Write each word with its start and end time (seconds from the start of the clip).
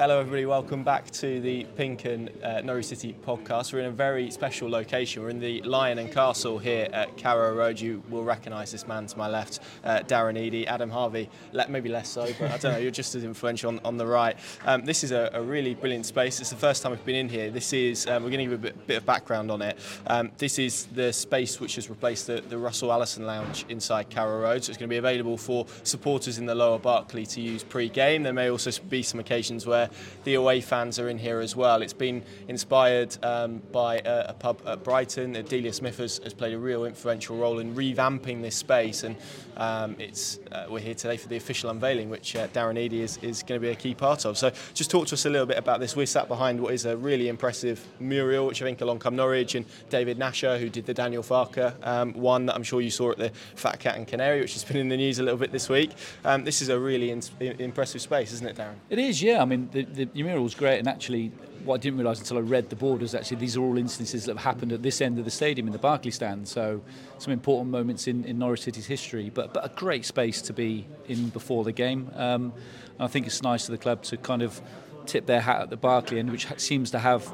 Hello, 0.00 0.20
everybody. 0.20 0.46
Welcome 0.46 0.84
back 0.84 1.10
to 1.10 1.40
the 1.40 1.64
Pink 1.74 2.06
Un 2.06 2.28
uh, 2.44 2.60
Norwich 2.60 2.86
City 2.86 3.16
podcast. 3.26 3.72
We're 3.72 3.80
in 3.80 3.86
a 3.86 3.90
very 3.90 4.30
special 4.30 4.70
location. 4.70 5.24
We're 5.24 5.30
in 5.30 5.40
the 5.40 5.60
Lion 5.62 5.98
and 5.98 6.12
Castle 6.12 6.56
here 6.56 6.88
at 6.92 7.16
Carrow 7.16 7.52
Road. 7.52 7.80
You 7.80 8.00
will 8.08 8.22
recognise 8.22 8.70
this 8.70 8.86
man 8.86 9.08
to 9.08 9.18
my 9.18 9.26
left, 9.26 9.58
uh, 9.82 9.98
Darren 10.06 10.38
Eadie, 10.38 10.68
Adam 10.68 10.88
Harvey. 10.88 11.28
maybe 11.68 11.88
less 11.88 12.08
so, 12.08 12.28
but 12.38 12.52
I 12.52 12.58
don't 12.58 12.74
know. 12.74 12.78
You're 12.78 12.92
just 12.92 13.16
as 13.16 13.24
influential 13.24 13.70
on, 13.70 13.80
on 13.84 13.96
the 13.96 14.06
right. 14.06 14.38
Um, 14.64 14.84
this 14.84 15.02
is 15.02 15.10
a, 15.10 15.30
a, 15.32 15.42
really 15.42 15.74
brilliant 15.74 16.06
space. 16.06 16.38
It's 16.38 16.50
the 16.50 16.54
first 16.54 16.84
time 16.84 16.92
we've 16.92 17.04
been 17.04 17.16
in 17.16 17.28
here. 17.28 17.50
This 17.50 17.72
is 17.72 18.06
um, 18.06 18.22
we're 18.22 18.30
going 18.30 18.48
to 18.48 18.50
give 18.50 18.52
a 18.52 18.62
bit, 18.68 18.86
bit, 18.86 18.98
of 18.98 19.04
background 19.04 19.50
on 19.50 19.62
it. 19.62 19.80
Um, 20.06 20.30
this 20.38 20.60
is 20.60 20.86
the 20.92 21.12
space 21.12 21.58
which 21.58 21.74
has 21.74 21.90
replaced 21.90 22.28
the, 22.28 22.40
the 22.48 22.56
Russell 22.56 22.92
Allison 22.92 23.26
Lounge 23.26 23.64
inside 23.68 24.10
Carrow 24.10 24.42
Road. 24.42 24.62
So 24.62 24.70
it's 24.70 24.78
going 24.78 24.88
to 24.88 24.94
be 24.94 24.98
available 24.98 25.36
for 25.36 25.66
supporters 25.82 26.38
in 26.38 26.46
the 26.46 26.54
lower 26.54 26.78
Barclay 26.78 27.24
to 27.24 27.40
use 27.40 27.64
pre-game. 27.64 28.22
There 28.22 28.32
may 28.32 28.48
also 28.48 28.70
be 28.88 29.02
some 29.02 29.18
occasions 29.18 29.66
where 29.66 29.87
the 30.24 30.34
away 30.34 30.60
fans 30.60 30.98
are 30.98 31.08
in 31.08 31.18
here 31.18 31.40
as 31.40 31.56
well. 31.56 31.82
It's 31.82 31.92
been 31.92 32.22
inspired 32.48 33.16
um, 33.24 33.62
by 33.72 33.98
a, 33.98 34.26
a, 34.28 34.34
pub 34.34 34.60
at 34.66 34.84
Brighton. 34.84 35.32
Delia 35.32 35.72
Smith 35.72 35.98
has, 35.98 36.18
has, 36.18 36.34
played 36.34 36.54
a 36.54 36.58
real 36.58 36.84
influential 36.84 37.36
role 37.36 37.58
in 37.58 37.74
revamping 37.74 38.42
this 38.42 38.56
space, 38.56 39.04
and 39.04 39.16
um, 39.58 39.96
it's 39.98 40.38
uh, 40.52 40.66
we're 40.70 40.78
here 40.78 40.94
today 40.94 41.16
for 41.16 41.28
the 41.28 41.36
official 41.36 41.70
unveiling, 41.70 42.08
which 42.08 42.36
uh, 42.36 42.48
Darren 42.48 42.78
Eadie 42.78 43.00
is, 43.00 43.18
is 43.18 43.42
going 43.42 43.60
to 43.60 43.66
be 43.66 43.72
a 43.72 43.76
key 43.76 43.94
part 43.94 44.24
of. 44.24 44.38
So, 44.38 44.52
just 44.74 44.90
talk 44.90 45.06
to 45.08 45.14
us 45.14 45.26
a 45.26 45.30
little 45.30 45.46
bit 45.46 45.58
about 45.58 45.80
this. 45.80 45.96
We're 45.96 46.06
sat 46.06 46.28
behind 46.28 46.60
what 46.60 46.72
is 46.72 46.86
a 46.86 46.96
really 46.96 47.28
impressive 47.28 47.84
mural, 47.98 48.46
which 48.46 48.62
I 48.62 48.64
think 48.64 48.80
Along 48.80 48.98
Come 48.98 49.16
Norwich 49.16 49.54
and 49.54 49.66
David 49.90 50.18
Nasher, 50.18 50.58
who 50.58 50.68
did 50.68 50.86
the 50.86 50.94
Daniel 50.94 51.22
Farke 51.22 51.74
um, 51.86 52.12
one 52.14 52.46
that 52.46 52.54
I'm 52.54 52.62
sure 52.62 52.80
you 52.80 52.90
saw 52.90 53.10
at 53.10 53.18
the 53.18 53.30
Fat 53.56 53.80
Cat 53.80 53.96
and 53.96 54.06
Canary, 54.06 54.40
which 54.40 54.52
has 54.54 54.64
been 54.64 54.76
in 54.76 54.88
the 54.88 54.96
news 54.96 55.18
a 55.18 55.22
little 55.22 55.38
bit 55.38 55.52
this 55.52 55.68
week. 55.68 55.90
Um, 56.24 56.44
this 56.44 56.62
is 56.62 56.68
a 56.68 56.78
really 56.78 57.10
in, 57.10 57.22
impressive 57.40 58.00
space, 58.00 58.32
isn't 58.32 58.46
it, 58.46 58.56
Darren? 58.56 58.76
It 58.90 58.98
is, 58.98 59.22
yeah. 59.22 59.42
I 59.42 59.44
mean, 59.44 59.68
the, 59.72 59.84
the, 59.84 60.08
your 60.12 60.26
mural 60.26 60.44
was 60.44 60.54
great, 60.54 60.78
and 60.78 60.88
actually, 60.88 61.32
what 61.64 61.76
I 61.76 61.78
didn't 61.78 61.98
realise 61.98 62.18
until 62.18 62.38
I 62.38 62.40
read 62.40 62.70
the 62.70 62.76
borders, 62.76 63.14
actually, 63.14 63.38
these 63.38 63.56
are 63.56 63.60
all 63.60 63.78
instances 63.78 64.24
that 64.24 64.36
have 64.36 64.44
happened 64.44 64.72
at 64.72 64.82
this 64.82 65.00
end 65.00 65.18
of 65.18 65.24
the 65.24 65.30
stadium 65.30 65.66
in 65.66 65.72
the 65.72 65.78
Barclay 65.78 66.10
stand. 66.10 66.48
So, 66.48 66.82
some 67.18 67.32
important 67.32 67.70
moments 67.70 68.06
in, 68.06 68.24
in 68.24 68.38
Norwich 68.38 68.62
City's 68.62 68.86
history, 68.86 69.30
but, 69.30 69.52
but 69.52 69.64
a 69.64 69.74
great 69.74 70.04
space 70.04 70.40
to 70.42 70.52
be 70.52 70.86
in 71.06 71.28
before 71.28 71.64
the 71.64 71.72
game. 71.72 72.10
Um, 72.14 72.52
I 73.00 73.06
think 73.06 73.26
it's 73.26 73.42
nice 73.42 73.66
for 73.66 73.72
the 73.72 73.78
club 73.78 74.02
to 74.04 74.16
kind 74.16 74.42
of 74.42 74.60
tip 75.08 75.26
their 75.26 75.40
hat 75.40 75.62
at 75.62 75.70
the 75.70 75.76
Barclay 75.76 76.18
end, 76.18 76.30
which 76.30 76.46
seems 76.58 76.90
to 76.92 76.98
have 76.98 77.24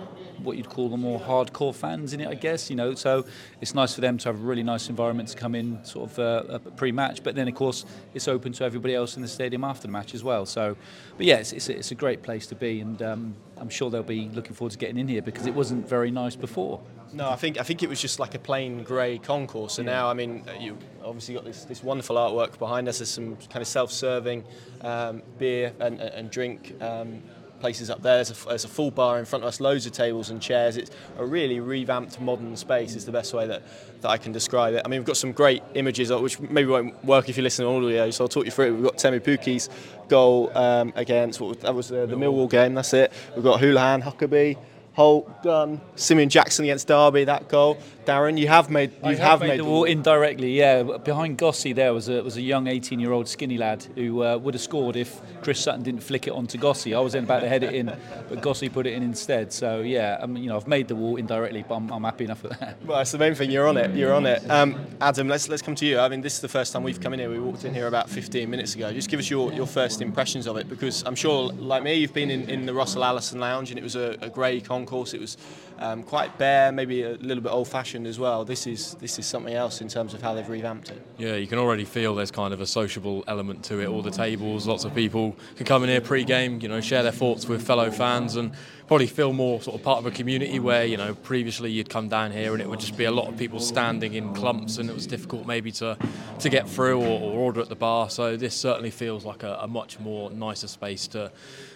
what 0.43 0.57
you'd 0.57 0.69
call 0.69 0.89
the 0.89 0.97
more 0.97 1.19
hardcore 1.19 1.75
fans 1.75 2.13
in 2.13 2.21
it, 2.21 2.29
I 2.29 2.35
guess. 2.35 2.71
You 2.71 2.77
know, 2.77 2.95
so 2.95 3.25
it's 3.61 3.75
nice 3.75 3.95
for 3.95 4.01
them 4.01 4.19
to 4.19 4.29
have 4.29 4.37
a 4.37 4.45
really 4.45 4.63
nice 4.63 4.89
environment 4.89 5.29
to 5.31 5.37
come 5.37 5.55
in, 5.55 5.85
sort 5.85 6.11
of 6.11 6.19
uh, 6.19 6.59
pre-match. 6.77 7.23
But 7.23 7.35
then, 7.35 7.49
of 7.49 7.55
course, 7.55 7.85
it's 8.15 8.29
open 8.29 8.53
to 8.55 8.65
everybody 8.65 8.95
else 8.95 9.17
in 9.17 9.23
the 9.23 9.29
stadium 9.29 9.65
after 9.65 9.87
the 9.87 9.93
match 9.93 10.15
as 10.15 10.23
well. 10.23 10.47
So, 10.47 10.77
but 11.17 11.27
yeah, 11.27 11.37
it's, 11.37 11.53
it's, 11.53 11.69
a, 11.69 11.77
it's 11.77 11.91
a 11.91 11.95
great 11.95 12.23
place 12.23 12.47
to 12.47 12.55
be, 12.55 12.81
and 12.81 13.03
um, 13.03 13.35
I'm 13.57 13.69
sure 13.69 13.91
they'll 13.91 14.03
be 14.03 14.29
looking 14.31 14.55
forward 14.55 14.73
to 14.73 14.79
getting 14.79 14.99
in 14.99 15.09
here 15.09 15.23
because 15.23 15.47
it 15.47 15.55
wasn't 15.55 15.89
very 15.89 16.11
nice 16.11 16.37
before. 16.37 16.81
No, 17.13 17.31
I 17.31 17.37
think 17.37 17.61
I 17.61 17.63
think 17.63 17.85
it 17.85 17.89
was 17.89 18.01
just 18.01 18.19
like 18.19 18.35
a 18.35 18.41
plain 18.41 18.83
grey 18.83 19.19
concourse. 19.19 19.79
And 19.79 19.87
yeah. 19.87 19.95
now, 19.95 20.11
I 20.11 20.15
mean, 20.15 20.45
you 20.59 20.77
obviously 21.05 21.35
got 21.35 21.45
this, 21.45 21.65
this 21.65 21.83
wonderful 21.83 22.17
artwork 22.17 22.59
behind 22.59 22.89
us. 22.89 22.99
There's 22.99 23.11
some 23.11 23.37
kind 23.37 23.63
of 23.63 23.69
self-serving 23.69 24.43
um, 24.81 25.23
beer 25.39 25.73
and, 25.79 26.01
and 26.01 26.29
drink 26.29 26.75
um, 26.83 27.23
places 27.65 27.89
up 27.89 28.03
there. 28.03 28.17
There's 28.17 28.31
a, 28.31 28.49
there's 28.49 28.67
a, 28.67 28.69
full 28.69 28.91
bar 28.91 29.19
in 29.19 29.25
front 29.25 29.43
of 29.43 29.49
us, 29.49 29.59
loads 29.59 29.87
of 29.87 29.93
tables 29.93 30.29
and 30.29 30.39
chairs. 30.39 30.77
It's 30.77 30.91
a 31.17 31.25
really 31.25 31.61
revamped 31.61 32.21
modern 32.21 32.55
space 32.59 32.95
is 32.95 33.07
the 33.07 33.11
best 33.11 33.33
way 33.33 33.47
that, 33.47 33.63
that 34.03 34.11
I 34.11 34.19
can 34.19 34.33
describe 34.33 34.75
it. 34.75 34.83
I 34.85 34.89
mean, 34.89 35.01
we've 35.01 35.07
got 35.07 35.17
some 35.17 35.33
great 35.33 35.63
images, 35.73 36.11
uh, 36.11 36.19
which 36.21 36.39
maybe 36.39 36.69
won't 36.69 37.03
work 37.03 37.31
if 37.31 37.39
you 37.39 37.43
listen 37.43 37.65
on 37.65 37.83
audio, 37.83 38.11
so 38.11 38.25
I'll 38.25 38.29
talk 38.29 38.45
you 38.45 38.51
through 38.51 38.67
it. 38.67 38.71
We've 38.73 38.83
got 38.83 38.99
Teemu 38.99 39.21
Pukki's 39.21 39.71
goal 40.09 40.53
um, 40.55 40.93
against, 40.95 41.41
what, 41.41 41.59
that 41.63 41.75
was 41.75 41.91
uh, 41.91 42.05
the 42.05 42.17
Millwall 42.17 42.51
game, 42.51 42.75
that's 42.75 42.93
it. 42.93 43.11
We've 43.35 43.43
got 43.43 43.63
Hoolahan, 43.63 44.03
Huckerby, 44.03 44.59
Holt, 44.95 45.43
Gunn, 45.43 45.81
Simeon 45.97 46.29
Jackson 46.29 46.65
against 46.65 46.87
Derby, 46.87 47.25
that 47.25 47.49
goal. 47.49 47.79
Darren, 48.05 48.39
you 48.39 48.49
have 48.49 48.71
made 48.71 48.93
you 49.03 49.11
have, 49.11 49.19
have, 49.19 49.41
made, 49.41 49.49
made 49.49 49.61
the 49.61 49.65
wall 49.65 49.85
indirectly. 49.85 50.53
Yeah, 50.53 50.83
behind 50.83 51.39
Gossie 51.39 51.73
there 51.73 51.93
was 51.93 52.09
a 52.09 52.23
was 52.23 52.37
a 52.37 52.43
young 52.43 52.67
18-year-old 52.67 53.27
skinny 53.27 53.59
lad 53.59 53.83
who 53.95 54.23
uh, 54.23 54.37
would 54.37 54.55
have 54.55 54.61
scored 54.63 54.97
if 54.97 55.21
Chris 55.43 55.61
Sutton 55.61 55.83
didn't 55.83 56.03
flick 56.03 56.27
it 56.27 56.33
onto 56.33 56.59
Gossie. 56.59 56.95
I 56.95 57.01
was 57.01 57.15
then 57.15 57.25
about 57.25 57.41
to 57.41 57.49
head 57.49 57.63
it 57.63 57.75
in, 57.75 57.87
but 58.29 58.41
Gossie 58.41 58.69
put 58.69 58.87
it 58.87 58.93
in 58.93 59.03
instead. 59.03 59.53
So 59.53 59.81
yeah, 59.81 60.19
I 60.23 60.27
mean, 60.27 60.45
you 60.45 60.51
know, 60.51 60.57
I've 60.57 60.69
made 60.69 60.89
the 60.89 60.95
wall 60.95 61.17
indirectly, 61.17 61.65
but 61.67 61.77
I'm, 61.77 61.91
I'm 61.91 62.05
happy 62.05 62.25
enough 62.25 62.43
with 62.43 62.59
that. 62.61 62.77
Well, 62.85 62.99
that's 62.99 63.13
the 63.13 63.19
main 63.19 63.35
thing. 63.35 63.51
You're 63.51 63.67
on 63.67 63.77
it. 63.77 63.95
You're 63.97 64.13
on 64.13 64.27
it. 64.27 64.49
Um, 64.51 64.87
Adam, 65.01 65.29
let's 65.29 65.49
let's 65.49 65.63
come 65.63 65.75
to 65.77 65.87
you. 65.87 65.99
I 65.99 66.09
mean, 66.09 66.21
this 66.21 66.35
is 66.35 66.41
the 66.41 66.49
first 66.49 66.73
time 66.73 66.83
we've 66.83 67.01
come 67.01 67.15
in 67.15 67.21
here. 67.21 67.31
We 67.31 67.41
walked 67.41 67.65
in 67.65 67.75
here 67.75 67.87
about 67.87 68.11
15 68.11 68.49
minutes 68.49 68.75
ago. 68.75 68.93
Just 68.93 69.09
give 69.09 69.19
us 69.19 69.31
your, 69.31 69.53
your 69.53 69.67
first 69.67 70.03
impressions 70.03 70.47
of 70.47 70.57
it, 70.57 70.69
because 70.69 71.03
I'm 71.07 71.15
sure, 71.15 71.51
like 71.53 71.83
me, 71.83 71.95
you've 71.95 72.15
been 72.15 72.31
in, 72.31 72.49
in 72.49 72.67
the 72.67 72.75
Russell 72.75 73.03
Allison 73.03 73.41
Lounge, 73.41 73.71
and 73.71 73.79
it 73.79 73.83
was 73.83 73.97
a, 73.97 74.17
a 74.21 74.29
grey 74.29 74.61
concourse. 74.85 75.15
It 75.15 75.21
was 75.21 75.37
um, 75.79 76.03
quite 76.03 76.37
bare, 76.39 76.73
maybe 76.73 77.03
a 77.03 77.15
little 77.15 77.43
bit 77.43 77.51
old-fashioned 77.51 78.07
as 78.07 78.19
well. 78.19 78.45
This 78.45 78.67
is 78.67 78.95
this 78.95 79.19
is 79.19 79.27
something 79.27 79.55
else 79.55 79.81
in 79.81 79.89
terms 79.89 80.15
of 80.15 80.23
how 80.23 80.35
they've 80.35 80.49
revamped 80.49 80.91
it. 80.91 81.03
Yeah, 81.19 81.37
you 81.37 81.47
can 81.47 81.59
already 81.59 81.85
feel 81.85 82.15
there's 82.15 82.31
kind 82.31 82.55
of 82.55 82.61
a 82.61 82.67
sociable 82.67 83.25
element 83.27 83.65
to 83.65 83.81
it. 83.81 83.87
All 83.87 84.03
the 84.03 84.11
tables, 84.11 84.67
lots 84.67 84.85
of 84.85 84.95
people 84.95 85.37
can 85.57 85.67
come 85.67 85.83
in 85.83 85.89
here 85.89 86.01
pre-game, 86.01 86.61
you 86.61 86.69
know, 86.69 86.81
share 86.81 87.03
their 87.03 87.13
thoughts 87.13 87.49
with 87.49 87.67
fellow 87.67 87.91
fans, 87.91 88.37
and 88.37 88.53
probably 88.87 89.07
feel 89.07 89.33
more 89.33 89.63
sort 89.63 89.77
of 89.77 89.83
part 89.83 89.99
of 89.99 90.07
a 90.07 90.11
community 90.11 90.59
where 90.59 90.85
you 90.85 90.97
know 90.97 91.15
previously 91.15 91.71
you'd 91.71 91.89
come 91.89 92.09
down 92.09 92.31
here 92.31 92.53
and 92.53 92.61
it 92.61 92.69
would 92.69 92.81
just 92.81 92.97
be 92.97 93.05
a 93.05 93.11
lot 93.11 93.29
of 93.29 93.37
people 93.37 93.59
standing 93.59 94.13
in 94.15 94.35
clumps 94.35 94.77
and 94.77 94.91
it 94.91 94.95
was 94.95 95.07
difficult 95.07 95.47
maybe 95.47 95.73
to 95.73 95.97
to 96.39 96.49
get 96.51 96.69
through 96.69 97.01
or, 97.01 97.21
or 97.21 97.33
order 97.33 97.61
at 97.61 97.69
the 97.69 97.75
bar. 97.75 98.11
So 98.11 98.37
this 98.37 98.55
certainly 98.55 98.91
feels 98.91 99.25
like 99.25 99.43
a, 99.43 99.59
a 99.63 99.67
much 99.67 99.99
more 99.99 100.31
nicer 100.31 100.69
space 100.69 101.07
to 101.09 101.33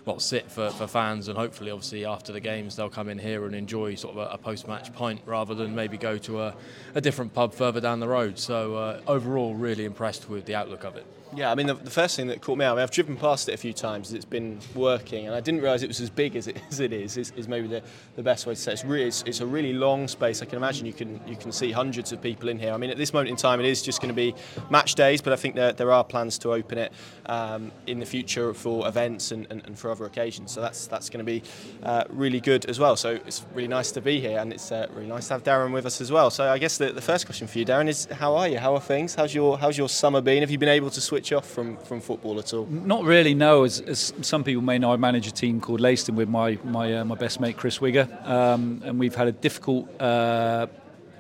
well 0.09 0.19
sit 0.19 0.51
for, 0.51 0.71
for 0.71 0.87
fans 0.87 1.29
and 1.29 1.37
hopefully 1.37 1.71
obviously 1.71 2.07
after 2.07 2.33
the 2.33 2.41
games 2.41 2.75
they'll 2.75 2.89
come 2.89 3.11
in 3.11 3.19
here 3.19 3.45
and 3.45 3.55
enjoy 3.55 3.95
sort 3.95 4.17
of 4.17 4.27
a, 4.27 4.33
a 4.33 4.39
post-match 4.39 4.91
pint 4.95 5.21
rather 5.27 5.55
than 5.55 5.75
maybe 5.75 5.99
go 5.99 6.17
to 6.17 6.41
a, 6.41 6.55
a 6.95 7.01
different 7.01 7.35
pub 7.35 7.53
further 7.53 7.79
down 7.79 8.01
the 8.01 8.09
road. 8.09 8.39
So 8.39 8.75
uh, 8.75 9.01
overall, 9.07 9.55
really 9.55 9.85
impressed 9.85 10.31
with 10.31 10.47
the 10.47 10.55
outlook 10.55 10.85
of 10.85 10.97
it. 10.97 11.05
Yeah, 11.35 11.53
I 11.53 11.55
mean, 11.55 11.67
the, 11.67 11.75
the, 11.75 11.91
first 11.91 12.17
thing 12.17 12.29
that 12.29 12.41
caught 12.41 12.57
me 12.57 12.65
out, 12.65 12.73
I 12.73 12.75
mean, 12.77 12.83
I've 12.83 12.91
driven 12.91 13.15
past 13.17 13.51
it 13.51 13.53
a 13.53 13.59
few 13.59 13.75
times, 13.75 14.15
it's 14.15 14.25
been 14.25 14.61
working, 14.75 15.27
and 15.27 15.35
I 15.35 15.41
didn't 15.41 15.61
realise 15.61 15.83
it 15.83 15.89
was 15.89 16.01
as 16.01 16.09
big 16.09 16.37
as 16.37 16.49
it, 16.49 16.57
as 16.71 16.81
it 16.81 16.93
is, 16.93 17.19
is, 17.19 17.33
is 17.37 17.47
maybe 17.47 17.69
the, 17.69 17.83
the 18.17 18.23
best 18.23 18.47
way 18.47 18.55
to 18.55 18.61
say 18.61 18.73
it. 18.73 18.75
It's, 18.75 18.85
really, 18.85 19.05
it's, 19.05 19.23
it's, 19.27 19.41
a 19.41 19.47
really 19.47 19.75
long 19.75 20.09
space. 20.09 20.41
I 20.41 20.47
can 20.47 20.57
imagine 20.57 20.87
you 20.87 20.93
can 20.93 21.21
you 21.27 21.37
can 21.37 21.53
see 21.53 21.71
hundreds 21.71 22.13
of 22.13 22.23
people 22.23 22.49
in 22.49 22.59
here. 22.59 22.73
I 22.73 22.79
mean, 22.79 22.91
at 22.91 22.97
this 22.97 23.13
moment 23.13 23.31
in 23.31 23.37
time, 23.37 23.61
it 23.61 23.67
is 23.67 23.83
just 23.83 24.01
going 24.01 24.09
to 24.09 24.15
be 24.15 24.35
match 24.71 24.95
days, 24.95 25.21
but 25.21 25.33
I 25.33 25.37
think 25.37 25.55
there, 25.55 25.73
there 25.73 25.93
are 25.93 26.03
plans 26.03 26.39
to 26.39 26.53
open 26.53 26.79
it 26.79 26.93
um, 27.27 27.73
in 27.87 28.01
the 28.01 28.07
future 28.07 28.55
for 28.55 28.89
events 28.89 29.31
and, 29.31 29.47
and, 29.51 29.65
and, 29.67 29.79
for 29.79 29.91
other 29.91 30.07
occasions. 30.07 30.53
So 30.53 30.61
that's 30.61 30.87
that's 30.87 31.11
going 31.11 31.25
to 31.25 31.31
be 31.31 31.43
uh, 31.83 32.05
really 32.09 32.41
good 32.41 32.65
as 32.67 32.81
well. 32.81 32.97
So 32.97 33.11
it's 33.27 33.45
really 33.55 33.69
nice 33.69 33.93
to 33.93 34.01
be 34.01 34.19
here, 34.21 34.39
and 34.39 34.53
it's 34.53 34.73
uh, 34.73 34.87
really 34.95 35.09
nice 35.09 35.29
to 35.29 35.35
have 35.35 35.45
Darren 35.45 35.73
with 35.73 35.85
us 35.85 36.01
as 36.01 36.11
well. 36.11 36.31
So 36.31 36.51
I 36.51 36.59
guess 36.59 36.79
the, 36.79 36.91
the 36.93 37.03
first 37.03 37.27
question 37.27 37.47
for 37.47 37.59
you, 37.59 37.67
Darren, 37.67 37.89
is 37.89 38.07
how 38.07 38.35
are 38.35 38.49
you? 38.49 38.59
How 38.59 38.75
are 38.75 38.81
things? 38.81 39.15
How's 39.15 39.35
your 39.35 39.59
how's 39.59 39.77
your 39.77 39.91
summer 39.91 40.21
been? 40.21 40.41
Have 40.41 40.51
you 40.51 40.59
been 40.59 40.69
able 40.69 40.91
to 40.91 41.01
switch 41.01 41.18
off 41.33 41.49
from, 41.49 41.77
from 41.79 42.01
football 42.01 42.39
at 42.39 42.55
all? 42.55 42.67
Not 42.67 43.05
really, 43.05 43.35
no. 43.35 43.65
As, 43.65 43.81
as 43.81 44.13
some 44.23 44.45
people 44.45 44.63
may 44.63 44.79
know, 44.79 44.93
I 44.93 44.97
manage 44.97 45.27
a 45.27 45.33
team 45.33 45.61
called 45.61 45.81
Leiston 45.81 46.15
with 46.15 46.29
my 46.29 46.59
my 46.65 46.99
uh, 46.99 47.05
my 47.05 47.15
best 47.15 47.41
mate 47.41 47.57
Chris 47.57 47.79
Wigger, 47.79 48.09
um, 48.27 48.83
and 48.85 48.99
we've 48.99 49.15
had 49.15 49.29
a 49.29 49.33
difficult 49.33 49.89
uh, 50.01 50.67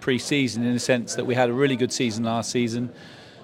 pre-season 0.00 0.64
in 0.64 0.72
the 0.72 0.78
sense 0.78 1.14
that 1.16 1.26
we 1.26 1.34
had 1.34 1.50
a 1.50 1.52
really 1.52 1.76
good 1.76 1.92
season 1.92 2.24
last 2.24 2.50
season. 2.50 2.92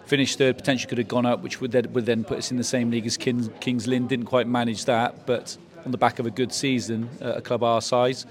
Finished 0.07 0.39
third, 0.39 0.57
potentially 0.57 0.89
could 0.89 0.99
have 0.99 1.09
gone 1.09 1.27
up, 1.27 1.43
which 1.43 1.61
would 1.61 1.73
then, 1.73 1.93
would 1.93 2.07
then 2.07 2.25
put 2.25 2.39
us 2.39 2.51
in 2.51 2.57
the 2.57 2.65
same 2.65 2.91
league 2.91 3.07
as 3.07 3.17
Kings, 3.17 3.49
Kings 3.61 3.87
Lynn. 3.87 4.07
Didn't 4.07 4.27
quite 4.27 4.47
manage 4.47 4.85
that, 4.85 5.27
but 5.27 5.57
on 5.85 5.93
the 5.93 5.99
back 5.99 6.19
of 6.19 6.27
a 6.27 6.31
good 6.31 6.53
season 6.53 7.09
at 7.21 7.39
a 7.39 7.41
club 7.41 7.63
our 7.63 7.81
size, 7.81 8.27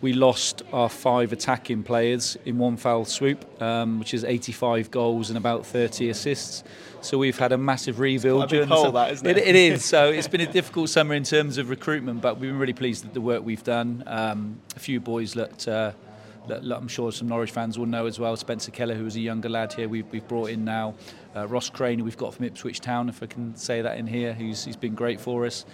we 0.00 0.12
lost 0.12 0.62
our 0.72 0.88
five 0.88 1.32
attacking 1.32 1.82
players 1.82 2.38
in 2.44 2.58
one 2.58 2.76
foul 2.76 3.04
swoop, 3.04 3.44
um, 3.60 3.98
which 3.98 4.14
is 4.14 4.24
85 4.24 4.90
goals 4.90 5.30
and 5.30 5.36
about 5.36 5.66
30 5.66 6.08
assists. 6.08 6.64
So 7.02 7.18
we've 7.18 7.38
had 7.38 7.52
a 7.52 7.58
massive 7.58 7.98
rebuild. 7.98 8.52
It's 8.52 8.68
hole, 8.68 8.92
that, 8.92 9.12
isn't 9.12 9.26
it? 9.26 9.38
it? 9.38 9.48
It 9.48 9.56
is. 9.56 9.84
So 9.90 10.10
it's 10.10 10.28
been 10.28 10.42
a 10.42 10.52
difficult 10.52 10.88
summer 10.90 11.14
in 11.14 11.24
terms 11.24 11.58
of 11.58 11.70
recruitment, 11.70 12.20
but 12.20 12.38
we've 12.38 12.50
been 12.50 12.58
really 12.58 12.72
pleased 12.72 13.04
with 13.04 13.14
the 13.14 13.20
work 13.20 13.44
we've 13.44 13.64
done. 13.64 14.04
Um, 14.06 14.60
a 14.76 14.78
few 14.78 15.00
boys 15.00 15.34
that, 15.34 15.66
uh, 15.66 15.92
that, 16.48 16.62
I'm 16.62 16.88
sure 16.88 17.10
some 17.10 17.28
Norwich 17.28 17.50
fans 17.50 17.78
will 17.78 17.86
know 17.86 18.06
as 18.06 18.18
well. 18.18 18.36
Spencer 18.36 18.70
Keller, 18.70 18.94
who 18.94 19.04
was 19.04 19.16
a 19.16 19.20
younger 19.20 19.48
lad 19.48 19.72
here, 19.72 19.88
we've, 19.88 20.06
we've 20.12 20.26
brought 20.28 20.50
in 20.50 20.64
now. 20.64 20.94
Uh, 21.34 21.48
Ross 21.48 21.70
Crane, 21.70 21.98
who 21.98 22.04
we've 22.04 22.16
got 22.16 22.34
from 22.34 22.44
Ipswich 22.46 22.80
Town, 22.80 23.08
if 23.08 23.22
I 23.22 23.26
can 23.26 23.56
say 23.56 23.80
that 23.82 23.98
in 23.98 24.06
here, 24.06 24.32
who's 24.32 24.64
he's 24.64 24.76
been 24.76 24.94
great 24.94 25.20
for 25.20 25.46
us. 25.46 25.64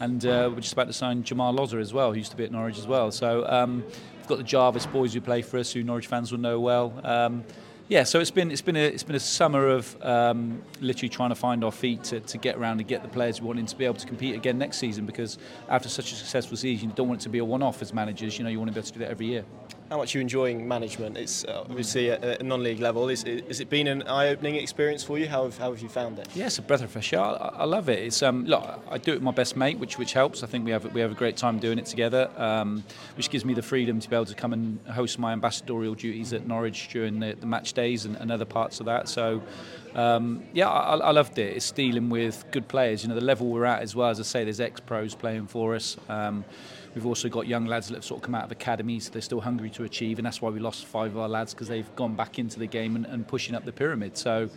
and 0.00 0.24
uh, 0.24 0.48
we're 0.52 0.60
just 0.60 0.72
about 0.72 0.86
to 0.86 0.92
sign 0.94 1.22
Jamal 1.22 1.54
Lozer 1.54 1.80
as 1.80 1.92
well, 1.92 2.10
who 2.10 2.18
used 2.18 2.30
to 2.30 2.36
be 2.36 2.44
at 2.44 2.50
Norwich 2.50 2.78
as 2.78 2.86
well. 2.86 3.10
So 3.12 3.46
um, 3.46 3.84
we've 4.16 4.26
got 4.26 4.38
the 4.38 4.44
Jarvis 4.44 4.86
boys 4.86 5.12
who 5.14 5.20
play 5.20 5.42
for 5.42 5.58
us, 5.58 5.72
who 5.72 5.82
Norwich 5.82 6.06
fans 6.06 6.32
will 6.32 6.40
know 6.40 6.58
well. 6.58 6.98
Um, 7.04 7.44
yeah, 7.90 8.04
so 8.04 8.20
it's 8.20 8.30
been 8.30 8.52
it's 8.52 8.62
been 8.62 8.76
a 8.76 8.84
it's 8.84 9.02
been 9.02 9.16
a 9.16 9.20
summer 9.20 9.66
of 9.66 10.00
um, 10.00 10.62
literally 10.80 11.08
trying 11.08 11.30
to 11.30 11.34
find 11.34 11.64
our 11.64 11.72
feet 11.72 12.04
to, 12.04 12.20
to 12.20 12.38
get 12.38 12.56
around 12.56 12.78
and 12.78 12.88
get 12.88 13.02
the 13.02 13.08
players 13.08 13.40
we 13.40 13.48
wanting 13.48 13.66
to 13.66 13.76
be 13.76 13.84
able 13.84 13.96
to 13.96 14.06
compete 14.06 14.36
again 14.36 14.58
next 14.58 14.78
season. 14.78 15.06
Because 15.06 15.38
after 15.68 15.88
such 15.88 16.12
a 16.12 16.14
successful 16.14 16.56
season, 16.56 16.90
you 16.90 16.94
don't 16.94 17.08
want 17.08 17.20
it 17.20 17.24
to 17.24 17.30
be 17.30 17.38
a 17.38 17.44
one-off 17.44 17.82
as 17.82 17.92
managers. 17.92 18.38
You 18.38 18.44
know, 18.44 18.50
you 18.50 18.60
want 18.60 18.68
to 18.68 18.74
be 18.74 18.78
able 18.78 18.86
to 18.86 18.92
do 18.92 18.98
that 19.00 19.10
every 19.10 19.26
year 19.26 19.44
how 19.90 19.96
much 19.96 20.14
are 20.14 20.18
you 20.18 20.22
enjoying 20.22 20.68
management? 20.68 21.16
It's 21.16 21.44
uh, 21.44 21.64
obviously 21.68 22.12
at 22.12 22.40
a 22.40 22.44
non-league 22.44 22.78
level. 22.78 23.08
Is, 23.08 23.24
is 23.24 23.58
it 23.58 23.68
been 23.68 23.88
an 23.88 24.04
eye-opening 24.04 24.54
experience 24.54 25.02
for 25.02 25.18
you? 25.18 25.26
How 25.26 25.42
have, 25.42 25.58
how 25.58 25.72
have 25.72 25.82
you 25.82 25.88
found 25.88 26.20
it? 26.20 26.28
Yeah, 26.32 26.48
a 26.56 26.62
breath 26.62 26.82
of 26.82 26.92
fresh 26.92 27.12
air. 27.12 27.20
I, 27.20 27.32
I 27.32 27.64
love 27.64 27.88
it. 27.88 27.98
It's 27.98 28.22
um, 28.22 28.44
look, 28.44 28.62
I 28.88 28.98
do 28.98 29.10
it 29.10 29.14
with 29.14 29.24
my 29.24 29.32
best 29.32 29.56
mate, 29.56 29.80
which 29.80 29.98
which 29.98 30.12
helps. 30.12 30.44
I 30.44 30.46
think 30.46 30.64
we 30.64 30.70
have 30.70 30.84
we 30.94 31.00
have 31.00 31.10
a 31.10 31.16
great 31.16 31.36
time 31.36 31.58
doing 31.58 31.78
it 31.78 31.86
together, 31.86 32.30
um, 32.36 32.84
which 33.16 33.30
gives 33.30 33.44
me 33.44 33.52
the 33.52 33.62
freedom 33.62 33.98
to 33.98 34.08
be 34.08 34.14
able 34.14 34.26
to 34.26 34.34
come 34.34 34.52
and 34.52 34.78
host 34.86 35.18
my 35.18 35.32
ambassadorial 35.32 35.96
duties 35.96 36.32
at 36.32 36.46
Norwich 36.46 36.88
during 36.90 37.18
the, 37.18 37.34
the 37.40 37.46
match 37.46 37.72
days 37.72 38.04
and, 38.04 38.14
and, 38.16 38.30
other 38.30 38.44
parts 38.44 38.78
of 38.80 38.86
that. 38.86 39.08
So. 39.08 39.42
Um, 39.92 40.44
yeah, 40.52 40.68
I, 40.68 40.98
I, 40.98 41.10
loved 41.10 41.36
it. 41.40 41.56
It's 41.56 41.72
dealing 41.72 42.10
with 42.10 42.44
good 42.52 42.68
players. 42.68 43.02
You 43.02 43.08
know, 43.08 43.16
the 43.16 43.20
level 43.20 43.48
we're 43.48 43.64
at 43.64 43.82
as 43.82 43.96
well. 43.96 44.08
As 44.08 44.20
I 44.20 44.22
say, 44.22 44.44
there's 44.44 44.60
ex-pros 44.60 45.16
playing 45.16 45.48
for 45.48 45.74
us. 45.74 45.96
Um, 46.08 46.44
We've 46.94 47.06
also 47.06 47.28
got 47.28 47.46
young 47.46 47.66
lads 47.66 47.88
that 47.88 47.94
have 47.94 48.04
sort 48.04 48.18
of 48.18 48.24
come 48.24 48.34
out 48.34 48.44
of 48.44 48.52
academies, 48.52 49.04
so 49.04 49.10
they're 49.12 49.22
still 49.22 49.40
hungry 49.40 49.70
to 49.70 49.84
achieve, 49.84 50.18
and 50.18 50.26
that's 50.26 50.42
why 50.42 50.50
we 50.50 50.58
lost 50.58 50.86
five 50.86 51.12
of 51.12 51.18
our 51.18 51.28
lads 51.28 51.54
because 51.54 51.68
they've 51.68 51.94
gone 51.94 52.16
back 52.16 52.38
into 52.38 52.58
the 52.58 52.66
game 52.66 52.96
and, 52.96 53.06
and 53.06 53.28
pushing 53.28 53.54
up 53.54 53.64
the 53.64 53.72
pyramid. 53.72 54.16
So 54.16 54.50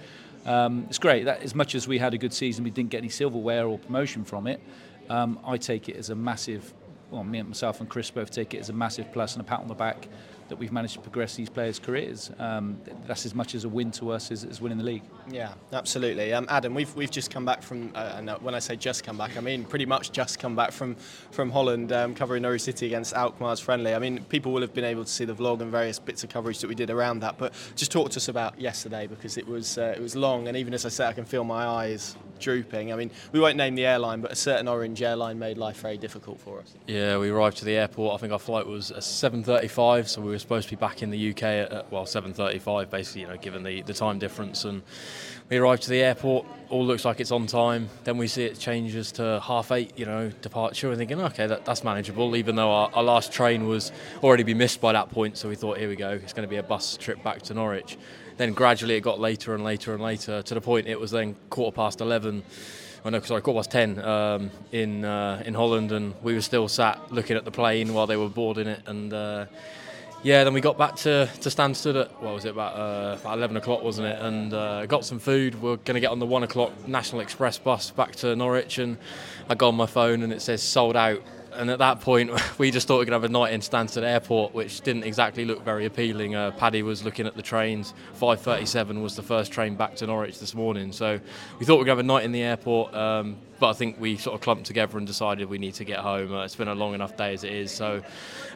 um, 0.46 0.86
it's 0.90 0.98
great. 0.98 1.26
That 1.26 1.44
as 1.44 1.54
much 1.54 1.76
as 1.76 1.88
we 1.88 2.00
had 2.00 2.14
a 2.14 2.18
good 2.18 2.34
season, 2.34 2.64
we 2.64 2.72
didn't 2.72 2.90
get 2.90 2.98
any 2.98 3.10
silverware 3.10 3.68
or 3.68 3.78
promotion 3.78 4.24
from 4.24 4.48
it. 4.48 4.62
Um, 5.10 5.40
I 5.46 5.58
take 5.58 5.90
it 5.90 5.96
as 5.96 6.10
a 6.10 6.16
massive. 6.16 6.74
Well, 7.12 7.24
me 7.24 7.38
and 7.38 7.50
myself 7.50 7.80
and 7.80 7.88
Chris 7.88 8.10
both 8.10 8.32
take 8.32 8.56
it 8.56 8.58
as 8.58 8.70
a 8.70 8.74
massive 8.74 9.12
plus 9.14 9.36
and 9.36 9.42
a 9.42 9.44
pat 9.44 9.60
on 9.60 9.68
the 9.68 9.76
back 9.76 10.08
that 10.50 10.58
we've 10.58 10.72
managed 10.72 10.96
to 10.96 11.00
progress 11.00 11.36
these 11.36 11.50
players' 11.50 11.80
careers. 11.80 12.32
Um, 12.40 12.80
that's 13.08 13.26
as 13.26 13.34
much 13.34 13.56
as 13.56 13.64
a 13.64 13.70
win 13.70 13.92
to 13.92 14.12
us 14.12 14.32
as, 14.32 14.44
as 14.44 14.62
winning 14.62 14.78
the 14.78 14.84
league. 14.84 15.04
Yeah, 15.30 15.54
absolutely. 15.72 16.34
Um, 16.34 16.48
Adam, 16.50 16.74
we've, 16.74 16.94
we've 16.96 17.12
just 17.12 17.32
come 17.32 17.46
back 17.46 17.62
from, 17.62 17.92
uh, 17.96 18.16
and 18.18 18.30
when 18.42 18.56
I 18.56 18.60
say 18.60 18.76
just 18.76 19.04
come 19.04 19.18
back, 19.18 19.38
I 19.38 19.42
mean 19.42 19.64
pretty 19.66 19.86
much 19.86 20.12
just 20.12 20.40
come 20.40 20.56
back 20.56 20.72
from, 20.72 20.96
from 21.32 21.52
Holland 21.52 21.92
um, 21.92 22.16
covering 22.16 22.44
Norwich 22.44 22.62
City 22.62 22.86
against 22.86 23.14
Alkmaar's 23.14 23.60
friendly. 23.60 23.94
I 23.94 24.00
mean, 24.00 24.24
people 24.26 24.52
will 24.52 24.62
have 24.62 24.74
been 24.74 24.84
able 24.84 25.04
to 25.04 25.12
see 25.12 25.26
the 25.26 25.36
vlog 25.36 25.62
and 25.62 25.72
various 25.72 26.00
bits 26.00 26.24
of 26.24 26.30
coverage 26.30 26.60
that 26.60 26.68
we 26.68 26.76
did 26.76 26.90
around 26.90 27.20
that, 27.20 27.38
but 27.38 27.54
just 27.76 27.92
talk 27.92 28.10
to 28.12 28.18
us 28.18 28.28
about 28.28 28.60
yesterday 28.60 29.08
because 29.08 29.38
it 29.38 29.48
was, 29.48 29.78
uh, 29.78 29.94
it 29.96 30.02
was 30.02 30.16
long, 30.16 30.48
and 30.48 30.58
even 30.58 30.74
as 30.74 30.86
I 30.86 30.90
said, 30.90 31.08
I 31.08 31.14
can 31.14 31.26
feel 31.26 31.44
my 31.44 31.66
eyes 31.66 32.16
drooping. 32.44 32.92
I 32.92 32.96
mean, 32.96 33.10
we 33.32 33.40
won't 33.40 33.58
name 33.58 33.76
the 33.76 33.86
airline, 33.86 34.22
but 34.22 34.32
a 34.32 34.36
certain 34.36 34.68
orange 34.68 35.02
airline 35.02 35.40
made 35.40 35.58
life 35.58 35.82
very 35.82 35.98
difficult 35.98 36.40
for 36.40 36.60
us. 36.60 36.74
Yeah, 36.88 37.18
we 37.18 37.30
arrived 37.30 37.58
to 37.58 37.66
the 37.66 37.76
airport. 37.76 38.16
I 38.16 38.18
think 38.18 38.34
our 38.34 38.40
flight 38.40 38.68
was 38.68 38.92
at 38.92 39.00
7:35, 39.00 40.08
so 40.08 40.22
we 40.22 40.32
were 40.32 40.40
supposed 40.40 40.70
to 40.70 40.76
be 40.76 40.80
back 40.80 41.02
in 41.02 41.10
the 41.10 41.32
UK 41.32 41.44
at 41.44 41.92
well 41.92 42.06
7:35, 42.06 42.90
basically, 42.90 43.22
you 43.22 43.28
know, 43.28 43.38
given 43.38 43.64
the, 43.64 43.82
the 43.84 43.94
time 43.94 44.20
difference. 44.20 44.66
And 44.66 44.84
we 45.50 45.58
arrived 45.58 45.84
to 45.84 45.90
the 45.90 46.02
airport. 46.02 46.46
All 46.70 46.86
looks 46.86 47.06
like 47.06 47.20
it's 47.20 47.32
on 47.32 47.48
time. 47.48 47.90
Then 48.04 48.18
we 48.18 48.28
see 48.28 48.44
it 48.44 48.58
changes 48.60 49.12
to 49.14 49.40
half 49.44 49.72
eight, 49.72 49.98
you 49.98 50.06
know, 50.06 50.32
departure. 50.42 50.90
We're 50.90 50.96
thinking, 50.96 51.22
okay, 51.22 51.48
that, 51.48 51.66
that's 51.66 51.84
manageable. 51.84 52.36
Even 52.36 52.56
though 52.56 52.72
our, 52.72 52.90
our 52.94 53.04
last 53.04 53.32
train 53.32 53.68
was 53.68 53.92
already 54.24 54.44
be 54.44 54.54
missed 54.54 54.82
by 54.82 54.94
that 54.94 55.12
point, 55.12 55.38
so 55.38 55.50
we 55.50 55.56
thought, 55.56 55.78
here 55.78 55.90
we 55.90 55.96
go, 55.96 56.12
it's 56.12 56.34
going 56.34 56.48
to 56.48 56.50
be 56.50 56.58
a 56.58 56.64
bus 56.64 56.98
trip 56.98 57.22
back 57.24 57.42
to 57.44 57.54
Norwich 57.54 57.98
then 58.38 58.54
gradually 58.54 58.96
it 58.96 59.02
got 59.02 59.20
later 59.20 59.54
and 59.54 59.64
later 59.64 59.94
and 59.94 60.04
later 60.04 60.42
to 60.42 60.54
the 60.54 60.62
point 60.62 60.88
it 60.88 61.00
was 61.00 61.12
then 61.12 61.36
quarter 61.50 61.76
past 61.76 62.02
11 62.02 62.44
oh 63.06 63.10
no, 63.10 63.20
sorry, 63.22 63.42
quarter 63.42 63.60
past 63.60 63.72
10 63.72 64.00
um, 64.00 64.52
in 64.72 65.06
uh, 65.06 65.44
in 65.46 65.54
Holland, 65.54 65.92
and 65.92 66.14
we 66.24 66.34
were 66.34 66.42
still 66.42 66.68
sat 66.68 67.12
looking 67.12 67.38
at 67.38 67.46
the 67.46 67.52
plane 67.52 67.94
while 67.94 68.08
they 68.08 68.18
were 68.18 68.30
boarding 68.30 68.68
it. 68.68 68.82
And 68.86 69.14
uh, 69.14 69.46
yeah, 70.24 70.44
then 70.44 70.54
we 70.54 70.62
got 70.62 70.78
back 70.78 70.96
to, 70.98 71.30
to 71.42 71.50
Stansted 71.50 72.00
at, 72.00 72.24
what 72.24 72.34
was 72.34 72.46
it, 72.46 72.52
about, 72.52 72.76
uh, 72.76 73.18
about 73.20 73.38
11 73.38 73.58
o'clock, 73.58 73.84
wasn't 73.84 74.08
it? 74.08 74.22
And 74.22 74.54
uh, 74.54 74.86
got 74.86 75.04
some 75.04 75.20
food. 75.20 75.62
We 75.62 75.72
are 75.72 75.78
going 75.78 75.96
to 75.96 76.00
get 76.00 76.12
on 76.12 76.20
the 76.20 76.26
1 76.26 76.44
o'clock 76.44 76.88
National 76.88 77.22
Express 77.22 77.58
bus 77.60 77.92
back 77.92 78.16
to 78.18 78.34
Norwich, 78.36 78.78
and 78.78 78.98
I 79.50 79.56
go 79.56 79.68
on 79.68 79.76
my 79.76 79.86
phone 79.86 80.24
and 80.24 80.32
it 80.32 80.42
says 80.42 80.64
sold 80.64 80.96
out 80.96 81.22
and 81.56 81.70
at 81.70 81.80
that 81.80 82.02
point 82.02 82.32
we 82.58 82.72
just 82.72 82.88
thought 82.88 83.00
we 83.00 83.06
could 83.06 83.14
have 83.14 83.24
a 83.24 83.30
night 83.30 83.54
in 83.54 83.62
Stansted 83.62 84.04
Airport, 84.04 84.54
which 84.54 84.82
didn't 84.82 85.04
exactly 85.04 85.46
look 85.46 85.64
very 85.64 85.86
appealing. 85.86 86.36
Uh, 86.36 86.52
Paddy 86.52 86.84
was 86.84 87.04
looking 87.04 87.28
at 87.28 87.36
the 87.36 87.42
trains. 87.42 87.94
5:37 88.20 89.02
was 89.02 89.16
the 89.16 89.24
first 89.24 89.52
train 89.52 89.76
back 89.76 89.96
to 89.98 90.08
Norwich 90.08 90.40
this 90.40 90.54
morning, 90.54 90.92
so 90.92 91.20
we 91.60 91.66
thought 91.66 91.80
we'd 91.80 91.88
have 91.88 92.00
a 92.00 92.04
night 92.04 92.24
in 92.24 92.32
the 92.32 92.42
airport. 92.42 92.94
Um, 92.94 93.38
but 93.60 93.70
I 93.70 93.74
think 93.74 93.98
we 93.98 94.18
sort 94.18 94.36
of 94.36 94.42
clumped 94.42 94.66
together 94.66 94.98
and 94.98 95.08
decided 95.08 95.50
we 95.50 95.58
need 95.58 95.76
to 95.76 95.86
get 95.86 96.00
home. 96.00 96.34
Uh, 96.34 96.44
it's 96.44 96.56
been 96.56 96.68
a 96.68 96.76
long 96.76 96.94
enough 96.94 97.16
day 97.16 97.34
as 97.34 97.46
it 97.46 97.54
is. 97.54 97.72
So, 97.72 98.02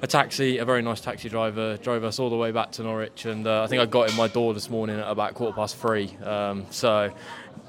a 0.02 0.08
taxi, 0.08 0.58
a 0.58 0.66
very 0.66 0.82
nice 0.82 1.00
taxi 1.00 1.30
driver, 1.30 1.78
drove 1.78 2.04
us 2.04 2.20
all 2.20 2.30
the 2.30 2.36
way 2.36 2.52
back 2.52 2.74
to 2.74 2.84
Norwich, 2.84 3.24
and 3.24 3.48
uh, 3.48 3.64
I 3.64 3.68
think 3.68 3.82
I 3.82 3.86
got 3.86 4.10
in 4.10 4.18
my 4.18 4.28
door 4.28 4.54
this 4.54 4.70
morning 4.70 5.00
at 5.00 5.08
about 5.08 5.34
quarter 5.34 5.56
past 5.56 5.78
three. 5.78 6.14
Um, 6.24 6.66
so, 6.72 7.14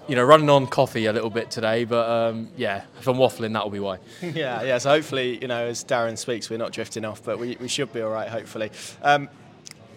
you 0.08 0.16
know, 0.16 0.24
running 0.24 0.48
on 0.48 0.66
coffee 0.66 1.06
a 1.06 1.12
little 1.12 1.30
bit 1.30 1.50
today, 1.50 1.84
but 1.84 2.08
um, 2.08 2.48
yeah, 2.56 2.84
if 2.98 3.06
I'm 3.06 3.16
waffling, 3.16 3.52
that'll 3.52 3.70
be 3.70 3.80
why. 3.80 3.98
yeah, 4.22 4.62
yeah. 4.62 4.78
So 4.78 4.90
hopefully, 4.90 5.38
you 5.40 5.48
know, 5.48 5.66
as 5.66 5.84
Darren 5.84 6.16
speaks, 6.16 6.48
we're 6.48 6.56
not 6.56 6.72
drifting 6.72 7.04
off, 7.04 7.22
but 7.22 7.38
we, 7.38 7.56
we 7.60 7.68
should 7.68 7.92
be 7.92 8.00
all 8.00 8.10
right, 8.10 8.28
hopefully. 8.28 8.70
Um, 9.02 9.28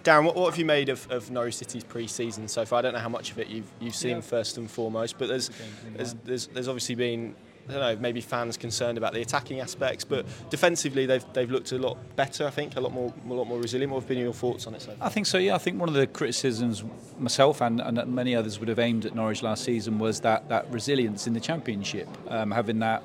Darren, 0.03 0.25
what, 0.25 0.35
what, 0.35 0.49
have 0.49 0.59
you 0.59 0.65
made 0.65 0.89
of, 0.89 1.09
of 1.11 1.31
Norwich 1.31 1.55
City's 1.55 1.83
pre-season 1.83 2.47
so 2.47 2.65
far? 2.65 2.79
I 2.79 2.81
don't 2.81 2.93
know 2.93 2.99
how 2.99 3.09
much 3.09 3.31
of 3.31 3.39
it 3.39 3.47
you've 3.47 3.71
you've 3.79 3.95
seen 3.95 4.17
yeah. 4.17 4.21
first 4.21 4.57
and 4.57 4.69
foremost, 4.69 5.17
but 5.17 5.27
there's, 5.27 5.49
there's 5.95 6.15
there's, 6.25 6.47
there's 6.47 6.67
obviously 6.67 6.95
been 6.95 7.35
I 7.71 7.79
don't 7.79 7.95
know, 7.95 8.01
maybe 8.01 8.21
fans 8.21 8.57
concerned 8.57 8.97
about 8.97 9.13
the 9.13 9.21
attacking 9.21 9.59
aspects, 9.61 10.03
but 10.03 10.25
defensively 10.49 11.05
they've, 11.05 11.25
they've 11.33 11.49
looked 11.49 11.71
a 11.71 11.77
lot 11.77 11.97
better. 12.15 12.45
I 12.45 12.49
think 12.49 12.75
a 12.75 12.81
lot 12.81 12.91
more 12.91 13.13
a 13.29 13.33
lot 13.33 13.47
more 13.47 13.59
resilient. 13.59 13.91
What 13.91 14.01
have 14.01 14.09
been 14.09 14.17
your 14.17 14.33
thoughts 14.33 14.67
on 14.67 14.75
it? 14.75 14.81
So 14.81 14.95
I 14.99 15.09
think 15.09 15.25
so. 15.25 15.37
Yeah, 15.37 15.55
I 15.55 15.57
think 15.57 15.79
one 15.79 15.89
of 15.89 15.95
the 15.95 16.07
criticisms 16.07 16.83
myself 17.17 17.61
and, 17.61 17.79
and 17.79 18.13
many 18.13 18.35
others 18.35 18.59
would 18.59 18.69
have 18.69 18.79
aimed 18.79 19.05
at 19.05 19.15
Norwich 19.15 19.41
last 19.41 19.63
season 19.63 19.99
was 19.99 20.19
that 20.21 20.49
that 20.49 20.69
resilience 20.71 21.27
in 21.27 21.33
the 21.33 21.39
Championship, 21.39 22.07
um, 22.27 22.51
having 22.51 22.79
that 22.79 23.03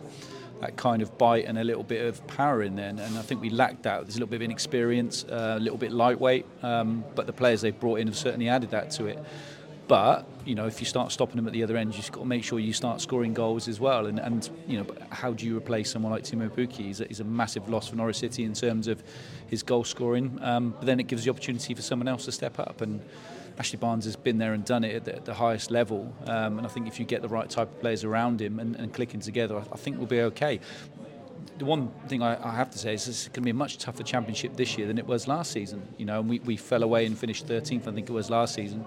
that 0.61 0.77
kind 0.77 1.03
of 1.03 1.19
bite 1.19 1.45
and 1.45 1.59
a 1.59 1.65
little 1.65 1.83
bit 1.83 2.07
of 2.07 2.27
power 2.27 2.63
in 2.63 2.77
there. 2.77 2.89
And, 2.89 2.99
and 2.99 3.19
I 3.19 3.23
think 3.23 3.43
we 3.43 3.51
lacked 3.51 3.83
that. 3.83 4.03
There's 4.03 4.17
a 4.17 4.19
little 4.19 4.31
bit 4.31 4.37
of 4.37 4.43
inexperience, 4.43 5.25
uh, 5.25 5.57
a 5.59 5.61
little 5.61 5.79
bit 5.79 5.93
lightweight, 5.93 6.47
um, 6.63 7.05
but 7.15 7.27
the 7.27 7.33
players 7.33 7.61
they've 7.61 7.79
brought 7.79 8.01
in 8.01 8.07
have 8.07 8.17
certainly 8.17 8.49
added 8.49 8.71
that 8.71 8.91
to 8.93 9.07
it. 9.07 9.19
But 9.89 10.27
you 10.45 10.55
know, 10.55 10.67
if 10.67 10.81
you 10.81 10.87
start 10.87 11.13
stopping 11.13 11.37
them 11.37 11.47
at 11.47 11.53
the 11.53 11.63
other 11.63 11.77
end, 11.77 11.95
you've 11.95 12.11
got 12.13 12.21
to 12.21 12.27
make 12.27 12.45
sure 12.45 12.59
you 12.59 12.73
start 12.73 13.01
scoring 13.01 13.35
goals 13.35 13.69
as 13.69 13.81
well. 13.81 14.07
And, 14.07 14.19
and 14.19 14.49
you 14.67 14.79
know, 14.79 14.87
how 15.11 15.33
do 15.33 15.45
you 15.47 15.57
replace 15.57 15.91
someone 15.91 16.13
like 16.13 16.25
Teemu 16.25 16.51
Pukki? 16.51 16.87
He's 16.87 17.01
a, 17.01 17.05
he's 17.07 17.21
a 17.21 17.25
massive 17.25 17.69
loss 17.69 17.89
for 17.89 17.97
Norwich 17.97 18.17
City 18.17 18.45
in 18.45 18.53
terms 18.53 18.89
of 18.89 19.03
his 19.49 19.63
goal 19.63 19.85
scoring. 19.85 20.39
Um, 20.43 20.71
but 20.71 20.87
then 20.87 21.01
it 21.01 21.07
gives 21.09 21.25
the 21.25 21.31
opportunity 21.31 21.75
for 21.75 21.83
someone 21.83 22.09
else 22.09 22.25
to 22.27 22.33
step 22.33 22.59
up. 22.59 22.81
And 22.81 23.01
Ashley 23.59 23.79
Barnes 23.79 24.05
has 24.05 24.17
been 24.17 24.39
there 24.39 24.53
and 24.53 24.65
done 24.65 24.85
it 24.85 24.95
at 24.95 25.05
the, 25.05 25.17
at 25.17 25.25
the 25.25 25.35
highest 25.35 25.71
level. 25.71 26.13
Um, 26.27 26.59
and 26.59 26.67
I 26.67 26.71
think 26.71 26.87
if 26.87 27.01
you 27.01 27.07
get 27.07 27.23
the 27.23 27.29
right 27.29 27.49
type 27.49 27.71
of 27.71 27.81
players 27.81 28.05
around 28.05 28.41
him 28.41 28.61
and, 28.61 28.77
and 28.77 28.93
clicking 28.93 29.21
together, 29.21 29.57
I, 29.57 29.63
I 29.73 29.77
think 29.77 29.99
we'll 29.99 30.07
be 30.07 30.21
okay 30.23 30.61
the 31.59 31.65
one 31.65 31.89
thing 32.07 32.23
I, 32.23 32.37
I, 32.47 32.55
have 32.55 32.71
to 32.73 32.79
say 32.79 32.93
is 32.93 33.09
it's 33.09 33.29
going 33.29 33.35
to 33.35 33.41
be 33.43 33.51
a 33.51 33.55
much 33.55 33.79
tougher 33.79 34.03
championship 34.03 34.57
this 34.57 34.77
year 34.77 34.87
than 34.87 34.99
it 34.99 35.07
was 35.07 35.27
last 35.27 35.53
season. 35.53 35.87
You 35.97 36.05
know, 36.05 36.21
and 36.21 36.29
we, 36.29 36.39
we 36.41 36.57
fell 36.57 36.83
away 36.83 37.07
and 37.07 37.17
finished 37.17 37.47
13th, 37.47 37.89
I 37.89 37.93
think 37.93 38.11
it 38.11 38.13
was 38.13 38.29
last 38.29 38.55
season. 38.55 38.85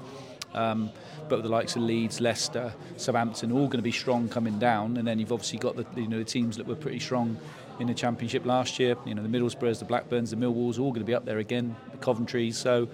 Um, 0.53 0.91
but 1.27 1.43
the 1.43 1.49
likes 1.49 1.75
of 1.75 1.83
Leeds, 1.83 2.19
Leicester, 2.19 2.73
Southampton, 2.97 3.51
all 3.51 3.67
going 3.67 3.77
to 3.77 3.83
be 3.83 3.91
strong 3.91 4.29
coming 4.29 4.57
down, 4.57 4.97
and 4.97 5.07
then 5.07 5.19
you've 5.19 5.31
obviously 5.31 5.59
got 5.59 5.75
the 5.75 5.85
you 5.99 6.07
know 6.07 6.17
the 6.17 6.25
teams 6.25 6.57
that 6.57 6.65
were 6.65 6.75
pretty 6.75 6.99
strong 6.99 7.37
in 7.79 7.87
the 7.87 7.93
Championship 7.93 8.45
last 8.45 8.79
year. 8.79 8.95
You 9.05 9.15
know 9.15 9.23
the 9.23 9.29
Middlesbroughs, 9.29 9.79
the 9.79 9.85
Blackburns, 9.85 10.31
the 10.31 10.37
Millwalls, 10.37 10.79
all 10.79 10.91
going 10.91 11.01
to 11.01 11.05
be 11.05 11.13
up 11.13 11.25
there 11.25 11.37
again. 11.37 11.75
The 11.91 11.97
Coventry, 11.97 12.51
so 12.51 12.89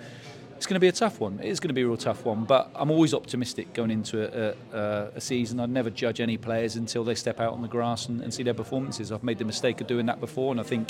it's 0.56 0.66
going 0.66 0.76
to 0.76 0.80
be 0.80 0.88
a 0.88 0.94
tough 0.94 1.20
one. 1.20 1.40
It 1.40 1.48
is 1.48 1.60
going 1.60 1.70
to 1.70 1.74
be 1.74 1.82
a 1.82 1.88
real 1.88 1.98
tough 1.98 2.26
one, 2.26 2.46
but 2.46 2.72
I'm 2.76 2.90
always 2.90 3.14
optimistic 3.14 3.74
going 3.74 3.92
into 3.92 4.24
a, 4.24 4.56
a, 4.74 5.12
a 5.16 5.22
season. 5.22 5.60
I'd 5.60 5.70
never 5.70 5.90
judge 5.90 6.22
any 6.22 6.38
players 6.38 6.76
until 6.76 7.04
they 7.04 7.16
step 7.16 7.40
out 7.40 7.54
on 7.54 7.62
the 7.62 7.68
grass 7.68 8.08
and, 8.08 8.22
and, 8.22 8.34
see 8.34 8.44
their 8.44 8.54
performances. 8.54 9.12
I've 9.12 9.24
made 9.24 9.38
the 9.38 9.46
mistake 9.46 9.82
of 9.82 9.88
doing 9.88 10.06
that 10.06 10.20
before, 10.20 10.52
and 10.52 10.60
I 10.60 10.64
think 10.64 10.90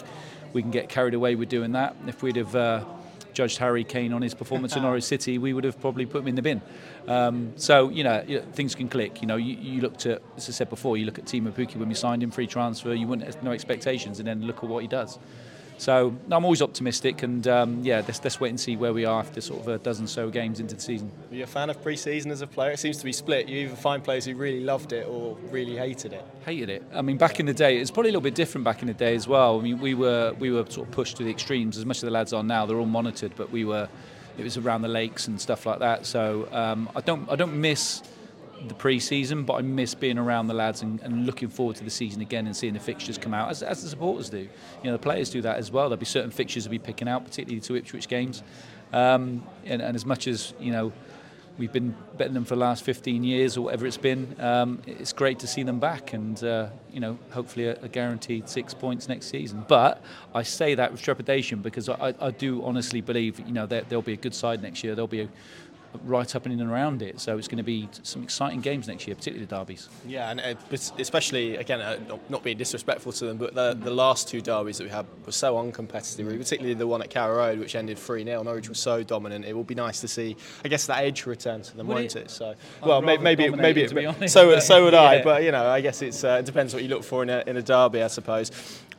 we 0.54 0.62
can 0.62 0.72
get 0.72 0.88
carried 0.88 1.14
away 1.16 1.36
with 1.36 1.50
doing 1.50 1.72
that. 1.72 1.96
If 2.08 2.22
we'd 2.22 2.36
have 2.36 2.56
uh, 2.56 2.86
judged 3.36 3.60
Harry 3.60 3.84
Kane 3.84 4.14
on 4.14 4.22
his 4.24 4.34
performance 4.34 4.76
in 4.76 4.82
Norwich 4.88 5.04
City, 5.04 5.38
we 5.38 5.54
would 5.54 5.64
have 5.64 5.80
probably 5.80 6.08
put 6.08 6.22
him 6.22 6.30
in 6.30 6.36
the 6.36 6.42
bin. 6.42 6.62
Um, 7.08 7.54
so 7.56 7.90
you 7.90 8.04
know, 8.04 8.24
things 8.54 8.74
can 8.74 8.90
click. 8.90 9.22
You 9.22 9.28
know, 9.28 9.36
you, 9.36 9.56
you, 9.56 9.82
looked 9.82 10.08
at, 10.08 10.24
as 10.38 10.50
I 10.50 10.52
said 10.54 10.70
before, 10.70 10.98
you 10.98 11.06
look 11.06 11.20
at 11.20 11.26
Teemu 11.26 11.52
Pukki 11.52 11.76
when 11.76 11.90
we 11.90 11.94
signed 11.94 12.24
him 12.24 12.32
free 12.32 12.48
transfer. 12.48 12.94
You 12.94 13.06
wouldn't 13.06 13.28
have 13.28 13.44
no 13.44 13.52
expectations, 13.52 14.18
and 14.18 14.28
then 14.28 14.42
look 14.42 14.64
at 14.64 14.70
what 14.70 14.82
he 14.82 14.88
does. 14.88 15.20
So 15.78 16.16
I'm 16.32 16.46
always 16.46 16.62
optimistic, 16.62 17.24
and 17.24 17.46
um, 17.48 17.84
yeah, 17.84 17.98
let's, 18.08 18.24
let's 18.24 18.40
wait 18.40 18.50
and 18.50 18.60
see 18.60 18.78
where 18.78 18.94
we 18.94 19.06
are 19.06 19.20
after 19.20 19.42
sort 19.42 19.62
of 19.62 19.68
a 19.68 19.78
dozen 19.78 20.08
so 20.08 20.30
games 20.30 20.60
into 20.60 20.76
the 20.76 20.82
season. 20.82 21.12
Are 21.32 21.36
you 21.36 21.44
a 21.44 21.48
fan 21.48 21.70
of 21.70 21.82
pre-season 21.82 22.32
as 22.32 22.42
a 22.42 22.48
player? 22.48 22.72
It 22.72 22.80
seems 22.80 22.98
to 22.98 23.06
be 23.06 23.12
split. 23.12 23.50
You 23.50 23.66
either 23.66 23.76
find 23.76 24.04
players 24.04 24.26
who 24.26 24.36
really 24.36 24.62
loved 24.62 24.94
it 24.94 25.08
or 25.08 25.38
really 25.52 25.76
hated 25.76 26.14
it. 26.14 26.26
Hated 26.46 26.70
it. 26.70 26.84
I 26.94 27.02
mean, 27.02 27.18
back 27.18 27.40
in 27.40 27.46
the 27.46 27.54
day, 27.54 27.78
it's 27.78 27.92
probably 27.92 28.10
a 28.10 28.14
little 28.14 28.22
bit 28.22 28.36
different 28.36 28.64
back 28.64 28.82
in 28.82 28.88
the 28.88 28.94
day 28.94 29.16
as 29.16 29.28
well. 29.28 29.60
I 29.60 29.64
mean, 29.64 29.80
we 29.80 29.94
were 29.94 30.34
we 30.40 30.50
were 30.52 30.66
sort 30.70 30.88
of 30.88 30.94
pushed 30.94 31.18
to 31.18 31.24
the 31.24 31.32
extremes. 31.32 31.78
As 31.78 31.86
much 31.86 31.98
as 31.98 32.02
the 32.02 32.12
lads 32.12 32.32
are 32.32 32.44
now, 32.44 32.66
they're 32.66 32.80
all 32.80 32.86
monitored, 32.86 33.34
but 33.36 33.52
we 33.52 33.66
were. 33.66 33.90
It 34.38 34.44
was 34.44 34.58
around 34.58 34.82
the 34.82 34.90
lakes 34.90 35.30
and 35.30 35.40
stuff 35.40 35.66
like 35.66 35.80
that. 35.80 36.06
So 36.06 36.50
um, 36.52 36.90
I 36.94 37.02
don't 37.02 37.30
I 37.30 37.38
don't 37.38 37.60
miss 37.62 38.02
the 38.68 38.74
pre-season, 38.74 39.44
but 39.44 39.54
I 39.54 39.62
miss 39.62 39.94
being 39.94 40.18
around 40.18 40.48
the 40.48 40.54
lads 40.54 40.82
and, 40.82 41.02
and, 41.02 41.26
looking 41.26 41.50
forward 41.50 41.76
to 41.78 41.84
the 41.84 41.90
season 41.90 42.22
again 42.22 42.46
and 42.46 42.56
seeing 42.56 42.74
the 42.74 42.80
fixtures 42.80 43.18
come 43.18 43.34
out, 43.34 43.50
as, 43.50 43.62
as, 43.62 43.84
the 43.84 43.90
supporters 43.90 44.30
do. 44.30 44.40
You 44.40 44.50
know, 44.84 44.94
the 44.94 45.00
players 45.00 45.30
do 45.30 45.42
that 45.42 45.58
as 45.58 45.72
well. 45.72 45.90
There'll 45.90 46.00
be 46.00 46.06
certain 46.06 46.32
fixtures 46.32 46.64
to 46.64 46.70
be 46.70 46.80
picking 46.80 47.08
out, 47.08 47.26
particularly 47.26 47.62
to 47.62 47.76
Ipswich 47.76 48.08
games. 48.08 48.44
Um, 48.94 49.44
and, 49.66 49.82
and, 49.82 49.96
as 49.96 50.06
much 50.06 50.28
as 50.28 50.54
you 50.60 50.72
know, 50.72 50.94
we've 51.58 51.72
been 51.72 51.96
betting 52.18 52.34
them 52.34 52.46
for 52.46 52.56
the 52.56 52.62
last 52.62 52.84
15 52.84 53.24
years 53.24 53.58
or 53.58 53.62
whatever 53.62 53.86
it's 53.86 53.98
been. 53.98 54.36
Um, 54.40 54.82
it's 54.86 55.14
great 55.14 55.40
to 55.40 55.48
see 55.48 55.64
them 55.64 55.80
back, 55.80 56.14
and 56.14 56.42
uh, 56.44 56.70
you 56.92 57.00
know, 57.00 57.18
hopefully 57.32 57.68
a, 57.68 57.76
a, 57.82 57.88
guaranteed 57.88 58.50
six 58.50 58.74
points 58.74 59.08
next 59.08 59.28
season. 59.28 59.66
But 59.68 60.04
I 60.34 60.44
say 60.44 60.76
that 60.76 60.92
with 60.92 61.02
trepidation 61.02 61.62
because 61.62 61.90
I, 61.90 62.14
I 62.20 62.32
do 62.32 62.64
honestly 62.64 63.02
believe 63.02 63.40
you 63.40 63.54
know 63.54 63.66
there'll 63.66 64.02
be 64.02 64.14
a 64.14 64.18
good 64.18 64.36
side 64.36 64.62
next 64.62 64.84
year. 64.84 64.96
There'll 64.96 65.08
be 65.08 65.22
a, 65.22 65.30
right 66.04 66.36
up 66.36 66.46
and 66.46 66.54
in 66.54 66.60
and 66.62 66.72
around 66.72 67.02
it. 67.02 67.20
So 67.20 67.38
it's 67.38 67.48
going 67.48 67.58
to 67.58 67.64
be 67.64 67.90
some 68.04 68.24
exciting 68.24 68.62
games 68.62 68.88
next 68.88 69.08
year, 69.08 69.16
particularly 69.16 69.46
the 69.46 69.56
derbies. 69.56 69.90
Yeah, 70.08 70.32
and 70.32 70.40
uh, 70.40 70.56
especially 71.00 71.58
again, 71.58 71.82
uh, 71.82 72.18
not 72.30 72.44
being 72.44 72.58
disrespectful 72.58 73.12
to 73.14 73.26
them, 73.26 73.38
but 73.38 73.54
the, 73.56 73.74
the 73.74 73.92
last 73.92 74.28
two 74.28 74.42
derbies 74.42 74.78
that 74.78 74.86
we 74.86 74.90
had 74.90 75.06
were 75.26 75.32
so 75.32 75.56
uncompetitive. 75.56 76.26
Particularly 76.38 76.74
the 76.74 76.88
one 76.88 77.02
at 77.02 77.10
Carrow 77.10 77.38
Road, 77.38 77.60
which 77.60 77.76
ended 77.76 77.98
three 77.98 78.24
0 78.24 78.44
Norwich 78.44 78.70
was 78.70 78.80
so 78.80 79.04
dominant. 79.04 79.46
It 79.46 79.54
will 79.54 79.64
be 79.64 79.76
nice 79.76 80.02
to 80.02 80.08
see, 80.08 80.36
I 80.64 80.68
guess, 80.68 80.86
that 80.88 81.04
edge 81.04 81.26
return 81.26 81.62
to 81.62 81.78
them, 81.78 81.88
would 81.88 81.96
won't 81.96 82.16
it? 82.16 82.24
it? 82.24 82.32
So, 82.32 82.50
I'd 82.50 82.88
well, 82.88 83.02
maybe 83.02 83.24
maybe 83.24 83.50
maybe 83.50 83.82
it, 83.82 84.30
so 84.30 84.60
so 84.60 84.84
would 84.86 84.94
yeah. 84.94 85.02
I. 85.02 85.24
But 85.24 85.44
you 85.44 85.52
know, 85.52 85.68
I 85.68 85.82
guess 85.82 86.02
it's 86.02 86.24
uh, 86.24 86.38
it 86.40 86.46
depends 86.46 86.74
what 86.74 86.84
you 86.84 86.90
look 86.90 87.04
for 87.04 87.24
in 87.24 87.30
a 87.30 87.44
in 87.48 87.58
a 87.58 87.62
derby, 87.62 88.02
I 88.02 88.08
suppose. 88.08 88.52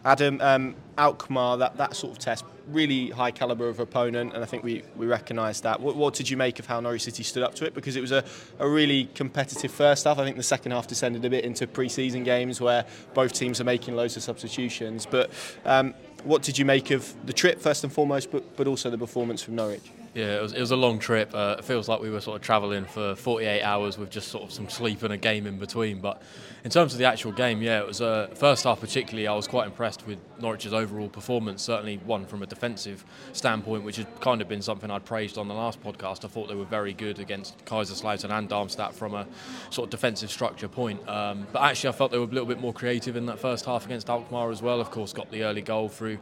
Adam, 0.07 0.41
um, 0.41 0.77
Alkmaar, 0.97 1.57
that, 1.59 1.77
that 1.79 1.97
sort 1.97 2.13
of 2.13 2.19
test, 2.21 2.45
really 2.69 3.11
high 3.11 3.31
calibre 3.31 3.67
of 3.67 3.81
opponent, 3.81 4.35
and 4.35 4.43
I 4.43 4.47
think 4.47 4.65
we, 4.65 4.83
we 4.97 5.07
recognised 5.07 5.63
that. 5.63 5.81
What, 5.81 5.97
what, 5.97 6.15
did 6.15 6.29
you 6.29 6.37
make 6.37 6.59
of 6.59 6.67
how 6.67 6.81
Norwich 6.81 7.03
City 7.03 7.23
stood 7.23 7.43
up 7.43 7.55
to 7.57 7.65
it? 7.65 7.75
Because 7.75 7.97
it 7.97 8.01
was 8.01 8.13
a, 8.13 8.25
a 8.59 8.69
really 8.69 9.07
competitive 9.15 9.71
first 9.71 10.05
half. 10.05 10.19
I 10.19 10.25
think 10.25 10.37
the 10.37 10.43
second 10.43 10.73
half 10.73 10.87
descended 10.87 11.25
a 11.25 11.31
bit 11.31 11.45
into 11.45 11.67
pre 11.67 11.89
season 11.89 12.25
games 12.25 12.61
where 12.61 12.85
both 13.15 13.33
teams 13.33 13.61
are 13.61 13.65
making 13.65 13.97
loads 13.97 14.17
of 14.17 14.23
substitutions. 14.23 15.07
But 15.07 15.31
um, 15.65 15.95
what 16.25 16.43
did 16.43 16.59
you 16.59 16.65
make 16.65 16.91
of 16.91 17.15
the 17.27 17.33
trip, 17.33 17.61
first 17.61 17.85
and 17.85 17.93
foremost, 17.93 18.31
but, 18.31 18.57
but 18.57 18.67
also 18.67 18.91
the 18.91 18.99
performance 18.99 19.43
from 19.43 19.57
Norwich? 19.57 19.91
Yeah, 20.17 20.39
it 20.39 20.41
was, 20.41 20.55
it 20.55 20.61
was 20.61 20.71
a 20.71 20.77
long 20.77 20.99
trip. 20.99 21.35
Uh, 21.35 21.57
it 21.59 21.65
feels 21.67 21.91
like 21.91 22.01
we 22.01 22.09
were 22.09 22.23
sort 22.23 22.37
of 22.37 22.43
travelling 22.43 22.87
for 22.87 23.15
48 23.17 23.63
hours 23.63 23.99
with 23.99 24.09
just 24.09 24.29
sort 24.29 24.45
of 24.45 24.51
some 24.51 24.67
sleep 24.71 25.03
and 25.03 25.13
a 25.13 25.19
game 25.19 25.47
in 25.47 25.59
between. 25.59 26.01
But 26.01 26.23
in 26.65 26.71
terms 26.71 26.95
of 26.95 26.99
the 26.99 27.05
actual 27.05 27.33
game, 27.33 27.61
yeah, 27.61 27.81
it 27.81 27.87
was 27.87 28.01
uh, 28.01 28.29
first 28.35 28.65
half 28.65 28.81
particularly. 28.81 29.29
I 29.29 29.35
was 29.35 29.47
quite 29.47 29.67
impressed 29.67 30.07
with 30.07 30.19
Norwich's 30.41 30.73
overall 30.73 31.11
performance. 31.11 31.63
Certainly 31.63 31.99
one 31.99 32.25
from 32.25 32.43
a 32.43 32.47
defensive 32.47 33.05
standpoint, 33.35 33.85
which 33.85 33.97
had 33.97 34.21
kind 34.23 34.41
of 34.41 34.49
been 34.49 34.63
something 34.63 34.91
I'd 34.91 35.05
praised 35.05 35.37
on 35.37 35.49
the 35.49 35.55
last 35.55 35.83
podcast. 35.85 36.25
I 36.25 36.29
thought 36.29 36.49
they 36.49 36.55
were 36.55 36.65
very 36.65 36.95
good 36.95 37.19
against 37.19 37.63
Kaiserslautern 37.67 38.31
and 38.31 38.49
Darmstadt 38.49 38.95
from 38.95 39.15
a 39.15 39.27
sort 39.69 39.89
of 39.89 39.91
defensive 39.91 40.31
structure 40.31 40.67
point. 40.67 41.07
Um, 41.07 41.47
but 41.53 41.61
actually, 41.61 41.91
I 41.91 41.93
felt 41.93 42.11
they 42.11 42.19
were 42.19 42.25
a 42.25 42.29
little 42.29 42.47
bit 42.47 42.59
more 42.59 42.73
creative 42.73 43.17
in 43.17 43.27
that 43.27 43.39
first 43.39 43.67
half 43.67 43.85
against 43.85 44.09
Alkmaar 44.09 44.51
as 44.51 44.63
well. 44.63 44.81
Of 44.81 44.91
course, 44.91 45.13
got 45.13 45.31
the 45.31 45.45
early 45.45 45.63
goal 45.63 45.91
through 45.91 46.19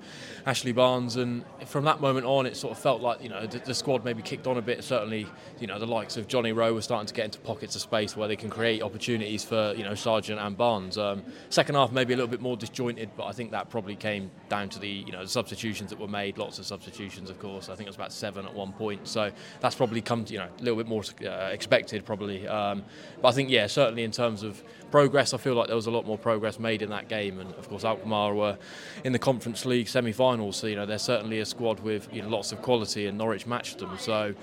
Ashley 0.47 0.73
Barnes, 0.73 1.15
and 1.15 1.45
from 1.65 1.85
that 1.85 2.01
moment 2.01 2.27
on, 2.27 2.45
it 2.45 2.57
sort 2.57 2.73
of 2.73 2.79
felt 2.83 3.01
like 3.01 3.23
you 3.23 3.29
know 3.29 3.47
the, 3.47 3.61
the 3.61 3.84
squad 3.85 4.03
maybe 4.03 4.23
kicked 4.23 4.47
on 4.47 4.57
a 4.57 4.63
bit. 4.63 4.83
Certainly, 4.83 5.27
you 5.61 5.67
know, 5.67 5.79
the 5.79 5.87
likes 5.87 6.17
of 6.17 6.27
Johnny 6.27 6.53
Rowe 6.53 6.73
were 6.73 6.81
starting 6.81 7.07
to 7.07 7.13
get 7.13 7.27
into 7.27 7.39
pockets 7.41 7.77
of 7.77 7.83
space 7.83 8.17
where 8.17 8.27
they 8.27 8.35
can 8.35 8.49
create 8.49 8.83
opportunities 8.83 9.45
for, 9.45 9.75
you 9.77 9.85
know, 9.85 9.95
Sargent 9.95 10.41
and 10.41 10.57
Barnes. 10.57 10.97
Um, 10.97 11.23
second 11.51 11.75
half 11.75 11.93
maybe 11.93 12.15
a 12.15 12.17
little 12.17 12.31
bit 12.31 12.41
more 12.41 12.57
disjointed, 12.57 13.11
but 13.15 13.27
I 13.27 13.33
think 13.33 13.51
that 13.51 13.69
probably 13.69 13.95
came 13.95 14.31
down 14.49 14.71
to 14.71 14.79
the, 14.79 14.89
you 14.89 15.13
know, 15.13 15.23
the 15.23 15.29
substitutions 15.29 15.91
that 15.91 16.01
were 16.01 16.09
made. 16.09 16.39
Lots 16.39 16.59
of 16.59 16.65
substitutions, 16.65 17.29
of 17.29 17.39
course. 17.39 17.69
I 17.69 17.75
think 17.75 17.87
it 17.87 17.91
was 17.91 17.97
about 17.97 18.15
seven 18.15 18.47
at 18.47 18.55
one 18.55 18.73
point. 18.73 19.07
So 19.07 19.31
that's 19.61 19.75
probably 19.75 20.01
come, 20.01 20.25
to, 20.25 20.33
you 20.33 20.39
know, 20.39 20.49
a 20.49 20.63
little 20.63 20.79
bit 20.79 20.89
more 20.89 21.03
uh, 21.23 21.51
expected 21.53 22.07
probably. 22.07 22.49
Um, 22.49 22.85
but 23.21 23.29
I 23.29 23.33
think, 23.33 23.51
yeah, 23.51 23.67
certainly 23.67 24.05
in 24.05 24.13
terms 24.13 24.43
of 24.43 24.63
progress, 24.95 25.35
I 25.35 25.39
feel 25.39 25.55
like 25.55 25.67
there 25.67 25.75
was 25.75 25.89
a 25.89 25.91
lot 25.91 26.07
more 26.07 26.17
progress 26.17 26.61
made 26.61 26.81
in 26.81 26.91
that 26.91 27.09
game. 27.09 27.41
And 27.41 27.53
of 27.57 27.69
course, 27.69 27.85
Alkmaar 27.85 28.33
were 28.33 28.57
in 29.03 29.13
the 29.13 29.19
Conference 29.19 29.67
League 29.67 29.89
semi-finals, 29.89 30.55
so 30.55 30.69
you 30.69 30.77
know 30.77 30.87
they're 30.87 30.99
certainly 30.99 31.41
a 31.41 31.45
squad 31.45 31.81
with 31.81 32.09
you 32.13 32.23
know, 32.23 32.29
lots 32.29 32.53
of 32.53 32.63
quality, 32.63 33.09
and 33.09 33.19
Norwich 33.19 33.45
matched 33.45 33.79
them. 33.79 33.91
So 33.99 34.37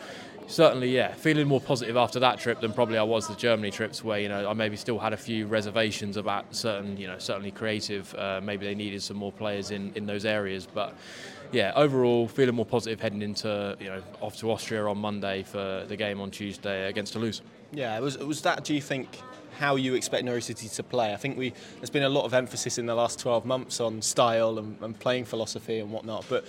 certainly, 0.47 0.93
yeah, 0.93 1.13
feeling 1.13 1.47
more 1.47 1.61
positive 1.61 1.95
after 1.95 2.19
that 2.19 2.37
trip 2.37 2.59
than 2.59 2.73
probably 2.73 2.97
I 2.97 3.03
was 3.03 3.29
the 3.29 3.35
Germany 3.35 3.71
trips, 3.71 4.03
where 4.03 4.19
you 4.19 4.27
know 4.27 4.49
I 4.49 4.51
maybe 4.51 4.75
still 4.75 4.99
had 4.99 5.13
a 5.13 5.17
few 5.17 5.47
reservations 5.47 6.17
about 6.17 6.53
certain, 6.53 6.97
you 6.97 7.07
know, 7.07 7.17
certainly 7.17 7.51
creative. 7.51 8.13
Uh, 8.15 8.41
maybe 8.43 8.65
they 8.65 8.75
needed 8.75 9.01
some 9.01 9.15
more 9.15 9.31
players 9.31 9.71
in 9.71 9.93
in 9.95 10.05
those 10.05 10.25
areas, 10.25 10.67
but 10.67 10.97
yeah, 11.53 11.71
overall 11.77 12.27
feeling 12.27 12.55
more 12.55 12.65
positive 12.65 12.99
heading 12.99 13.21
into 13.21 13.77
you 13.79 13.87
know 13.87 14.03
off 14.19 14.35
to 14.39 14.51
Austria 14.51 14.85
on 14.85 14.97
Monday 14.97 15.43
for 15.43 15.85
the 15.87 15.95
game 15.95 16.19
on 16.19 16.29
Tuesday 16.29 16.89
against 16.89 17.13
Toulouse. 17.13 17.41
Yeah, 17.71 17.97
was 17.99 18.17
was 18.17 18.41
that? 18.41 18.65
Do 18.65 18.73
you 18.73 18.81
think? 18.81 19.07
How 19.59 19.75
you 19.75 19.95
expect 19.95 20.23
Norwich 20.23 20.45
City 20.45 20.67
to 20.69 20.83
play. 20.83 21.13
I 21.13 21.17
think 21.17 21.37
we 21.37 21.53
there's 21.75 21.89
been 21.89 22.03
a 22.03 22.09
lot 22.09 22.25
of 22.25 22.33
emphasis 22.33 22.77
in 22.77 22.85
the 22.85 22.95
last 22.95 23.19
12 23.19 23.45
months 23.45 23.79
on 23.79 24.01
style 24.01 24.57
and, 24.59 24.77
and 24.81 24.99
playing 24.99 25.25
philosophy 25.25 25.79
and 25.79 25.91
whatnot, 25.91 26.25
but 26.29 26.45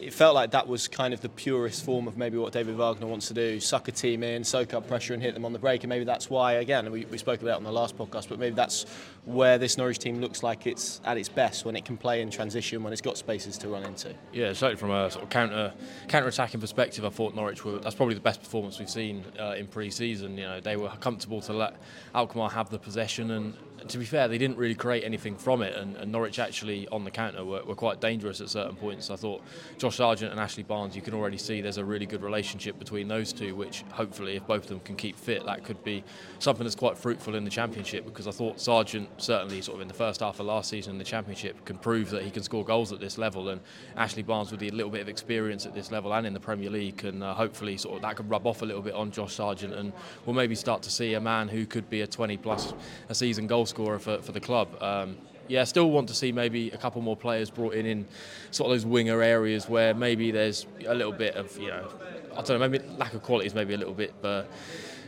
it 0.00 0.12
felt 0.12 0.34
like 0.34 0.50
that 0.50 0.66
was 0.66 0.88
kind 0.88 1.14
of 1.14 1.20
the 1.20 1.28
purest 1.28 1.84
form 1.84 2.06
of 2.06 2.16
maybe 2.16 2.36
what 2.38 2.52
David 2.52 2.76
Wagner 2.76 3.06
wants 3.06 3.28
to 3.28 3.34
do 3.34 3.60
suck 3.60 3.88
a 3.88 3.92
team 3.92 4.22
in, 4.22 4.44
soak 4.44 4.74
up 4.74 4.86
pressure, 4.86 5.14
and 5.14 5.22
hit 5.22 5.34
them 5.34 5.44
on 5.44 5.52
the 5.52 5.58
break. 5.58 5.82
And 5.82 5.88
maybe 5.88 6.04
that's 6.04 6.28
why, 6.28 6.54
again, 6.54 6.90
we, 6.90 7.04
we 7.06 7.18
spoke 7.18 7.42
about 7.42 7.52
it 7.52 7.56
on 7.56 7.64
the 7.64 7.72
last 7.72 7.96
podcast, 7.96 8.28
but 8.28 8.38
maybe 8.38 8.54
that's 8.54 8.84
where 9.24 9.58
this 9.58 9.76
Norwich 9.76 9.98
team 9.98 10.20
looks 10.20 10.42
like 10.42 10.66
it's 10.66 11.00
at 11.04 11.16
its 11.16 11.28
best 11.28 11.64
when 11.64 11.76
it 11.76 11.84
can 11.84 11.96
play 11.96 12.20
in 12.20 12.30
transition, 12.30 12.82
when 12.82 12.92
it's 12.92 13.02
got 13.02 13.16
spaces 13.16 13.58
to 13.58 13.68
run 13.68 13.84
into. 13.84 14.14
Yeah, 14.32 14.52
certainly 14.52 14.76
from 14.76 14.90
a 14.90 15.10
sort 15.10 15.24
of 15.24 15.30
counter 15.30 15.72
counter 16.08 16.28
attacking 16.28 16.60
perspective, 16.60 17.04
I 17.04 17.10
thought 17.10 17.34
Norwich 17.34 17.64
were 17.64 17.78
that's 17.78 17.94
probably 17.94 18.14
the 18.14 18.20
best 18.20 18.42
performance 18.42 18.78
we've 18.78 18.90
seen 18.90 19.24
uh, 19.38 19.54
in 19.56 19.66
pre 19.66 19.90
season. 19.90 20.36
You 20.36 20.44
know, 20.44 20.60
they 20.60 20.76
were 20.76 20.88
comfortable 21.00 21.40
to 21.42 21.52
let 21.52 21.76
Alkmaar 22.14 22.50
have 22.50 22.70
the 22.70 22.78
possession 22.78 23.30
and 23.30 23.54
to 23.88 23.98
be 23.98 24.04
fair, 24.04 24.28
they 24.28 24.38
didn't 24.38 24.56
really 24.56 24.74
create 24.74 25.04
anything 25.04 25.36
from 25.36 25.62
it, 25.62 25.76
and, 25.76 25.96
and 25.96 26.10
Norwich 26.10 26.38
actually 26.38 26.88
on 26.88 27.04
the 27.04 27.10
counter 27.10 27.44
were, 27.44 27.62
were, 27.64 27.74
quite 27.74 28.00
dangerous 28.00 28.40
at 28.40 28.48
certain 28.48 28.74
points. 28.74 29.10
I 29.10 29.16
thought 29.16 29.42
Josh 29.86 29.98
Sargent 29.98 30.32
and 30.32 30.40
Ashley 30.40 30.64
Barnes, 30.64 30.96
you 30.96 31.00
can 31.02 31.14
already 31.14 31.38
see 31.38 31.60
there's 31.60 31.76
a 31.76 31.84
really 31.84 32.06
good 32.06 32.20
relationship 32.20 32.76
between 32.76 33.06
those 33.06 33.32
two, 33.32 33.54
which 33.54 33.84
hopefully, 33.92 34.34
if 34.34 34.44
both 34.44 34.64
of 34.64 34.68
them 34.68 34.80
can 34.80 34.96
keep 34.96 35.16
fit, 35.16 35.46
that 35.46 35.62
could 35.62 35.84
be 35.84 36.02
something 36.40 36.64
that's 36.64 36.74
quite 36.74 36.98
fruitful 36.98 37.36
in 37.36 37.44
the 37.44 37.50
Championship. 37.50 38.04
Because 38.04 38.26
I 38.26 38.32
thought 38.32 38.58
Sargent, 38.58 39.08
certainly 39.18 39.62
sort 39.62 39.76
of 39.76 39.82
in 39.82 39.86
the 39.86 39.94
first 39.94 40.22
half 40.22 40.40
of 40.40 40.46
last 40.46 40.70
season 40.70 40.94
in 40.94 40.98
the 40.98 41.04
Championship, 41.04 41.64
can 41.64 41.78
prove 41.78 42.10
that 42.10 42.24
he 42.24 42.32
can 42.32 42.42
score 42.42 42.64
goals 42.64 42.92
at 42.92 42.98
this 42.98 43.16
level, 43.16 43.50
and 43.50 43.60
Ashley 43.96 44.24
Barnes 44.24 44.50
with 44.50 44.60
a 44.60 44.70
little 44.70 44.90
bit 44.90 45.02
of 45.02 45.08
experience 45.08 45.66
at 45.66 45.72
this 45.72 45.92
level 45.92 46.12
and 46.14 46.26
in 46.26 46.34
the 46.34 46.40
Premier 46.40 46.68
League, 46.68 47.04
and 47.04 47.22
uh, 47.22 47.32
hopefully 47.32 47.76
sort 47.76 47.94
of 47.94 48.02
that 48.02 48.16
could 48.16 48.28
rub 48.28 48.44
off 48.44 48.62
a 48.62 48.64
little 48.64 48.82
bit 48.82 48.94
on 48.94 49.12
Josh 49.12 49.34
Sargent, 49.34 49.72
and 49.72 49.92
we'll 50.24 50.34
maybe 50.34 50.56
start 50.56 50.82
to 50.82 50.90
see 50.90 51.14
a 51.14 51.20
man 51.20 51.46
who 51.46 51.64
could 51.64 51.88
be 51.88 52.00
a 52.00 52.08
20 52.08 52.38
plus 52.38 52.74
a 53.08 53.14
season 53.14 53.46
goal 53.46 53.64
scorer 53.64 54.00
for, 54.00 54.20
for 54.20 54.32
the 54.32 54.40
club. 54.40 54.66
Um, 54.82 55.16
yeah, 55.48 55.60
I 55.60 55.64
still 55.64 55.90
want 55.90 56.08
to 56.08 56.14
see 56.14 56.32
maybe 56.32 56.70
a 56.70 56.76
couple 56.76 57.00
more 57.02 57.16
players 57.16 57.50
brought 57.50 57.74
in 57.74 57.86
in 57.86 58.06
sort 58.50 58.70
of 58.70 58.76
those 58.76 58.86
winger 58.86 59.22
areas 59.22 59.68
where 59.68 59.94
maybe 59.94 60.30
there's 60.30 60.66
a 60.86 60.94
little 60.94 61.12
bit 61.12 61.34
of 61.36 61.56
you 61.58 61.68
know 61.68 61.88
I 62.32 62.42
don't 62.42 62.60
know 62.60 62.68
maybe 62.68 62.84
lack 62.98 63.14
of 63.14 63.22
quality 63.22 63.46
is 63.46 63.54
maybe 63.54 63.74
a 63.74 63.78
little 63.78 63.94
bit 63.94 64.14
but 64.20 64.50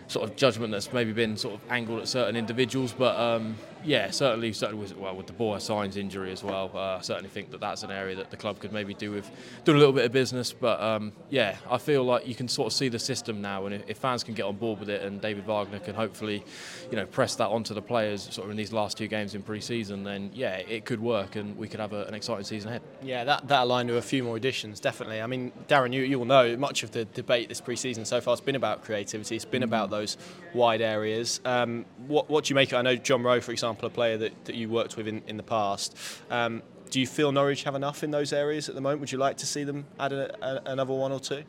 sort 0.07 0.29
of 0.29 0.37
judgment 0.37 0.73
that's 0.73 0.93
maybe 0.93 1.13
been 1.13 1.37
sort 1.37 1.55
of 1.55 1.61
angled 1.71 2.01
at 2.01 2.09
certain 2.09 2.37
individuals 2.37 2.93
but 2.93 3.19
um, 3.19 3.57
yeah, 3.85 4.11
certainly, 4.11 4.53
certainly 4.53 4.83
with, 4.83 4.97
well 4.97 5.15
with 5.15 5.27
the 5.27 5.33
Borja 5.33 5.65
Sainz 5.65 5.97
injury 5.97 6.33
as 6.33 6.43
well. 6.43 6.71
Uh, 6.75 6.97
I 6.97 7.01
certainly 7.01 7.31
think 7.31 7.51
that 7.51 7.61
that's 7.61 7.83
an 7.83 7.91
area 7.91 8.17
that 8.17 8.31
the 8.31 8.37
club 8.37 8.59
could 8.59 8.73
maybe 8.73 8.95
do 8.95 9.11
with 9.11 9.31
do 9.65 9.73
a 9.73 9.79
little 9.79 9.93
bit 9.93 10.05
of 10.05 10.13
business. 10.13 10.53
But 10.53 10.81
um, 10.81 11.13
yeah, 11.31 11.57
I 11.71 11.79
feel 11.79 12.05
like 12.05 12.27
you 12.27 12.35
can 12.35 12.49
sort 12.49 12.67
of 12.67 12.73
see 12.73 12.89
the 12.89 12.99
system 12.99 13.41
now, 13.41 13.67
and 13.67 13.83
if, 13.87 13.99
fans 13.99 14.23
can 14.23 14.35
get 14.35 14.45
on 14.45 14.57
board 14.57 14.81
with 14.81 14.89
it, 14.89 15.03
and 15.03 15.21
David 15.21 15.47
Wagner 15.47 15.79
can 15.79 15.95
hopefully, 15.95 16.45
you 16.91 16.97
know, 16.97 17.07
press 17.07 17.35
that 17.37 17.49
onto 17.49 17.75
the 17.75 17.83
players 17.83 18.23
sort 18.33 18.45
of 18.45 18.51
in 18.51 18.57
these 18.57 18.73
last 18.73 18.97
two 18.97 19.09
games 19.09 19.35
in 19.35 19.43
pre-season, 19.43 20.05
then 20.05 20.31
yeah, 20.35 20.57
it 20.57 20.85
could 20.85 21.01
work, 21.01 21.37
and 21.37 21.57
we 21.57 21.69
could 21.69 21.81
have 21.81 21.93
a, 21.93 22.05
an 22.05 22.15
exciting 22.15 22.45
season 22.45 22.69
ahead. 22.69 22.83
Yeah, 23.03 23.25
that 23.25 23.49
that 23.49 23.63
aligned 23.63 23.89
with 23.89 23.99
a 23.99 24.03
few 24.03 24.23
more 24.23 24.37
additions, 24.37 24.81
definitely. 24.81 25.23
I 25.23 25.27
mean, 25.27 25.53
Darren, 25.69 25.93
you 25.93 26.03
you 26.03 26.19
will 26.19 26.27
know 26.27 26.57
much 26.57 26.83
of 26.83 26.91
the 26.91 27.05
debate 27.07 27.49
this 27.49 27.61
pre-season 27.61 28.05
so 28.05 28.21
far 28.21 28.33
has 28.33 28.41
been 28.41 28.57
about 28.57 28.83
creativity. 28.83 29.37
It's 29.37 29.45
been 29.45 29.63
mm-hmm. 29.63 29.69
about 29.69 29.91
those 29.91 30.17
wide 30.55 30.81
areas. 30.81 31.41
Um, 31.45 31.85
what 32.07 32.29
what 32.29 32.45
do 32.45 32.51
you 32.51 32.55
make? 32.55 32.73
It? 32.73 32.77
I 32.77 32.83
know 32.83 32.97
John 32.97 33.23
Rowe, 33.23 33.41
for 33.41 33.53
example, 33.53 33.68
a 33.83 33.91
player 33.91 34.17
that 34.19 34.45
that 34.45 34.55
you 34.55 34.69
worked 34.69 34.97
with 34.97 35.09
in, 35.09 35.23
in 35.27 35.37
the 35.37 35.43
past. 35.43 35.97
Um, 36.31 36.63
do 36.91 37.01
you 37.01 37.07
feel 37.07 37.33
Norwich 37.33 37.65
have 37.65 37.75
enough 37.75 38.03
in 38.03 38.11
those 38.11 38.33
areas 38.33 38.69
at 38.69 38.75
the 38.75 38.81
moment? 38.81 39.01
Would 39.01 39.13
you 39.13 39.19
like 39.19 39.37
to 39.39 39.47
see 39.47 39.65
them 39.65 39.85
add 39.99 40.13
a, 40.13 40.35
a, 40.43 40.73
another 40.73 40.95
one 40.95 41.13
or 41.13 41.21
two? 41.21 41.45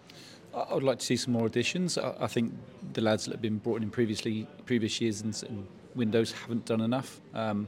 I 0.54 0.74
would 0.74 0.84
like 0.84 1.00
to 1.00 1.06
see 1.06 1.16
some 1.16 1.34
more 1.34 1.46
additions. 1.46 1.98
I, 1.98 2.14
I 2.20 2.28
think 2.28 2.54
the 2.94 3.02
lads 3.02 3.26
that 3.26 3.32
have 3.32 3.42
been 3.42 3.58
brought 3.58 3.82
in 3.82 3.90
previously, 3.90 4.48
previous 4.66 5.00
years 5.00 5.22
and, 5.22 5.44
and 5.48 5.68
windows 5.96 6.32
haven't 6.32 6.66
done 6.66 6.82
enough. 6.82 7.22
Um, 7.34 7.68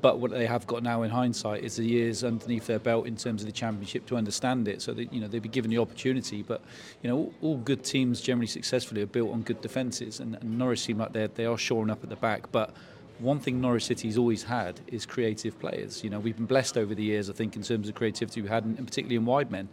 but 0.00 0.20
what 0.20 0.30
they 0.30 0.46
have 0.46 0.66
got 0.68 0.84
now 0.84 1.02
in 1.02 1.10
hindsight 1.10 1.64
is 1.64 1.76
the 1.76 1.84
years 1.84 2.22
underneath 2.22 2.66
their 2.66 2.78
belt 2.78 3.06
in 3.06 3.16
terms 3.16 3.42
of 3.42 3.46
the 3.46 3.52
championship 3.52 4.06
to 4.06 4.16
understand 4.16 4.68
it. 4.68 4.82
So 4.82 4.92
that 4.92 5.12
you 5.12 5.20
know 5.20 5.26
they'd 5.26 5.42
be 5.42 5.48
given 5.48 5.70
the 5.70 5.78
opportunity. 5.78 6.42
But 6.42 6.62
you 7.02 7.10
know 7.10 7.16
all, 7.16 7.34
all 7.42 7.56
good 7.56 7.82
teams 7.82 8.20
generally 8.20 8.46
successfully 8.46 9.02
are 9.02 9.06
built 9.06 9.32
on 9.32 9.42
good 9.42 9.60
defences, 9.60 10.20
and, 10.20 10.36
and 10.36 10.58
Norwich 10.58 10.80
seem 10.80 10.98
like 10.98 11.12
they 11.12 11.26
they 11.26 11.44
are 11.44 11.58
shoring 11.58 11.90
up 11.90 12.04
at 12.04 12.08
the 12.08 12.16
back, 12.16 12.52
but 12.52 12.74
one 13.20 13.38
thing 13.38 13.60
Norwich 13.60 13.84
City's 13.84 14.18
always 14.18 14.44
had 14.44 14.80
is 14.86 15.06
creative 15.06 15.58
players. 15.58 16.02
You 16.02 16.10
know, 16.10 16.18
we've 16.18 16.36
been 16.36 16.46
blessed 16.46 16.76
over 16.76 16.94
the 16.94 17.02
years, 17.02 17.28
I 17.30 17.32
think, 17.32 17.56
in 17.56 17.62
terms 17.62 17.88
of 17.88 17.94
creativity 17.94 18.42
we 18.42 18.48
had, 18.48 18.64
and 18.64 18.76
particularly 18.78 19.16
in 19.16 19.24
wide 19.24 19.50
men. 19.50 19.68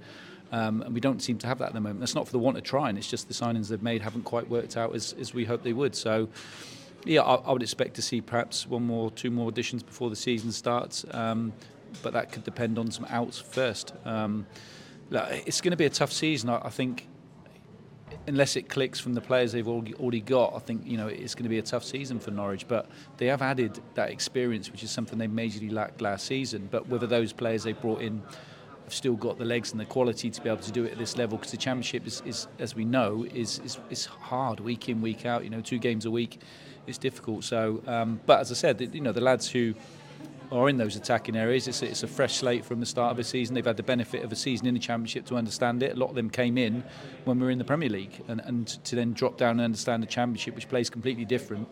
Um, 0.51 0.81
and 0.81 0.93
we 0.93 1.01
don't 1.01 1.21
seem 1.21 1.37
to 1.39 1.47
have 1.47 1.59
that 1.59 1.67
at 1.69 1.73
the 1.73 1.81
moment. 1.81 1.99
That's 1.99 2.15
not 2.15 2.25
for 2.25 2.31
the 2.31 2.39
want 2.39 2.57
of 2.57 2.63
trying. 2.63 2.97
It's 2.97 3.09
just 3.09 3.27
the 3.27 3.33
signings 3.33 3.67
they've 3.67 3.81
made 3.81 4.01
haven't 4.01 4.23
quite 4.23 4.49
worked 4.49 4.77
out 4.77 4.95
as, 4.95 5.13
as 5.19 5.33
we 5.33 5.45
hoped 5.45 5.63
they 5.63 5.73
would. 5.73 5.95
So, 5.95 6.29
yeah, 7.03 7.21
I, 7.21 7.35
I, 7.35 7.51
would 7.51 7.63
expect 7.63 7.95
to 7.95 8.01
see 8.01 8.21
perhaps 8.21 8.65
one 8.65 8.83
more, 8.83 9.11
two 9.11 9.31
more 9.31 9.49
additions 9.49 9.83
before 9.83 10.09
the 10.09 10.15
season 10.15 10.51
starts, 10.51 11.05
um, 11.11 11.53
but 12.01 12.13
that 12.13 12.31
could 12.31 12.43
depend 12.43 12.77
on 12.77 12.91
some 12.91 13.05
outs 13.09 13.39
first. 13.39 13.93
Um, 14.05 14.45
it's 15.11 15.61
going 15.61 15.71
to 15.71 15.77
be 15.77 15.85
a 15.85 15.89
tough 15.89 16.11
season. 16.11 16.49
I, 16.49 16.61
I, 16.65 16.69
think 16.69 17.07
unless 18.27 18.57
it 18.57 18.67
clicks 18.67 18.99
from 18.99 19.13
the 19.13 19.21
players 19.21 19.53
they've 19.53 19.67
already 19.67 20.19
got, 20.19 20.53
I 20.53 20.59
think 20.59 20.85
you 20.85 20.97
know 20.97 21.07
it's 21.07 21.33
going 21.33 21.43
to 21.43 21.49
be 21.49 21.59
a 21.59 21.63
tough 21.63 21.83
season 21.83 22.19
for 22.19 22.31
Norwich. 22.31 22.67
But 22.67 22.87
they 23.17 23.27
have 23.27 23.41
added 23.41 23.79
that 23.95 24.11
experience, 24.11 24.71
which 24.71 24.83
is 24.83 24.91
something 24.91 25.17
they 25.17 25.27
majorly 25.27 25.71
lacked 25.71 26.01
last 26.01 26.25
season. 26.25 26.67
But 26.69 26.87
whether 26.87 27.07
those 27.07 27.33
players 27.33 27.63
they 27.63 27.73
brought 27.73 28.01
in 28.01 28.21
have 28.83 28.93
still 28.93 29.15
got 29.15 29.37
the 29.37 29.45
legs 29.45 29.71
and 29.71 29.79
the 29.79 29.85
quality 29.85 30.29
to 30.29 30.41
be 30.41 30.49
able 30.49 30.61
to 30.61 30.71
do 30.71 30.83
it 30.83 30.91
at 30.91 30.97
this 30.97 31.17
level, 31.17 31.37
because 31.37 31.51
the 31.51 31.57
championship 31.57 32.05
is, 32.05 32.21
is, 32.25 32.47
as 32.59 32.75
we 32.75 32.85
know, 32.85 33.25
is, 33.33 33.59
is 33.59 33.79
is 33.89 34.05
hard 34.05 34.59
week 34.59 34.89
in 34.89 35.01
week 35.01 35.25
out. 35.25 35.43
You 35.43 35.49
know, 35.49 35.61
two 35.61 35.79
games 35.79 36.05
a 36.05 36.11
week, 36.11 36.41
it's 36.85 36.97
difficult. 36.97 37.45
So, 37.45 37.81
um, 37.87 38.19
but 38.25 38.41
as 38.41 38.51
I 38.51 38.55
said, 38.55 38.81
you 38.93 39.01
know, 39.01 39.13
the 39.13 39.21
lads 39.21 39.49
who 39.49 39.73
are 40.51 40.69
in 40.69 40.77
those 40.77 40.95
attacking 40.95 41.35
areas. 41.35 41.67
It's, 41.67 41.81
it's 41.81 42.03
a 42.03 42.07
fresh 42.07 42.37
slate 42.37 42.63
from 42.63 42.79
the 42.79 42.85
start 42.85 43.11
of 43.11 43.17
the 43.17 43.23
season. 43.23 43.53
They've 43.53 43.65
had 43.65 43.77
the 43.77 43.83
benefit 43.83 44.23
of 44.23 44.31
a 44.31 44.35
season 44.35 44.67
in 44.67 44.73
the 44.73 44.79
Championship 44.79 45.25
to 45.25 45.35
understand 45.35 45.83
it. 45.83 45.95
A 45.95 45.99
lot 45.99 46.09
of 46.09 46.15
them 46.15 46.29
came 46.29 46.57
in 46.57 46.83
when 47.25 47.39
we 47.39 47.45
were 47.45 47.51
in 47.51 47.57
the 47.57 47.65
Premier 47.65 47.89
League, 47.89 48.23
and, 48.27 48.41
and 48.45 48.67
to 48.85 48.95
then 48.95 49.13
drop 49.13 49.37
down 49.37 49.51
and 49.51 49.61
understand 49.61 50.01
the 50.03 50.07
Championship, 50.07 50.55
which 50.55 50.69
plays 50.69 50.89
completely 50.89 51.25
different, 51.25 51.67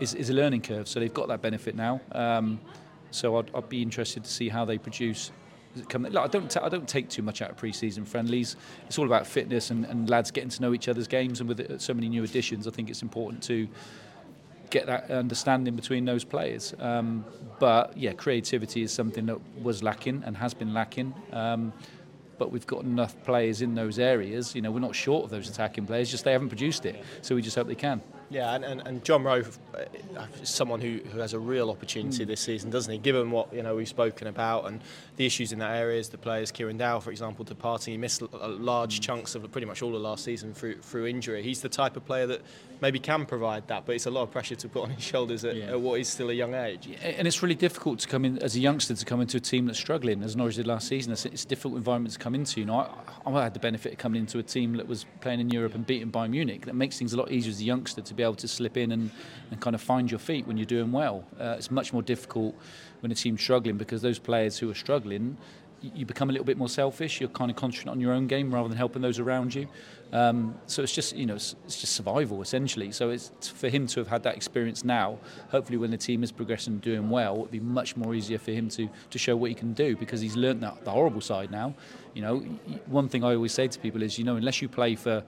is, 0.00 0.14
is 0.14 0.30
a 0.30 0.34
learning 0.34 0.62
curve. 0.62 0.88
So 0.88 1.00
they've 1.00 1.12
got 1.12 1.28
that 1.28 1.42
benefit 1.42 1.74
now. 1.74 2.00
Um, 2.12 2.60
so 3.10 3.36
I'd, 3.38 3.50
I'd, 3.54 3.68
be 3.68 3.82
interested 3.82 4.24
to 4.24 4.30
see 4.30 4.48
how 4.48 4.64
they 4.64 4.78
produce. 4.78 5.32
Look, 5.76 5.94
I 5.94 6.26
don't. 6.26 6.50
T- 6.50 6.60
I 6.60 6.68
don't 6.68 6.88
take 6.88 7.08
too 7.08 7.22
much 7.22 7.42
out 7.42 7.50
of 7.50 7.56
pre-season 7.56 8.04
friendlies. 8.04 8.56
It's 8.86 8.98
all 8.98 9.06
about 9.06 9.26
fitness 9.26 9.70
and, 9.70 9.84
and 9.86 10.08
lads 10.08 10.30
getting 10.30 10.50
to 10.50 10.62
know 10.62 10.74
each 10.74 10.88
other's 10.88 11.08
games. 11.08 11.40
And 11.40 11.48
with 11.48 11.80
so 11.80 11.94
many 11.94 12.08
new 12.08 12.24
additions, 12.24 12.66
I 12.66 12.70
think 12.70 12.90
it's 12.90 13.02
important 13.02 13.42
to 13.44 13.68
get 14.72 14.86
that 14.86 15.10
understanding 15.10 15.76
between 15.76 16.04
those 16.04 16.24
players. 16.24 16.74
Um, 16.80 17.24
but 17.60 17.96
yeah, 17.96 18.12
creativity 18.14 18.82
is 18.82 18.90
something 18.90 19.26
that 19.26 19.38
was 19.62 19.82
lacking 19.82 20.24
and 20.26 20.36
has 20.36 20.54
been 20.54 20.74
lacking. 20.74 21.14
Um, 21.32 21.72
but 22.38 22.50
we've 22.50 22.66
got 22.66 22.82
enough 22.82 23.14
players 23.22 23.62
in 23.62 23.74
those 23.74 24.00
areas. 24.00 24.54
You 24.54 24.62
know, 24.62 24.72
we're 24.72 24.80
not 24.80 24.96
short 24.96 25.24
of 25.24 25.30
those 25.30 25.48
attacking 25.48 25.86
players. 25.86 26.10
Just 26.10 26.24
they 26.24 26.32
haven't 26.32 26.48
produced 26.48 26.86
it. 26.86 27.04
So 27.20 27.36
we 27.36 27.42
just 27.42 27.54
hope 27.54 27.68
they 27.68 27.76
can. 27.76 28.00
Yeah, 28.30 28.54
and, 28.54 28.64
and, 28.64 28.80
and 28.86 29.04
John 29.04 29.22
Rowe 29.22 29.42
uh, 29.74 30.26
is 30.40 30.48
someone 30.48 30.80
who, 30.80 31.00
who 31.12 31.18
has 31.18 31.34
a 31.34 31.38
real 31.38 31.70
opportunity 31.70 32.24
mm. 32.24 32.26
this 32.26 32.40
season, 32.40 32.70
doesn't 32.70 32.90
he? 32.90 32.98
Given 32.98 33.30
what 33.30 33.52
you 33.52 33.62
know 33.62 33.76
we've 33.76 33.86
spoken 33.86 34.26
about 34.26 34.66
and 34.66 34.80
the 35.22 35.26
issues 35.26 35.52
in 35.52 35.60
that 35.60 35.76
area, 35.76 35.98
is 35.98 36.08
the 36.08 36.18
players, 36.18 36.50
Kieran 36.50 36.76
Dow, 36.76 36.98
for 37.00 37.10
example, 37.10 37.44
departing, 37.44 37.92
he 37.92 37.98
missed 37.98 38.22
large 38.32 39.00
chunks 39.00 39.34
of 39.34 39.50
pretty 39.52 39.66
much 39.66 39.82
all 39.82 39.94
of 39.94 40.02
last 40.02 40.24
season 40.24 40.52
through 40.52 40.76
through 40.78 41.06
injury. 41.06 41.42
He's 41.42 41.60
the 41.60 41.68
type 41.68 41.96
of 41.96 42.04
player 42.04 42.26
that 42.26 42.42
maybe 42.80 42.98
can 42.98 43.26
provide 43.26 43.68
that, 43.68 43.86
but 43.86 43.94
it's 43.94 44.06
a 44.06 44.10
lot 44.10 44.22
of 44.22 44.30
pressure 44.30 44.56
to 44.56 44.68
put 44.68 44.82
on 44.82 44.90
his 44.90 45.04
shoulders 45.04 45.44
at, 45.44 45.54
yeah. 45.54 45.66
at 45.66 45.80
what 45.80 46.00
is 46.00 46.08
still 46.08 46.30
a 46.30 46.32
young 46.32 46.54
age. 46.54 46.88
And 47.02 47.28
it's 47.28 47.42
really 47.42 47.54
difficult 47.54 48.00
to 48.00 48.08
come 48.08 48.24
in 48.24 48.38
as 48.38 48.56
a 48.56 48.60
youngster 48.60 48.94
to 48.94 49.04
come 49.04 49.20
into 49.20 49.36
a 49.36 49.40
team 49.40 49.66
that's 49.66 49.78
struggling, 49.78 50.22
as 50.22 50.34
Norwich 50.34 50.56
did 50.56 50.66
last 50.66 50.88
season. 50.88 51.12
It's, 51.12 51.24
it's 51.24 51.44
a 51.44 51.48
difficult 51.48 51.76
environment 51.76 52.12
to 52.14 52.18
come 52.18 52.34
into. 52.34 52.60
You 52.60 52.66
know, 52.66 52.78
I, 52.78 53.30
I 53.30 53.42
had 53.42 53.54
the 53.54 53.60
benefit 53.60 53.92
of 53.92 53.98
coming 53.98 54.20
into 54.20 54.38
a 54.38 54.42
team 54.42 54.76
that 54.78 54.88
was 54.88 55.06
playing 55.20 55.40
in 55.40 55.50
Europe 55.50 55.74
and 55.74 55.86
beating 55.86 56.10
Bayern 56.10 56.30
Munich. 56.30 56.66
That 56.66 56.74
makes 56.74 56.98
things 56.98 57.12
a 57.12 57.16
lot 57.16 57.30
easier 57.30 57.50
as 57.50 57.60
a 57.60 57.64
youngster 57.64 58.00
to 58.00 58.14
be 58.14 58.22
able 58.22 58.34
to 58.36 58.48
slip 58.48 58.76
in 58.76 58.90
and 58.90 59.02
and, 59.02 59.10
and 59.50 59.60
kind 59.60 59.74
of 59.74 59.80
find 59.80 60.10
your 60.10 60.20
feet 60.20 60.46
when 60.46 60.56
you're 60.56 60.64
doing 60.64 60.92
well. 60.92 61.24
Uh, 61.38 61.56
it's 61.58 61.70
much 61.70 61.92
more 61.92 62.02
difficult 62.02 62.54
when 63.02 63.10
a 63.10 63.14
team's 63.14 63.42
struggling 63.42 63.76
because 63.76 64.00
those 64.00 64.18
players 64.18 64.58
who 64.58 64.70
are 64.70 64.74
struggling, 64.74 65.36
you 65.82 66.06
become 66.06 66.30
a 66.30 66.32
little 66.32 66.44
bit 66.44 66.56
more 66.56 66.68
selfish. 66.68 67.20
You're 67.20 67.30
kind 67.30 67.50
of 67.50 67.56
concentrating 67.56 67.90
on 67.90 68.00
your 68.00 68.12
own 68.12 68.28
game 68.28 68.54
rather 68.54 68.68
than 68.68 68.78
helping 68.78 69.02
those 69.02 69.18
around 69.18 69.52
you. 69.54 69.66
Um, 70.12 70.54
so 70.66 70.82
it's 70.82 70.94
just 70.94 71.16
you 71.16 71.26
know 71.26 71.34
it's, 71.34 71.56
it's, 71.64 71.80
just 71.80 71.94
survival 71.94 72.40
essentially. 72.42 72.92
So 72.92 73.10
it's 73.10 73.32
for 73.48 73.68
him 73.68 73.88
to 73.88 74.00
have 74.00 74.08
had 74.08 74.22
that 74.22 74.36
experience 74.36 74.84
now. 74.84 75.18
Hopefully, 75.50 75.78
when 75.78 75.90
the 75.90 75.96
team 75.96 76.22
is 76.22 76.30
progressing 76.30 76.74
and 76.74 76.82
doing 76.82 77.10
well, 77.10 77.34
it'll 77.34 77.46
be 77.46 77.60
much 77.60 77.96
more 77.96 78.14
easier 78.14 78.38
for 78.38 78.52
him 78.52 78.68
to 78.70 78.88
to 79.10 79.18
show 79.18 79.34
what 79.34 79.48
he 79.48 79.54
can 79.54 79.72
do 79.72 79.96
because 79.96 80.20
he's 80.20 80.36
learned 80.36 80.62
that 80.62 80.84
the 80.84 80.90
horrible 80.90 81.20
side 81.20 81.50
now. 81.50 81.74
You 82.14 82.22
know, 82.22 82.38
one 82.86 83.08
thing 83.08 83.24
I 83.24 83.34
always 83.34 83.52
say 83.52 83.66
to 83.66 83.78
people 83.80 84.02
is 84.02 84.18
you 84.18 84.24
know 84.24 84.36
unless 84.36 84.62
you 84.62 84.68
play 84.68 84.94
for 84.94 85.24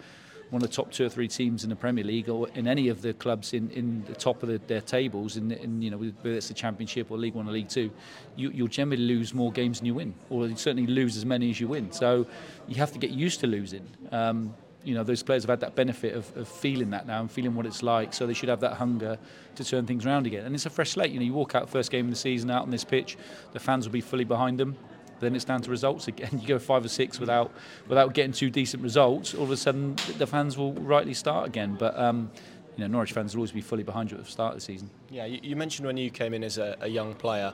one 0.50 0.62
of 0.62 0.68
the 0.68 0.74
top 0.74 0.92
two 0.92 1.04
or 1.04 1.08
three 1.08 1.28
teams 1.28 1.64
in 1.64 1.70
the 1.70 1.76
Premier 1.76 2.04
League 2.04 2.28
or 2.28 2.48
in 2.50 2.68
any 2.68 2.88
of 2.88 3.02
the 3.02 3.12
clubs 3.14 3.52
in, 3.52 3.70
in 3.70 4.04
the 4.04 4.14
top 4.14 4.42
of 4.42 4.48
the, 4.48 4.58
their 4.66 4.80
tables, 4.80 5.36
in, 5.36 5.50
in 5.52 5.82
you 5.82 5.90
know 5.90 5.98
whether 5.98 6.36
it's 6.36 6.48
the 6.48 6.54
Championship 6.54 7.10
or 7.10 7.18
League 7.18 7.34
One 7.34 7.48
or 7.48 7.52
League 7.52 7.68
Two, 7.68 7.90
you, 8.36 8.50
you'll 8.50 8.68
generally 8.68 9.02
lose 9.02 9.34
more 9.34 9.52
games 9.52 9.78
than 9.78 9.86
you 9.86 9.94
win, 9.94 10.14
or 10.30 10.46
you 10.46 10.56
certainly 10.56 10.86
lose 10.86 11.16
as 11.16 11.24
many 11.24 11.50
as 11.50 11.60
you 11.60 11.68
win. 11.68 11.92
So 11.92 12.26
you 12.68 12.76
have 12.76 12.92
to 12.92 12.98
get 12.98 13.10
used 13.10 13.40
to 13.40 13.46
losing. 13.46 13.86
Um, 14.12 14.54
you 14.84 14.94
know, 14.94 15.02
those 15.02 15.22
players 15.22 15.44
have 15.44 15.50
had 15.50 15.60
that 15.60 15.74
benefit 15.74 16.14
of, 16.14 16.36
of, 16.36 16.46
feeling 16.46 16.90
that 16.90 17.06
now 17.06 17.20
and 17.20 17.30
feeling 17.30 17.54
what 17.54 17.64
it's 17.64 17.82
like, 17.82 18.12
so 18.12 18.26
they 18.26 18.34
should 18.34 18.50
have 18.50 18.60
that 18.60 18.74
hunger 18.74 19.18
to 19.54 19.64
turn 19.64 19.86
things 19.86 20.04
around 20.04 20.26
again. 20.26 20.44
And 20.44 20.54
it's 20.54 20.66
a 20.66 20.70
fresh 20.70 20.90
slate. 20.90 21.10
You 21.10 21.20
know, 21.20 21.24
you 21.24 21.32
walk 21.32 21.54
out 21.54 21.70
first 21.70 21.90
game 21.90 22.04
of 22.04 22.10
the 22.10 22.16
season 22.16 22.50
out 22.50 22.62
on 22.62 22.70
this 22.70 22.84
pitch, 22.84 23.16
the 23.52 23.60
fans 23.60 23.86
will 23.86 23.94
be 23.94 24.02
fully 24.02 24.24
behind 24.24 24.60
them 24.60 24.76
then 25.20 25.34
it's 25.34 25.44
down 25.44 25.62
to 25.62 25.70
results 25.70 26.08
again. 26.08 26.30
You 26.44 26.48
go 26.48 26.58
five 26.58 26.84
or 26.84 26.88
six 26.88 27.18
without 27.18 27.52
without 27.88 28.12
getting 28.14 28.32
two 28.32 28.50
decent 28.50 28.82
results, 28.82 29.34
all 29.34 29.44
of 29.44 29.50
a 29.50 29.56
sudden 29.56 29.96
the 30.18 30.26
fans 30.26 30.58
will 30.58 30.72
rightly 30.74 31.14
start 31.14 31.46
again. 31.46 31.76
But 31.78 31.98
um, 31.98 32.30
you 32.76 32.82
know, 32.82 32.88
Norwich 32.88 33.12
fans 33.12 33.34
will 33.34 33.40
always 33.40 33.52
be 33.52 33.60
fully 33.60 33.82
behind 33.82 34.10
you 34.10 34.18
at 34.18 34.24
the 34.24 34.30
start 34.30 34.54
of 34.54 34.60
the 34.60 34.64
season. 34.64 34.90
Yeah, 35.10 35.26
you, 35.26 35.54
mentioned 35.54 35.86
when 35.86 35.96
you 35.96 36.10
came 36.10 36.34
in 36.34 36.42
as 36.42 36.58
a, 36.58 36.76
a 36.80 36.88
young 36.88 37.14
player. 37.14 37.52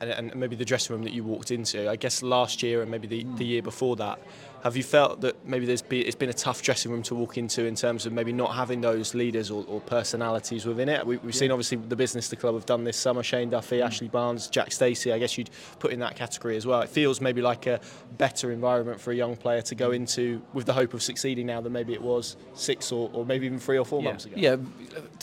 And, 0.00 0.32
maybe 0.36 0.54
the 0.54 0.64
dressing 0.64 0.94
room 0.94 1.02
that 1.04 1.12
you 1.12 1.24
walked 1.24 1.50
into. 1.50 1.90
I 1.90 1.96
guess 1.96 2.22
last 2.22 2.62
year 2.62 2.82
and 2.82 2.90
maybe 2.90 3.08
the, 3.08 3.24
the 3.36 3.44
year 3.44 3.62
before 3.62 3.96
that, 3.96 4.20
have 4.68 4.76
you 4.76 4.82
felt 4.82 5.22
that 5.22 5.46
maybe 5.46 5.64
there's 5.64 5.80
been, 5.80 6.06
it's 6.06 6.14
been 6.14 6.28
a 6.28 6.34
tough 6.34 6.60
dressing 6.60 6.92
room 6.92 7.02
to 7.02 7.14
walk 7.14 7.38
into 7.38 7.64
in 7.64 7.74
terms 7.74 8.04
of 8.04 8.12
maybe 8.12 8.34
not 8.34 8.54
having 8.54 8.82
those 8.82 9.14
leaders 9.14 9.50
or, 9.50 9.64
or 9.66 9.80
personalities 9.80 10.66
within 10.66 10.90
it? 10.90 11.06
We, 11.06 11.16
have 11.16 11.24
yeah. 11.24 11.30
seen 11.30 11.50
obviously 11.50 11.78
the 11.78 11.96
business 11.96 12.28
the 12.28 12.36
club 12.36 12.54
have 12.54 12.66
done 12.66 12.84
this 12.84 12.98
summer. 12.98 13.22
Shane 13.22 13.48
Duffy, 13.48 13.78
mm. 13.78 13.86
Ashley 13.86 14.08
Barnes, 14.08 14.46
Jack 14.48 14.70
Stacey. 14.72 15.10
I 15.10 15.18
guess 15.18 15.38
you'd 15.38 15.48
put 15.78 15.90
in 15.90 16.00
that 16.00 16.16
category 16.16 16.54
as 16.58 16.66
well. 16.66 16.82
It 16.82 16.90
feels 16.90 17.18
maybe 17.18 17.40
like 17.40 17.66
a 17.66 17.80
better 18.18 18.52
environment 18.52 19.00
for 19.00 19.10
a 19.10 19.14
young 19.14 19.36
player 19.36 19.62
to 19.62 19.74
go 19.74 19.92
into 19.92 20.42
with 20.52 20.66
the 20.66 20.74
hope 20.74 20.92
of 20.92 21.02
succeeding 21.02 21.46
now 21.46 21.62
than 21.62 21.72
maybe 21.72 21.94
it 21.94 22.02
was 22.02 22.36
six 22.52 22.92
or, 22.92 23.08
or 23.14 23.24
maybe 23.24 23.46
even 23.46 23.58
three 23.58 23.78
or 23.78 23.86
four 23.86 24.02
yeah. 24.02 24.08
months 24.10 24.26
ago. 24.26 24.34
Yeah, 24.36 24.56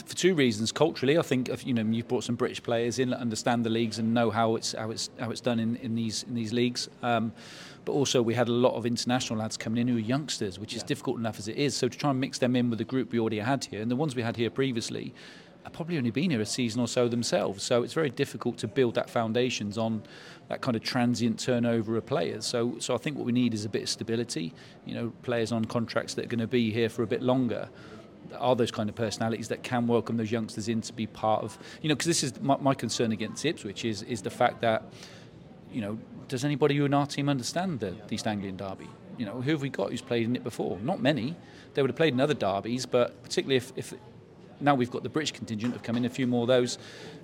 for 0.08 0.16
two 0.16 0.34
reasons. 0.34 0.72
Culturally, 0.72 1.20
I 1.20 1.22
think 1.22 1.52
you 1.64 1.76
know 1.76 1.84
you've 1.84 2.08
brought 2.08 2.24
some 2.24 2.36
British 2.36 2.64
players 2.64 2.98
in 2.98 3.12
that 3.12 3.20
understand 3.20 3.64
the 3.64 3.70
leagues 3.70 4.00
and 4.00 4.12
know 4.12 4.32
how 4.32 4.56
it's 4.56 4.74
how 4.74 4.90
it's 4.90 5.12
how 5.20 5.30
it's 5.30 5.42
done 5.42 5.60
in, 5.60 5.76
in 5.76 5.94
these 5.94 6.24
in 6.24 6.34
these 6.34 6.52
leagues. 6.52 6.90
Um, 7.04 7.32
but 7.86 7.94
also 7.94 8.22
we 8.22 8.34
had 8.34 8.48
a 8.48 8.52
lot 8.52 8.76
of 8.76 8.86
international 8.86 9.40
lads 9.40 9.58
coming 9.58 9.80
in 9.80 9.88
who 9.88 9.98
are 9.98 10.00
youngsters, 10.00 10.60
which 10.60 10.74
is 10.74 10.84
difficult 10.84 11.18
enough 11.18 11.40
as 11.40 11.48
it 11.48 11.58
is. 11.58 11.76
So 11.76 11.88
to 11.88 11.98
try 11.98 12.10
and 12.10 12.20
mix 12.20 12.40
them 12.40 12.56
in 12.56 12.70
with 12.70 12.80
the 12.80 12.86
group 12.86 13.12
we 13.12 13.20
already 13.20 13.40
had 13.40 13.66
here, 13.66 13.82
and 13.82 13.90
the 13.90 13.96
ones 13.96 14.16
we 14.16 14.24
had 14.24 14.36
here 14.36 14.50
previously, 14.50 15.14
have 15.64 15.74
probably 15.74 15.98
only 15.98 16.12
been 16.12 16.30
here 16.30 16.42
a 16.42 16.46
season 16.46 16.80
or 16.80 16.88
so 16.88 17.08
themselves. 17.08 17.64
So 17.64 17.84
it's 17.84 17.94
very 17.94 18.10
difficult 18.10 18.58
to 18.60 18.68
build 18.68 18.96
that 18.96 19.10
foundations 19.10 19.78
on 19.78 20.04
that 20.48 20.62
kind 20.62 20.76
of 20.76 20.84
transient 20.84 21.40
turnover 21.40 21.98
of 21.98 22.06
players. 22.06 22.46
So, 22.46 22.76
so 22.80 22.94
I 22.94 22.98
think 22.98 23.18
what 23.18 23.26
we 23.26 23.32
need 23.32 23.54
is 23.54 23.66
a 23.66 23.70
bit 23.70 23.84
of 23.84 23.90
stability. 23.90 24.54
You 24.86 24.94
know, 24.94 25.14
players 25.24 25.52
on 25.52 25.66
contracts 25.66 26.14
that 26.16 26.26
are 26.26 26.28
going 26.28 26.40
to 26.40 26.48
be 26.48 26.72
here 26.72 26.88
for 26.88 27.02
a 27.02 27.08
bit 27.08 27.24
longer 27.24 27.70
are 28.38 28.56
those 28.56 28.72
kind 28.72 28.90
of 28.90 28.96
personalities 28.96 29.48
that 29.48 29.64
can 29.64 29.88
welcome 29.88 30.18
those 30.18 30.32
youngsters 30.32 30.68
in 30.68 30.82
to 30.82 30.94
be 30.94 31.08
part 31.08 31.44
of. 31.44 31.58
You 31.82 31.90
know, 31.90 31.96
because 31.96 32.08
this 32.08 32.24
is 32.24 32.40
my, 32.42 32.58
my 32.58 32.74
concern 32.74 33.12
against 33.12 33.44
Ipswich 33.46 33.86
is 33.86 34.04
is 34.04 34.22
the 34.22 34.30
fact 34.30 34.62
that 34.62 34.84
you 35.72 35.82
know 35.82 35.98
does 36.28 36.46
anybody 36.46 36.78
in 36.78 36.94
our 36.94 37.06
team 37.06 37.30
understand 37.30 37.80
the, 37.80 37.96
East 38.10 38.28
Anglian 38.28 38.58
derby? 38.58 38.90
You 39.18 39.26
know, 39.26 39.42
who 39.42 39.52
have 39.52 39.62
we 39.62 39.70
got 39.70 39.92
who's 39.92 40.02
played 40.02 40.26
in 40.26 40.36
it 40.36 40.44
before? 40.44 40.80
Not 40.80 41.02
many. 41.02 41.36
They 41.74 41.82
would 41.82 41.92
have 41.92 41.98
played 41.98 42.14
in 42.14 42.20
other 42.20 42.34
derbies, 42.34 42.86
but 42.86 43.22
particularly 43.24 43.58
if, 43.58 43.72
if 43.76 43.94
now 44.60 44.76
we've 44.76 44.92
got 44.92 45.04
the 45.04 45.10
British 45.10 45.32
contingent 45.32 45.74
have 45.74 45.84
come 45.84 45.98
in, 45.98 46.06
a 46.06 46.10
few 46.10 46.28
more 46.28 46.44
of 46.44 46.48
those, 46.48 46.78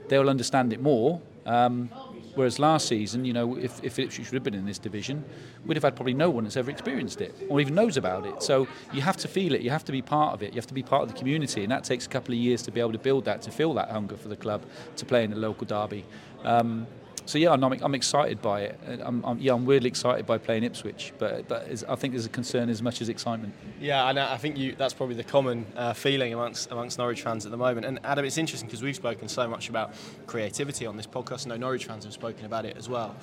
they'll 0.07 0.29
understand 0.29 0.73
it 0.73 0.81
more. 0.81 1.21
Um, 1.45 1.87
whereas 2.35 2.59
last 2.59 2.87
season, 2.87 3.25
you 3.25 3.33
know, 3.33 3.57
if, 3.57 3.83
if 3.83 3.97
Ipswich 3.97 4.27
should 4.27 4.35
have 4.35 4.43
been 4.43 4.53
in 4.53 4.65
this 4.65 4.77
division, 4.77 5.23
we'd 5.65 5.75
have 5.75 5.83
had 5.83 5.95
probably 5.95 6.13
no 6.13 6.29
one 6.29 6.43
that's 6.43 6.57
ever 6.57 6.69
experienced 6.69 7.21
it 7.21 7.35
or 7.49 7.59
even 7.59 7.73
knows 7.73 7.97
about 7.97 8.25
it. 8.25 8.43
So 8.43 8.67
you 8.93 9.01
have 9.01 9.17
to 9.17 9.27
feel 9.27 9.53
it, 9.55 9.61
you 9.61 9.69
have 9.69 9.85
to 9.85 9.91
be 9.91 10.01
part 10.01 10.33
of 10.33 10.43
it, 10.43 10.53
you 10.53 10.57
have 10.57 10.67
to 10.67 10.73
be 10.73 10.83
part 10.83 11.03
of 11.03 11.09
the 11.09 11.15
community, 11.15 11.63
and 11.63 11.71
that 11.71 11.83
takes 11.83 12.05
a 12.05 12.09
couple 12.09 12.33
of 12.33 12.39
years 12.39 12.61
to 12.63 12.71
be 12.71 12.79
able 12.79 12.91
to 12.91 12.99
build 12.99 13.25
that, 13.25 13.41
to 13.43 13.51
feel 13.51 13.73
that 13.73 13.89
hunger 13.89 14.17
for 14.17 14.27
the 14.27 14.35
club, 14.35 14.63
to 14.97 15.05
play 15.05 15.23
in 15.23 15.33
a 15.33 15.35
local 15.35 15.65
derby. 15.65 16.05
Um, 16.43 16.87
so 17.25 17.37
yeah, 17.37 17.51
I'm, 17.51 17.63
I'm 17.63 17.95
excited 17.95 18.41
by 18.41 18.61
it. 18.61 18.79
I'm, 19.03 19.23
I'm, 19.23 19.39
yeah, 19.39 19.53
I'm 19.53 19.65
weirdly 19.65 19.87
excited 19.87 20.25
by 20.25 20.37
playing 20.37 20.63
Ipswich, 20.63 21.13
but, 21.17 21.51
I 21.87 21.95
think 21.95 22.13
there's 22.13 22.25
a 22.25 22.29
concern 22.29 22.69
as 22.69 22.81
much 22.81 23.01
as 23.01 23.09
excitement. 23.09 23.53
Yeah, 23.79 24.09
and 24.09 24.19
I 24.19 24.37
think 24.37 24.57
you, 24.57 24.75
that's 24.75 24.93
probably 24.93 25.15
the 25.15 25.23
common 25.23 25.65
uh, 25.75 25.93
feeling 25.93 26.33
amongst 26.33 26.71
amongst 26.71 26.97
Norwich 26.97 27.21
fans 27.21 27.45
at 27.45 27.51
the 27.51 27.57
moment. 27.57 27.85
And 27.85 27.99
Adam, 28.03 28.25
it's 28.25 28.37
interesting 28.37 28.67
because 28.67 28.83
we've 28.83 28.95
spoken 28.95 29.27
so 29.27 29.47
much 29.47 29.69
about 29.69 29.93
creativity 30.27 30.85
on 30.85 30.97
this 30.97 31.07
podcast. 31.07 31.45
I 31.45 31.49
know 31.49 31.57
Norwich 31.57 31.85
fans 31.85 32.03
have 32.03 32.13
spoken 32.13 32.45
about 32.45 32.65
it 32.65 32.77
as 32.77 32.89
well. 32.89 33.15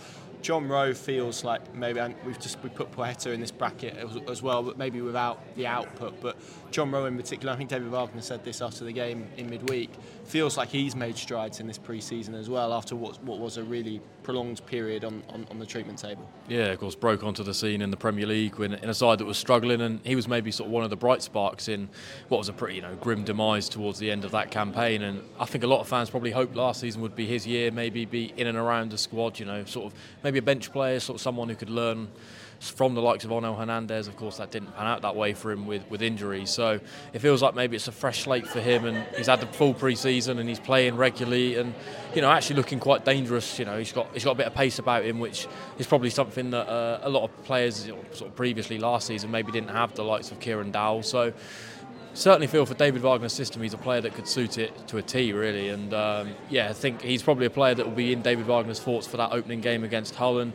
John 0.43 0.69
Rowe 0.69 0.95
feels 0.95 1.45
like 1.45 1.75
maybe 1.75 2.01
we've 2.25 2.39
just 2.39 2.63
we 2.63 2.71
put 2.71 2.91
Poeta 2.93 3.33
in 3.33 3.41
this 3.41 3.51
bracket 3.51 3.97
as, 3.97 4.17
as, 4.29 4.43
well, 4.43 4.63
but 4.63 4.79
maybe 4.79 5.01
without 5.01 5.41
the 5.57 5.67
output. 5.67 6.21
But 6.21 6.37
John 6.71 6.91
Rowe 6.91 7.07
in 7.07 7.17
particular, 7.17 7.53
I 7.53 7.57
think 7.57 7.71
David 7.71 7.91
Wagner 7.91 8.23
said 8.23 8.45
this 8.45 8.63
after 8.63 8.85
the 8.85 8.93
game 8.93 9.27
in 9.37 9.51
midweek, 9.51 9.91
feels 10.25 10.57
like 10.57 10.69
he's 10.69 10.95
made 10.95 11.17
strides 11.17 11.61
in 11.61 11.67
this 11.67 11.79
pre-season 11.79 12.35
as 12.35 12.49
well 12.49 12.73
after 12.73 12.95
what 12.95 13.23
what 13.25 13.39
was 13.39 13.57
a 13.57 13.65
really 13.65 14.01
prolonged 14.29 14.61
period 14.67 15.05
on, 15.05 15.23
on, 15.31 15.47
on, 15.51 15.59
the 15.59 15.65
treatment 15.65 15.99
table. 15.99 16.29
Yeah, 16.51 16.67
of 16.67 16.79
course, 16.79 16.95
broke 16.95 17.25
onto 17.25 17.43
the 17.43 17.55
scene 17.55 17.81
in 17.81 17.91
the 17.91 17.97
Premier 17.97 18.27
League 18.27 18.57
when, 18.57 18.75
in 18.75 18.91
a 18.91 18.93
side 18.93 19.21
that 19.21 19.25
was 19.25 19.39
struggling, 19.39 19.81
and 19.81 20.01
he 20.05 20.15
was 20.17 20.29
maybe 20.29 20.51
sort 20.51 20.67
of 20.67 20.73
one 20.75 20.85
of 20.85 20.91
the 20.91 20.97
bright 20.97 21.23
sparks 21.23 21.67
in 21.67 21.89
what 22.29 22.37
was 22.37 22.51
a 22.51 22.53
pretty 22.53 22.75
you 22.75 22.83
know 22.83 22.95
grim 22.97 23.25
demise 23.25 23.71
towards 23.71 23.99
the 23.99 24.11
end 24.11 24.27
of 24.27 24.33
that 24.33 24.51
campaign. 24.51 25.01
And 25.01 25.23
I 25.41 25.47
think 25.47 25.65
a 25.65 25.67
lot 25.67 25.81
of 25.81 25.89
fans 25.89 26.11
probably 26.11 26.31
hoped 26.31 26.55
last 26.57 26.81
season 26.81 27.01
would 27.01 27.17
be 27.17 27.25
his 27.25 27.47
year, 27.47 27.71
maybe 27.71 28.05
be 28.05 28.35
in 28.37 28.49
and 28.49 28.59
around 28.59 28.91
the 28.91 28.99
squad, 28.99 29.39
you 29.39 29.47
know, 29.47 29.65
sort 29.65 29.87
of 29.87 29.99
maybe 30.23 30.39
a 30.39 30.43
bench 30.43 30.71
player, 30.73 31.01
sort 31.01 31.15
of 31.15 31.23
someone 31.23 31.49
who 31.49 31.55
could 31.55 31.71
learn 31.71 32.09
from 32.61 32.95
the 32.95 33.03
likes 33.03 33.25
of 33.25 33.31
Onel 33.31 33.57
Hernandez. 33.57 34.09
Of 34.09 34.17
course, 34.17 34.39
that 34.39 34.51
didn't 34.51 34.77
pan 34.77 34.87
out 34.87 35.03
that 35.03 35.15
way 35.15 35.33
for 35.33 35.53
him 35.53 35.67
with, 35.67 35.89
with 35.91 36.03
injuries. 36.03 36.51
So 36.51 36.81
it 37.13 37.19
feels 37.21 37.43
like 37.43 37.55
maybe 37.55 37.77
it's 37.77 37.89
a 37.89 37.93
fresh 37.93 38.25
slate 38.25 38.47
for 38.47 38.61
him, 38.61 38.85
and 38.85 39.07
he's 39.17 39.27
had 39.27 39.41
the 39.41 39.47
full 39.47 39.75
pre-season 39.75 40.39
and 40.39 40.49
he's 40.49 40.61
playing 40.61 40.97
regularly, 40.97 41.57
and 41.57 41.75
you 42.15 42.23
know 42.23 42.31
actually 42.31 42.57
looking 42.57 42.81
quite 42.81 43.05
dangerous. 43.05 43.59
You 43.59 43.65
know, 43.65 43.79
he's 43.79 43.93
got 43.93 44.13
he's 44.13 44.25
got 44.25 44.33
a 44.33 44.37
bit 44.37 44.47
of 44.47 44.55
pace 44.55 44.79
about 44.79 45.05
him, 45.05 45.21
which 45.21 45.47
is 45.79 45.87
probably 45.87 46.11
something 46.11 46.51
that 46.51 46.69
uh, 46.69 47.01
a 47.03 47.11
lot 47.11 47.25
of 47.25 47.45
players 47.45 47.87
you 47.87 47.93
know, 47.93 48.05
sort 48.13 48.31
of 48.31 48.37
previously 48.37 48.79
last 48.79 49.07
season 49.07 49.31
maybe 49.31 49.53
didn't 49.53 49.71
have 49.71 49.95
the 49.95 50.05
likes 50.05 50.31
of 50.31 50.41
Kieran 50.41 50.73
Dowell. 50.73 51.03
So 51.03 51.33
certainly 52.19 52.47
feel 52.47 52.67
for 52.67 52.75
David 52.75 53.03
Wagner's 53.03 53.33
system, 53.33 53.63
he's 53.63 53.75
a 53.75 53.79
player 53.79 54.01
that 54.01 54.15
could 54.15 54.27
suit 54.27 54.59
it 54.59 54.89
to 54.89 54.99
a 54.99 55.03
T, 55.03 55.33
really. 55.33 55.69
And 55.69 55.95
um, 55.95 56.35
yeah, 56.51 56.69
I 56.69 56.73
think 56.73 57.01
he's 57.03 57.23
probably 57.23 57.47
a 57.47 57.51
player 57.51 57.75
that 57.75 57.87
will 57.87 57.95
be 57.95 58.13
in 58.13 58.23
David 58.23 58.47
Wagner's 58.47 58.81
thoughts 58.81 59.07
for 59.07 59.17
that 59.19 59.33
opening 59.33 59.61
game 59.61 59.85
against 59.85 60.17
Hull. 60.17 60.39
And 60.39 60.53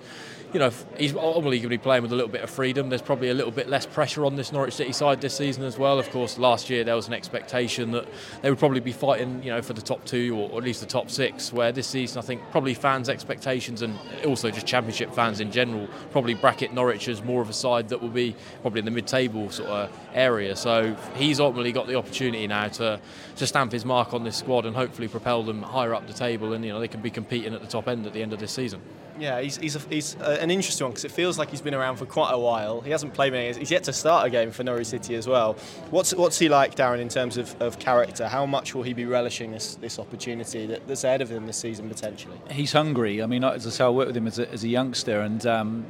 you 0.54 0.60
know, 0.60 0.71
he's 0.97 1.15
ultimately 1.15 1.58
going 1.58 1.63
to 1.63 1.69
be 1.69 1.78
playing 1.80 2.04
with 2.04 2.12
a 2.12 2.15
little 2.15 2.30
bit 2.30 2.41
of 2.41 2.49
freedom. 2.49 2.88
There's 2.88 3.02
probably 3.02 3.30
a 3.30 3.34
little 3.34 3.52
bit 3.52 3.69
less 3.69 3.88
pressure 3.88 4.23
on 4.23 4.36
this 4.36 4.52
Norwich 4.52 4.76
City 4.76 4.93
side 4.93 5.19
this 5.19 5.36
season 5.36 5.63
as 5.63 5.80
well. 5.80 5.97
Of 5.97 6.12
course, 6.12 6.38
last 6.38 6.69
year 6.69 6.84
there 6.84 6.95
was 6.95 7.08
an 7.08 7.13
expectation 7.13 7.89
that 7.91 8.08
they 8.43 8.52
would 8.52 8.60
probably 8.60 8.80
be 8.80 8.91
fighting, 8.91 9.41
you 9.41 9.49
know, 9.49 9.63
for 9.63 9.73
the 9.73 9.82
top 9.82 10.06
two 10.06 10.38
or, 10.38 10.60
at 10.60 10.63
least 10.63 10.82
the 10.82 10.86
top 10.86 11.10
six. 11.10 11.52
Where 11.52 11.71
this 11.71 11.88
season, 11.88 12.19
I 12.19 12.21
think 12.21 12.39
probably 12.52 12.76
fans' 12.76 13.10
expectations 13.10 13.82
and 13.82 13.97
also 14.28 14.52
just 14.52 14.67
Championship 14.67 15.12
fans 15.15 15.39
in 15.39 15.52
general 15.52 15.88
probably 16.12 16.36
bracket 16.36 16.71
Norwich 16.71 17.08
as 17.08 17.23
more 17.23 17.41
of 17.41 17.49
a 17.49 17.54
side 17.54 17.89
that 17.89 17.99
will 17.99 18.10
be 18.10 18.36
probably 18.62 18.80
in 18.80 18.86
the 18.86 18.91
mid-table 18.91 19.49
sort 19.49 19.69
of 19.69 19.99
area. 20.13 20.56
So 20.56 20.95
he's 21.15 21.39
ultimately 21.53 21.71
got 21.71 21.87
the 21.87 21.95
opportunity 21.95 22.47
now 22.47 22.67
to 22.67 22.99
to 23.35 23.47
stamp 23.47 23.71
his 23.71 23.85
mark 23.85 24.13
on 24.13 24.23
this 24.23 24.37
squad 24.37 24.65
and 24.65 24.75
hopefully 24.75 25.07
propel 25.07 25.43
them 25.43 25.61
higher 25.61 25.93
up 25.93 26.07
the 26.07 26.13
table, 26.13 26.53
and 26.53 26.65
you 26.65 26.71
know 26.71 26.79
they 26.79 26.87
can 26.87 27.01
be 27.01 27.11
competing 27.11 27.53
at 27.53 27.61
the 27.61 27.67
top 27.67 27.87
end 27.87 28.05
at 28.05 28.13
the 28.13 28.21
end 28.21 28.33
of 28.33 28.39
this 28.39 28.51
season. 28.51 28.81
Yeah, 29.19 29.41
he's, 29.41 29.57
he's, 29.57 29.75
a, 29.75 29.79
he's 29.89 30.15
a, 30.15 30.41
an 30.41 30.49
interesting 30.49 30.85
one 30.85 30.91
because 30.91 31.05
it 31.05 31.11
feels 31.11 31.37
like 31.37 31.51
he's 31.51 31.61
been 31.61 31.75
around 31.75 31.97
for 31.97 32.07
quite 32.07 32.31
a 32.31 32.39
while. 32.39 32.81
He 32.81 32.89
hasn't 32.89 33.13
played 33.13 33.31
many. 33.31 33.53
He's 33.53 33.69
yet 33.69 33.83
to 33.83 33.93
start 33.93 34.25
a 34.25 34.29
game 34.31 34.49
for 34.49 34.63
Norwich 34.63 34.87
City 34.87 35.13
as 35.13 35.27
well. 35.27 35.53
What's 35.91 36.15
what's 36.15 36.39
he 36.39 36.49
like, 36.49 36.73
Darren, 36.73 36.99
in 36.99 37.09
terms 37.09 37.37
of, 37.37 37.55
of 37.61 37.77
character? 37.77 38.27
How 38.27 38.47
much 38.47 38.73
will 38.73 38.81
he 38.81 38.93
be 38.93 39.05
relishing 39.05 39.51
this, 39.51 39.75
this 39.75 39.99
opportunity 39.99 40.65
that, 40.65 40.87
that's 40.87 41.03
ahead 41.03 41.21
of 41.21 41.29
him 41.29 41.45
this 41.45 41.57
season 41.57 41.87
potentially? 41.89 42.41
He's 42.49 42.73
hungry. 42.73 43.21
I 43.21 43.27
mean, 43.27 43.43
as 43.43 43.67
I 43.67 43.69
say, 43.69 43.83
I 43.83 43.89
worked 43.89 44.07
with 44.07 44.17
him 44.17 44.25
as 44.25 44.39
a, 44.39 44.51
as 44.51 44.63
a 44.63 44.67
youngster, 44.67 45.21
and 45.21 45.45
um, 45.45 45.85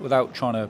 without 0.00 0.32
trying 0.32 0.54
to 0.54 0.68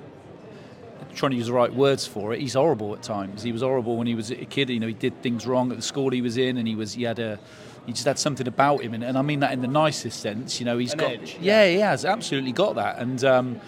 trying 1.15 1.33
to 1.33 1.37
use 1.37 1.47
the 1.47 1.53
right 1.53 1.73
words 1.73 2.07
for 2.07 2.33
it, 2.33 2.41
he's 2.41 2.55
horrible 2.55 2.95
at 2.95 3.03
times. 3.03 3.43
He 3.43 3.53
was 3.53 3.63
horrible 3.63 3.97
when 3.97 4.07
he 4.07 4.15
was 4.15 4.31
a 4.31 4.45
kid. 4.45 4.71
You 4.71 4.81
know, 4.81 4.87
he 4.87 4.95
did 4.95 5.23
things 5.23 5.47
wrong 5.47 5.71
at 5.71 5.77
the 5.77 5.83
school 5.83 6.11
he 6.11 6.23
was 6.23 6.37
in, 6.37 6.57
and 6.57 6.67
he 6.67 6.75
was 6.75 6.95
he 6.95 7.05
had 7.05 7.19
a 7.19 7.39
he 7.87 7.93
just 7.93 8.07
had 8.07 8.19
something 8.19 8.47
about 8.47 8.83
him, 8.83 8.95
and, 8.95 9.03
and 9.03 9.17
I 9.17 9.23
mean 9.23 9.41
that 9.41 9.53
in 9.53 9.61
the 9.63 9.69
nicest 9.69 10.21
sense. 10.21 10.61
You 10.61 10.67
know, 10.67 10.79
he's 10.79 10.93
An 10.93 10.99
got 10.99 11.11
edge, 11.13 11.39
yeah, 11.41 11.67
he 11.67 11.79
has 11.79 12.05
absolutely 12.05 12.53
got 12.53 12.75
that, 12.77 12.99
and. 12.99 13.23
Um, 13.25 13.61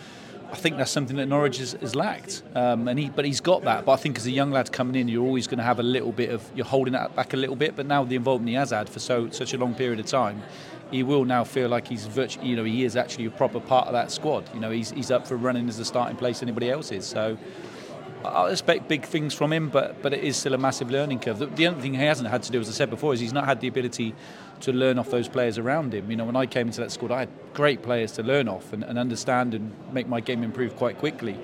I 0.53 0.55
think 0.55 0.77
that's 0.77 0.91
something 0.91 1.17
that 1.17 1.29
Norwich 1.29 1.57
has, 1.57 1.73
has 1.73 1.95
lacked, 1.95 2.43
um, 2.55 2.87
and 2.87 2.99
he, 2.99 3.09
but 3.09 3.25
he's 3.25 3.41
got 3.41 3.63
that. 3.63 3.87
But 3.87 3.93
I 3.93 3.97
think 3.97 4.19
as 4.19 4.27
a 4.27 4.31
young 4.31 4.51
lad 4.51 4.71
coming 4.71 4.97
in, 4.97 5.09
you're 5.09 5.25
always 5.25 5.47
going 5.47 5.57
to 5.57 5.65
have 5.65 5.79
a 5.81 5.83
little 5.83 6.13
bit 6.13 6.29
of 6.29 6.43
you're 6.55 6.67
holding 6.67 6.93
that 6.93 7.17
back 7.17 7.33
a 7.33 7.39
little 7.39 7.57
bit. 7.57 7.75
But 7.75 7.87
now 7.87 8.05
the 8.05 8.17
involvement 8.17 8.51
he 8.51 8.55
has 8.57 8.69
had 8.69 8.87
for 8.87 8.99
so 8.99 9.31
such 9.31 9.55
a 9.55 9.57
long 9.57 9.75
period 9.75 9.99
of 9.99 10.05
time, 10.05 10.43
he 10.93 11.03
will 11.03 11.25
now 11.25 11.43
feel 11.43 11.69
like 11.69 11.89
he's 11.89 12.07
virtually, 12.07 12.47
you 12.47 12.55
know, 12.55 12.65
he 12.65 12.85
is 12.85 12.95
actually 12.95 13.25
a 13.25 13.31
proper 13.31 13.59
part 13.59 13.89
of 13.89 13.95
that 13.95 14.13
squad. 14.13 14.49
You 14.55 14.61
know, 14.61 14.71
he's, 14.71 14.93
he's 14.93 15.11
up 15.11 15.27
for 15.27 15.37
running 15.37 15.69
as 15.69 15.79
a 15.81 15.85
starting 15.85 16.17
place 16.17 16.43
anybody 16.43 16.71
else 16.71 16.93
is. 16.93 17.07
So 17.07 17.39
I 18.25 18.51
expect 18.51 18.89
big 18.89 19.05
things 19.05 19.35
from 19.35 19.53
him, 19.53 19.69
but 19.69 20.01
but 20.01 20.13
it 20.13 20.23
is 20.23 20.37
still 20.37 20.55
a 20.55 20.59
massive 20.59 20.91
learning 20.91 21.21
curve. 21.21 21.39
The, 21.39 21.47
the, 21.47 21.67
only 21.67 21.81
thing 21.83 21.95
he 21.95 22.05
hasn't 22.05 22.29
had 22.29 22.43
to 22.45 22.53
do, 22.53 22.61
as 22.61 22.69
I 22.69 22.73
said 22.73 22.91
before, 22.91 23.15
is 23.15 23.21
he's 23.21 23.33
not 23.33 23.47
had 23.47 23.61
the 23.61 23.69
ability 23.69 24.15
to 24.61 24.73
learn 24.73 24.99
off 24.99 25.11
those 25.11 25.29
players 25.29 25.59
around 25.59 25.93
him. 25.93 26.09
You 26.11 26.17
know, 26.17 26.25
when 26.25 26.37
I 26.37 26.47
came 26.47 26.69
into 26.69 26.81
that 26.83 26.93
squad, 26.93 27.11
I 27.11 27.21
had 27.21 27.29
great 27.53 27.83
players 27.83 28.13
to 28.13 28.23
learn 28.23 28.49
off 28.49 28.73
and, 28.73 28.85
and 28.85 28.99
understand 28.99 29.55
and 29.55 29.73
make 29.93 30.07
my 30.07 30.21
game 30.21 30.45
improve 30.45 30.77
quite 30.77 30.99
quickly. 30.99 31.37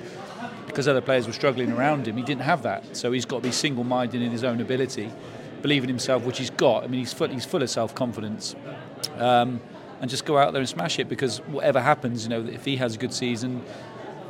Because 0.67 0.87
other 0.87 1.01
players 1.01 1.27
were 1.27 1.33
struggling 1.33 1.73
around 1.73 2.07
him, 2.07 2.17
he 2.17 2.23
didn't 2.23 2.43
have 2.43 2.63
that. 2.63 2.97
So 2.97 3.11
he's 3.11 3.25
got 3.25 3.39
to 3.39 3.43
be 3.43 3.53
single-minded 3.53 4.23
in 4.23 4.31
his 4.31 4.45
own 4.45 4.61
ability, 4.61 5.11
believe 5.63 5.83
in 5.83 5.89
himself, 5.89 6.23
which 6.23 6.39
he's 6.39 6.51
got. 6.51 6.85
I 6.85 6.87
mean, 6.87 7.01
he's 7.01 7.13
full, 7.13 7.29
he's 7.29 7.47
full 7.47 7.63
of 7.63 7.71
self-confidence. 7.71 8.55
Um, 9.19 9.61
and 10.01 10.09
just 10.09 10.25
go 10.25 10.39
out 10.39 10.53
there 10.53 10.61
and 10.61 10.69
smash 10.69 10.99
it 11.01 11.09
because 11.09 11.39
whatever 11.39 11.81
happens, 11.81 12.23
you 12.23 12.31
know, 12.31 12.47
if 12.47 12.65
he 12.65 12.77
has 12.77 12.95
a 12.95 12.99
good 12.99 13.13
season, 13.13 13.65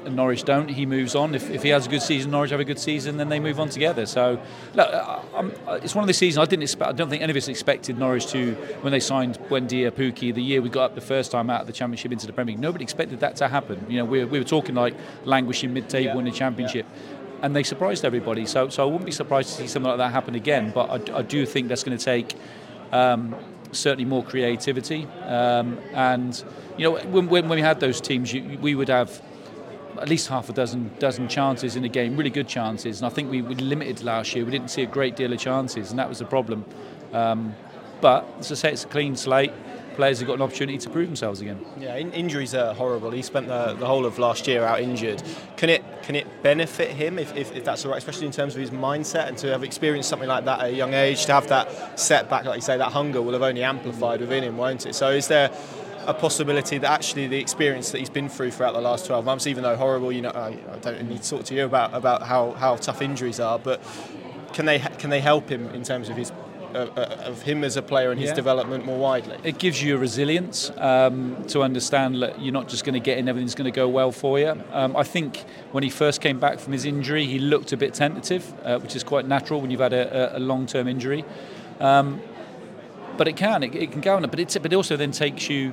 and 0.04 0.16
Norwich 0.16 0.44
don't, 0.44 0.68
he 0.68 0.86
moves 0.86 1.14
on. 1.14 1.34
If, 1.34 1.50
if 1.50 1.62
he 1.62 1.68
has 1.70 1.86
a 1.86 1.90
good 1.90 2.02
season, 2.02 2.30
Norwich 2.30 2.50
have 2.50 2.60
a 2.60 2.64
good 2.64 2.78
season, 2.78 3.16
then 3.16 3.28
they 3.28 3.40
move 3.40 3.60
on 3.60 3.68
together. 3.68 4.06
So, 4.06 4.40
look, 4.74 4.88
I'm, 5.34 5.52
it's 5.82 5.94
one 5.94 6.02
of 6.02 6.06
the 6.06 6.14
seasons 6.14 6.38
I 6.38 6.48
didn't 6.48 6.62
expect. 6.62 6.88
I 6.88 6.92
don't 6.92 7.10
think 7.10 7.22
any 7.22 7.30
of 7.30 7.36
us 7.36 7.48
expected 7.48 7.98
Norwich 7.98 8.26
to 8.28 8.54
when 8.80 8.90
they 8.90 9.00
signed 9.00 9.38
Buendia 9.48 9.90
Pukki 9.90 10.34
the 10.34 10.42
year 10.42 10.62
we 10.62 10.68
got 10.68 10.84
up 10.84 10.94
the 10.94 11.00
first 11.00 11.30
time 11.30 11.50
out 11.50 11.60
of 11.60 11.66
the 11.66 11.72
Championship 11.72 12.12
into 12.12 12.26
the 12.26 12.32
Premier 12.32 12.54
League. 12.54 12.60
Nobody 12.60 12.82
expected 12.82 13.20
that 13.20 13.36
to 13.36 13.48
happen. 13.48 13.84
You 13.88 13.98
know, 13.98 14.04
we, 14.04 14.24
we 14.24 14.38
were 14.38 14.44
talking 14.44 14.74
like 14.74 14.94
languishing 15.24 15.72
mid-table 15.72 16.14
yeah. 16.14 16.18
in 16.18 16.24
the 16.24 16.32
Championship. 16.32 16.86
Yeah 16.90 17.14
and 17.40 17.54
they 17.54 17.62
surprised 17.62 18.04
everybody. 18.04 18.44
So, 18.46 18.68
so 18.68 18.82
I 18.82 18.86
wouldn't 18.86 19.06
be 19.06 19.12
surprised 19.12 19.50
to 19.50 19.54
see 19.54 19.68
something 19.68 19.88
like 19.88 19.98
that 19.98 20.10
happen 20.10 20.34
again. 20.34 20.72
But 20.74 21.08
I, 21.08 21.18
I 21.18 21.22
do 21.22 21.46
think 21.46 21.68
that's 21.68 21.84
going 21.84 21.96
to 21.96 22.04
take 22.04 22.34
um, 22.90 23.36
certainly 23.72 24.04
more 24.04 24.24
creativity. 24.24 25.06
Um, 25.24 25.78
and 25.92 26.42
you 26.76 26.84
know, 26.84 26.98
when, 27.06 27.28
when, 27.28 27.48
we 27.48 27.60
had 27.60 27.80
those 27.80 28.00
teams, 28.00 28.32
you, 28.32 28.58
we 28.60 28.74
would 28.74 28.88
have 28.88 29.22
at 30.00 30.08
least 30.08 30.28
half 30.28 30.48
a 30.48 30.52
dozen 30.52 30.90
dozen 30.98 31.28
chances 31.28 31.76
in 31.76 31.84
a 31.84 31.88
game, 31.88 32.16
really 32.16 32.30
good 32.30 32.48
chances. 32.48 33.00
And 33.00 33.06
I 33.06 33.14
think 33.14 33.30
we 33.30 33.42
were 33.42 33.54
limited 33.54 34.02
last 34.02 34.34
year. 34.34 34.44
We 34.44 34.50
didn't 34.50 34.70
see 34.70 34.82
a 34.82 34.86
great 34.86 35.16
deal 35.16 35.32
of 35.32 35.38
chances, 35.38 35.90
and 35.90 35.98
that 35.98 36.08
was 36.08 36.18
the 36.18 36.24
problem. 36.24 36.64
Um, 37.12 37.54
but 38.00 38.26
as 38.38 38.52
I 38.52 38.54
say, 38.54 38.72
it's 38.72 38.84
a 38.84 38.88
clean 38.88 39.16
slate. 39.16 39.52
Players 39.98 40.20
have 40.20 40.28
got 40.28 40.34
an 40.34 40.42
opportunity 40.42 40.78
to 40.78 40.90
prove 40.90 41.08
themselves 41.08 41.40
again. 41.40 41.58
Yeah, 41.76 41.96
in- 41.96 42.12
injuries 42.12 42.54
are 42.54 42.72
horrible. 42.72 43.10
He 43.10 43.20
spent 43.20 43.48
the, 43.48 43.74
the 43.74 43.84
whole 43.84 44.06
of 44.06 44.16
last 44.20 44.46
year 44.46 44.62
out 44.62 44.80
injured. 44.80 45.20
Can 45.56 45.70
it 45.70 45.82
can 46.02 46.14
it 46.14 46.40
benefit 46.40 46.92
him 46.92 47.18
if, 47.18 47.34
if, 47.34 47.52
if 47.56 47.64
that's 47.64 47.84
all 47.84 47.90
right, 47.90 47.98
especially 47.98 48.26
in 48.26 48.32
terms 48.32 48.54
of 48.54 48.60
his 48.60 48.70
mindset 48.70 49.26
and 49.26 49.36
to 49.38 49.48
have 49.48 49.64
experienced 49.64 50.08
something 50.08 50.28
like 50.28 50.44
that 50.44 50.60
at 50.60 50.66
a 50.66 50.72
young 50.72 50.94
age, 50.94 51.26
to 51.26 51.32
have 51.32 51.48
that 51.48 51.98
setback, 51.98 52.44
like 52.44 52.54
you 52.54 52.62
say, 52.62 52.78
that 52.78 52.92
hunger 52.92 53.20
will 53.20 53.32
have 53.32 53.42
only 53.42 53.64
amplified 53.64 54.20
within 54.20 54.44
him, 54.44 54.56
won't 54.56 54.86
it? 54.86 54.94
So 54.94 55.10
is 55.10 55.26
there 55.26 55.50
a 56.06 56.14
possibility 56.14 56.78
that 56.78 56.92
actually 56.92 57.26
the 57.26 57.40
experience 57.40 57.90
that 57.90 57.98
he's 57.98 58.08
been 58.08 58.28
through 58.28 58.52
throughout 58.52 58.74
the 58.74 58.80
last 58.80 59.04
12 59.06 59.24
months, 59.24 59.48
even 59.48 59.64
though 59.64 59.74
horrible, 59.74 60.12
you 60.12 60.22
know, 60.22 60.30
I, 60.30 60.56
I 60.72 60.78
don't 60.80 61.08
need 61.08 61.24
to 61.24 61.28
talk 61.28 61.44
to 61.46 61.56
you 61.56 61.64
about, 61.64 61.92
about 61.92 62.22
how, 62.22 62.52
how 62.52 62.76
tough 62.76 63.02
injuries 63.02 63.40
are, 63.40 63.58
but 63.58 63.82
can 64.52 64.64
they 64.64 64.78
can 64.78 65.10
they 65.10 65.20
help 65.20 65.48
him 65.48 65.68
in 65.70 65.82
terms 65.82 66.08
of 66.08 66.16
his 66.16 66.32
uh, 66.74 67.24
of 67.24 67.42
him 67.42 67.64
as 67.64 67.76
a 67.76 67.82
player 67.82 68.10
and 68.10 68.20
his 68.20 68.30
yeah. 68.30 68.34
development 68.34 68.84
more 68.84 68.98
widely. 68.98 69.36
It 69.44 69.58
gives 69.58 69.82
you 69.82 69.96
a 69.96 69.98
resilience 69.98 70.70
um, 70.76 71.44
to 71.48 71.62
understand 71.62 72.22
that 72.22 72.40
you're 72.40 72.52
not 72.52 72.68
just 72.68 72.84
going 72.84 72.94
to 72.94 73.00
get 73.00 73.18
in, 73.18 73.28
everything's 73.28 73.54
going 73.54 73.70
to 73.70 73.76
go 73.76 73.88
well 73.88 74.12
for 74.12 74.38
you. 74.38 74.60
Um, 74.72 74.96
I 74.96 75.04
think 75.04 75.44
when 75.72 75.84
he 75.84 75.90
first 75.90 76.20
came 76.20 76.38
back 76.38 76.58
from 76.58 76.72
his 76.72 76.84
injury, 76.84 77.26
he 77.26 77.38
looked 77.38 77.72
a 77.72 77.76
bit 77.76 77.94
tentative, 77.94 78.52
uh, 78.64 78.78
which 78.78 78.94
is 78.96 79.04
quite 79.04 79.26
natural 79.26 79.60
when 79.60 79.70
you've 79.70 79.80
had 79.80 79.92
a, 79.92 80.36
a 80.36 80.40
long 80.40 80.66
term 80.66 80.88
injury. 80.88 81.24
Um, 81.80 82.20
but 83.16 83.28
it 83.28 83.36
can, 83.36 83.62
it, 83.62 83.74
it 83.74 83.92
can 83.92 84.00
go 84.00 84.16
on, 84.16 84.22
but, 84.22 84.30
but 84.30 84.72
it 84.72 84.76
also 84.76 84.96
then 84.96 85.10
takes 85.10 85.50
you 85.50 85.72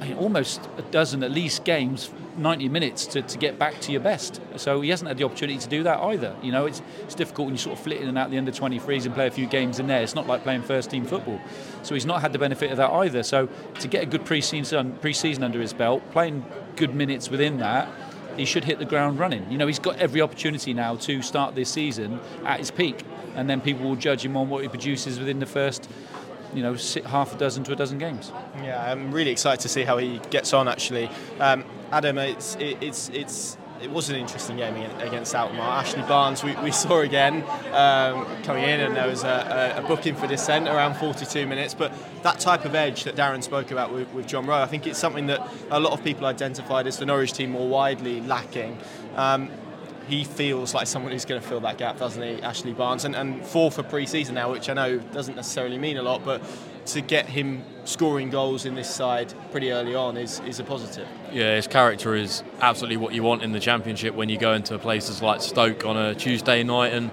I 0.00 0.08
mean, 0.08 0.16
almost 0.16 0.60
a 0.76 0.82
dozen 0.82 1.22
at 1.22 1.30
least 1.30 1.64
games, 1.64 2.10
90 2.36 2.68
minutes 2.68 3.06
to, 3.06 3.22
to 3.22 3.38
get 3.38 3.58
back 3.58 3.80
to 3.82 3.92
your 3.92 4.00
best. 4.00 4.40
So 4.56 4.80
he 4.80 4.90
hasn't 4.90 5.08
had 5.08 5.18
the 5.18 5.24
opportunity 5.24 5.58
to 5.58 5.68
do 5.68 5.82
that 5.84 6.00
either. 6.00 6.36
You 6.42 6.52
know, 6.52 6.66
it's, 6.66 6.82
it's 7.02 7.14
difficult 7.14 7.46
when 7.46 7.54
you 7.54 7.58
sort 7.58 7.78
of 7.78 7.84
flit 7.84 8.00
in 8.00 8.08
and 8.08 8.18
out 8.18 8.30
the 8.30 8.38
under 8.38 8.50
23s 8.50 9.06
and 9.06 9.14
play 9.14 9.26
a 9.26 9.30
few 9.30 9.46
games 9.46 9.78
in 9.78 9.86
there. 9.86 10.02
It's 10.02 10.14
not 10.14 10.26
like 10.26 10.42
playing 10.42 10.62
first 10.62 10.90
team 10.90 11.04
football. 11.04 11.40
So 11.82 11.94
he's 11.94 12.06
not 12.06 12.20
had 12.20 12.32
the 12.32 12.38
benefit 12.38 12.70
of 12.70 12.76
that 12.78 12.90
either. 12.90 13.22
So 13.22 13.48
to 13.80 13.88
get 13.88 14.02
a 14.02 14.06
good 14.06 14.24
pre-season, 14.24 14.96
pre-season 15.00 15.44
under 15.44 15.60
his 15.60 15.72
belt, 15.72 16.02
playing 16.10 16.44
good 16.76 16.94
minutes 16.94 17.30
within 17.30 17.58
that, 17.58 17.88
he 18.36 18.44
should 18.44 18.64
hit 18.64 18.78
the 18.78 18.84
ground 18.84 19.18
running. 19.18 19.50
You 19.50 19.58
know, 19.58 19.66
he's 19.66 19.78
got 19.78 19.96
every 19.98 20.20
opportunity 20.20 20.74
now 20.74 20.96
to 20.96 21.22
start 21.22 21.54
this 21.54 21.70
season 21.70 22.20
at 22.44 22.58
his 22.58 22.70
peak, 22.70 23.04
and 23.36 23.48
then 23.48 23.60
people 23.60 23.88
will 23.88 23.96
judge 23.96 24.24
him 24.24 24.36
on 24.36 24.48
what 24.48 24.62
he 24.62 24.68
produces 24.68 25.18
within 25.18 25.38
the 25.38 25.46
first 25.46 25.88
you 26.54 26.62
know 26.62 26.76
half 27.06 27.34
a 27.34 27.38
dozen 27.38 27.64
to 27.64 27.72
a 27.72 27.76
dozen 27.76 27.98
games. 27.98 28.32
Yeah, 28.62 28.90
I'm 28.90 29.12
really 29.12 29.30
excited 29.30 29.60
to 29.62 29.68
see 29.68 29.82
how 29.82 29.98
he 29.98 30.20
gets 30.30 30.52
on. 30.52 30.68
Actually, 30.68 31.10
um, 31.40 31.64
Adam, 31.90 32.18
it's 32.18 32.56
it's 32.58 33.08
it's 33.10 33.56
it 33.84 33.90
was 33.90 34.08
an 34.08 34.16
interesting 34.16 34.56
game 34.56 34.76
against 35.00 35.34
Alkmaar. 35.34 35.80
Ashley 35.80 36.02
Barnes, 36.02 36.42
we, 36.42 36.54
we 36.56 36.70
saw 36.70 37.00
again 37.00 37.42
um, 37.72 38.26
coming 38.42 38.64
in, 38.64 38.80
and 38.80 38.96
there 38.96 39.06
was 39.06 39.24
a, 39.24 39.74
a, 39.76 39.82
booking 39.86 40.14
for 40.14 40.26
dissent 40.26 40.68
around 40.68 40.94
42 40.94 41.46
minutes. 41.46 41.74
But 41.74 41.92
that 42.22 42.40
type 42.40 42.64
of 42.64 42.74
edge 42.74 43.04
that 43.04 43.14
Darren 43.14 43.42
spoke 43.42 43.72
about 43.72 43.92
with, 43.92 44.10
with, 44.14 44.26
John 44.26 44.46
Rowe, 44.46 44.62
I 44.62 44.66
think 44.66 44.86
it's 44.86 44.98
something 44.98 45.26
that 45.26 45.46
a 45.70 45.78
lot 45.78 45.92
of 45.92 46.02
people 46.02 46.24
identified 46.24 46.86
as 46.86 46.98
the 46.98 47.04
Norwich 47.04 47.34
team 47.34 47.50
more 47.50 47.68
widely 47.68 48.22
lacking. 48.22 48.78
Um, 49.16 49.50
he 50.08 50.24
feels 50.24 50.74
like 50.74 50.86
someone 50.86 51.12
who's 51.12 51.24
going 51.24 51.40
to 51.40 51.46
fill 51.46 51.60
that 51.60 51.78
gap, 51.78 51.98
doesn't 51.98 52.22
he, 52.22 52.42
Ashley 52.42 52.72
Barnes? 52.72 53.04
And, 53.04 53.14
and 53.14 53.44
four 53.44 53.70
for 53.70 53.82
pre-season 53.82 54.34
now, 54.34 54.50
which 54.52 54.68
I 54.68 54.74
know 54.74 54.98
doesn't 54.98 55.34
necessarily 55.34 55.78
mean 55.78 55.96
a 55.96 56.02
lot, 56.02 56.24
but 56.24 56.42
to 56.86 57.00
get 57.00 57.26
him 57.26 57.64
scoring 57.84 58.30
goals 58.30 58.66
in 58.66 58.74
this 58.74 58.90
side 58.90 59.32
pretty 59.50 59.72
early 59.72 59.94
on 59.94 60.16
is, 60.16 60.40
is 60.40 60.60
a 60.60 60.64
positive. 60.64 61.08
Yeah, 61.32 61.56
his 61.56 61.66
character 61.66 62.14
is 62.14 62.42
absolutely 62.60 62.98
what 62.98 63.14
you 63.14 63.22
want 63.22 63.42
in 63.42 63.52
the 63.52 63.60
Championship 63.60 64.14
when 64.14 64.28
you 64.28 64.38
go 64.38 64.52
into 64.52 64.78
places 64.78 65.22
like 65.22 65.40
Stoke 65.40 65.84
on 65.86 65.96
a 65.96 66.14
Tuesday 66.14 66.62
night, 66.62 66.92
and 66.92 67.10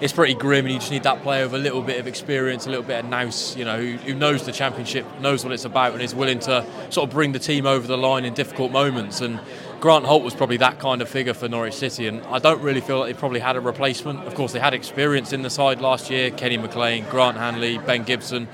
it's 0.00 0.12
pretty 0.12 0.34
grim, 0.34 0.66
and 0.66 0.74
you 0.74 0.80
just 0.80 0.90
need 0.90 1.04
that 1.04 1.22
player 1.22 1.44
with 1.44 1.54
a 1.54 1.58
little 1.58 1.80
bit 1.80 1.98
of 1.98 2.06
experience, 2.06 2.66
a 2.66 2.70
little 2.70 2.84
bit 2.84 3.04
of 3.04 3.10
nous, 3.10 3.56
you 3.56 3.64
know, 3.64 3.78
who, 3.78 3.96
who 3.98 4.14
knows 4.14 4.44
the 4.44 4.52
Championship, 4.52 5.06
knows 5.20 5.44
what 5.44 5.52
it's 5.52 5.64
about, 5.64 5.92
and 5.92 6.02
is 6.02 6.14
willing 6.14 6.40
to 6.40 6.66
sort 6.90 7.08
of 7.08 7.10
bring 7.10 7.32
the 7.32 7.38
team 7.38 7.64
over 7.64 7.86
the 7.86 7.96
line 7.96 8.24
in 8.24 8.34
difficult 8.34 8.72
moments. 8.72 9.20
And 9.20 9.40
Grant 9.84 10.06
Holt 10.06 10.24
was 10.24 10.34
probably 10.34 10.56
that 10.56 10.78
kind 10.78 11.02
of 11.02 11.10
figure 11.10 11.34
for 11.34 11.46
Norwich 11.46 11.74
City, 11.74 12.06
and 12.06 12.22
I 12.28 12.38
don't 12.38 12.62
really 12.62 12.80
feel 12.80 13.00
like 13.00 13.14
they 13.14 13.18
probably 13.20 13.40
had 13.40 13.54
a 13.54 13.60
replacement. 13.60 14.20
Of 14.20 14.34
course, 14.34 14.54
they 14.54 14.58
had 14.58 14.72
experience 14.72 15.34
in 15.34 15.42
the 15.42 15.50
side 15.50 15.82
last 15.82 16.08
year: 16.08 16.30
Kenny 16.30 16.56
McLean, 16.56 17.04
Grant 17.10 17.36
Hanley, 17.36 17.76
Ben 17.76 18.02
Gibson 18.02 18.48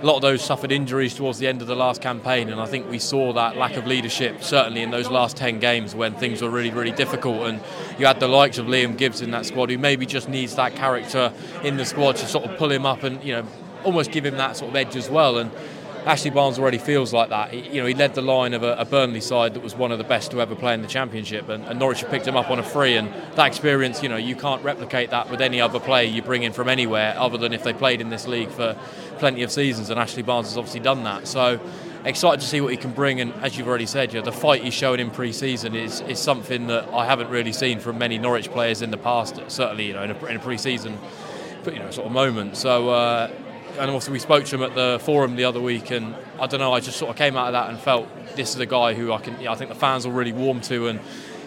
a 0.00 0.06
lot 0.06 0.14
of 0.14 0.22
those 0.22 0.44
suffered 0.44 0.70
injuries 0.70 1.12
towards 1.14 1.40
the 1.40 1.48
end 1.48 1.60
of 1.60 1.66
the 1.66 1.74
last 1.74 2.00
campaign, 2.00 2.50
and 2.50 2.60
I 2.60 2.66
think 2.66 2.88
we 2.88 3.00
saw 3.00 3.32
that 3.32 3.56
lack 3.56 3.76
of 3.76 3.84
leadership 3.84 4.44
certainly 4.44 4.82
in 4.82 4.92
those 4.92 5.08
last 5.08 5.36
10 5.38 5.58
games 5.58 5.92
when 5.92 6.14
things 6.14 6.40
were 6.40 6.50
really, 6.50 6.70
really 6.70 6.92
difficult. 6.92 7.48
And 7.48 7.60
you 7.98 8.06
had 8.06 8.20
the 8.20 8.28
likes 8.28 8.58
of 8.58 8.66
Liam 8.66 8.96
Gibbs 8.96 9.22
in 9.22 9.32
that 9.32 9.44
squad 9.46 9.70
who 9.70 9.78
maybe 9.78 10.06
just 10.06 10.28
needs 10.28 10.54
that 10.54 10.76
character 10.76 11.32
in 11.64 11.78
the 11.78 11.84
squad 11.84 12.14
to 12.16 12.26
sort 12.26 12.44
of 12.44 12.56
pull 12.58 12.70
him 12.70 12.86
up 12.86 13.02
and, 13.02 13.24
you 13.24 13.32
know, 13.32 13.46
almost 13.84 14.12
give 14.12 14.24
him 14.24 14.36
that 14.36 14.56
sort 14.56 14.70
of 14.70 14.76
edge 14.76 14.94
as 14.94 15.10
well. 15.10 15.38
And 15.38 15.50
Ashley 16.06 16.30
Barnes 16.30 16.56
already 16.56 16.78
feels 16.78 17.12
like 17.12 17.30
that. 17.30 17.50
He, 17.50 17.68
you 17.74 17.80
know, 17.80 17.86
he 17.86 17.94
led 17.94 18.14
the 18.14 18.22
line 18.22 18.54
of 18.54 18.62
a, 18.62 18.76
a, 18.76 18.84
Burnley 18.84 19.20
side 19.20 19.54
that 19.54 19.62
was 19.62 19.74
one 19.74 19.90
of 19.90 19.98
the 19.98 20.04
best 20.04 20.30
to 20.30 20.40
ever 20.40 20.54
play 20.54 20.72
in 20.72 20.80
the 20.80 20.86
Championship, 20.86 21.48
and, 21.48 21.64
and, 21.64 21.80
Norwich 21.80 22.04
picked 22.06 22.28
him 22.28 22.36
up 22.36 22.48
on 22.48 22.60
a 22.60 22.62
free. 22.62 22.94
And 22.94 23.12
that 23.34 23.48
experience, 23.48 24.04
you 24.04 24.08
know, 24.08 24.16
you 24.16 24.36
can't 24.36 24.62
replicate 24.62 25.10
that 25.10 25.28
with 25.28 25.40
any 25.40 25.60
other 25.60 25.80
player 25.80 26.06
you 26.06 26.22
bring 26.22 26.44
in 26.44 26.52
from 26.52 26.68
anywhere, 26.68 27.16
other 27.18 27.36
than 27.36 27.52
if 27.52 27.64
they 27.64 27.72
played 27.72 28.00
in 28.00 28.08
this 28.08 28.28
league 28.28 28.50
for 28.50 28.78
plenty 29.18 29.42
of 29.42 29.50
seasons. 29.50 29.90
And 29.90 29.98
Ashley 29.98 30.22
Barnes 30.22 30.46
has 30.46 30.56
obviously 30.56 30.78
done 30.78 31.02
that. 31.02 31.26
So 31.26 31.58
excited 32.04 32.40
to 32.40 32.46
see 32.46 32.60
what 32.60 32.70
he 32.70 32.76
can 32.76 32.92
bring. 32.92 33.20
And 33.20 33.34
as 33.42 33.58
you've 33.58 33.66
already 33.66 33.86
said, 33.86 34.14
you 34.14 34.20
know, 34.20 34.24
the 34.24 34.30
fight 34.30 34.62
he's 34.62 34.74
showing 34.74 35.00
in 35.00 35.10
pre-season 35.10 35.74
is, 35.74 36.02
is 36.02 36.20
something 36.20 36.68
that 36.68 36.88
I 36.90 37.04
haven't 37.04 37.30
really 37.30 37.52
seen 37.52 37.80
from 37.80 37.98
many 37.98 38.16
Norwich 38.16 38.48
players 38.52 38.80
in 38.80 38.92
the 38.92 38.96
past. 38.96 39.40
Certainly, 39.48 39.88
you 39.88 39.94
know, 39.94 40.04
in 40.04 40.12
a, 40.12 40.26
in 40.26 40.36
a 40.36 40.40
pre-season, 40.40 40.96
you 41.64 41.80
know, 41.80 41.90
sort 41.90 42.06
of 42.06 42.12
moment. 42.12 42.56
So. 42.56 42.90
Uh, 42.90 43.30
and 43.78 43.90
also 43.90 44.12
we 44.12 44.18
spoke 44.18 44.44
to 44.46 44.56
him 44.56 44.62
at 44.62 44.74
the 44.74 44.98
forum 45.02 45.36
the 45.36 45.44
other 45.44 45.60
week, 45.60 45.90
and 45.90 46.14
I 46.40 46.46
don't 46.46 46.60
know, 46.60 46.72
I 46.72 46.80
just 46.80 46.98
sort 46.98 47.10
of 47.10 47.16
came 47.16 47.36
out 47.36 47.48
of 47.48 47.52
that 47.52 47.70
and 47.70 47.78
felt 47.78 48.08
this 48.36 48.54
is 48.54 48.60
a 48.60 48.66
guy 48.66 48.94
who 48.94 49.12
I 49.12 49.18
can, 49.18 49.46
I 49.46 49.54
think 49.54 49.70
the 49.70 49.76
fans 49.76 50.06
will 50.06 50.12
really 50.12 50.32
warm 50.32 50.60
to, 50.62 50.88
and 50.88 51.00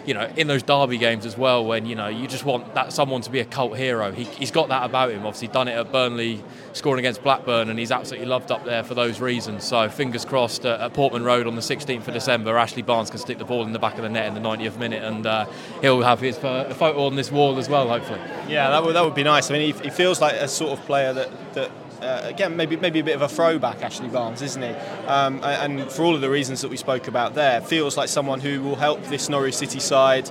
you 0.06 0.14
know, 0.14 0.30
in 0.36 0.46
those 0.46 0.62
derby 0.62 0.98
games 0.98 1.26
as 1.26 1.36
well, 1.36 1.64
when 1.64 1.86
you 1.86 1.94
know 1.94 2.08
you 2.08 2.26
just 2.26 2.44
want 2.44 2.74
that 2.74 2.92
someone 2.92 3.20
to 3.22 3.30
be 3.30 3.40
a 3.40 3.44
cult 3.44 3.76
hero. 3.76 4.12
He, 4.12 4.24
has 4.24 4.50
got 4.50 4.68
that 4.68 4.84
about 4.84 5.10
him. 5.10 5.26
Obviously, 5.26 5.48
done 5.48 5.68
it 5.68 5.72
at 5.72 5.92
Burnley, 5.92 6.42
scoring 6.72 7.00
against 7.00 7.22
Blackburn, 7.22 7.68
and 7.68 7.78
he's 7.78 7.92
absolutely 7.92 8.26
loved 8.26 8.50
up 8.50 8.64
there 8.64 8.82
for 8.82 8.94
those 8.94 9.20
reasons. 9.20 9.64
So, 9.64 9.88
fingers 9.88 10.24
crossed 10.24 10.64
uh, 10.64 10.78
at 10.80 10.94
Portman 10.94 11.24
Road 11.24 11.46
on 11.46 11.54
the 11.54 11.60
16th 11.60 12.08
of 12.08 12.14
December, 12.14 12.56
Ashley 12.56 12.82
Barnes 12.82 13.10
can 13.10 13.18
stick 13.18 13.38
the 13.38 13.44
ball 13.44 13.62
in 13.64 13.72
the 13.72 13.78
back 13.78 13.96
of 13.96 14.02
the 14.02 14.08
net 14.08 14.26
in 14.26 14.34
the 14.34 14.40
90th 14.40 14.78
minute, 14.78 15.02
and 15.04 15.26
uh, 15.26 15.46
he'll 15.80 16.02
have 16.02 16.20
his 16.20 16.36
uh, 16.38 16.72
photo 16.76 17.06
on 17.06 17.16
this 17.16 17.30
wall 17.30 17.58
as 17.58 17.68
well, 17.68 17.88
hopefully. 17.88 18.20
Yeah, 18.48 18.70
that 18.70 18.82
would 18.82 18.94
that 18.94 19.04
would 19.04 19.14
be 19.14 19.24
nice. 19.24 19.50
I 19.50 19.54
mean, 19.54 19.74
he, 19.74 19.80
he 19.82 19.90
feels 19.90 20.20
like 20.20 20.34
a 20.34 20.48
sort 20.48 20.78
of 20.78 20.84
player 20.86 21.12
that 21.12 21.54
that 21.54 21.70
uh, 22.02 22.20
again, 22.24 22.56
maybe 22.56 22.76
maybe 22.76 23.00
a 23.00 23.04
bit 23.04 23.14
of 23.14 23.22
a 23.22 23.28
throwback, 23.28 23.82
Ashley 23.82 24.08
Barnes, 24.08 24.42
isn't 24.42 24.62
he? 24.62 24.70
Um, 25.06 25.40
and 25.42 25.90
for 25.90 26.02
all 26.02 26.14
of 26.14 26.20
the 26.20 26.30
reasons 26.30 26.60
that 26.62 26.68
we 26.68 26.76
spoke 26.76 27.08
about 27.08 27.34
there, 27.34 27.60
feels 27.60 27.96
like 27.96 28.08
someone 28.08 28.40
who 28.40 28.62
will 28.62 28.76
help 28.76 29.02
this 29.04 29.28
Norwich 29.28 29.54
City 29.54 29.80
side 29.80 30.30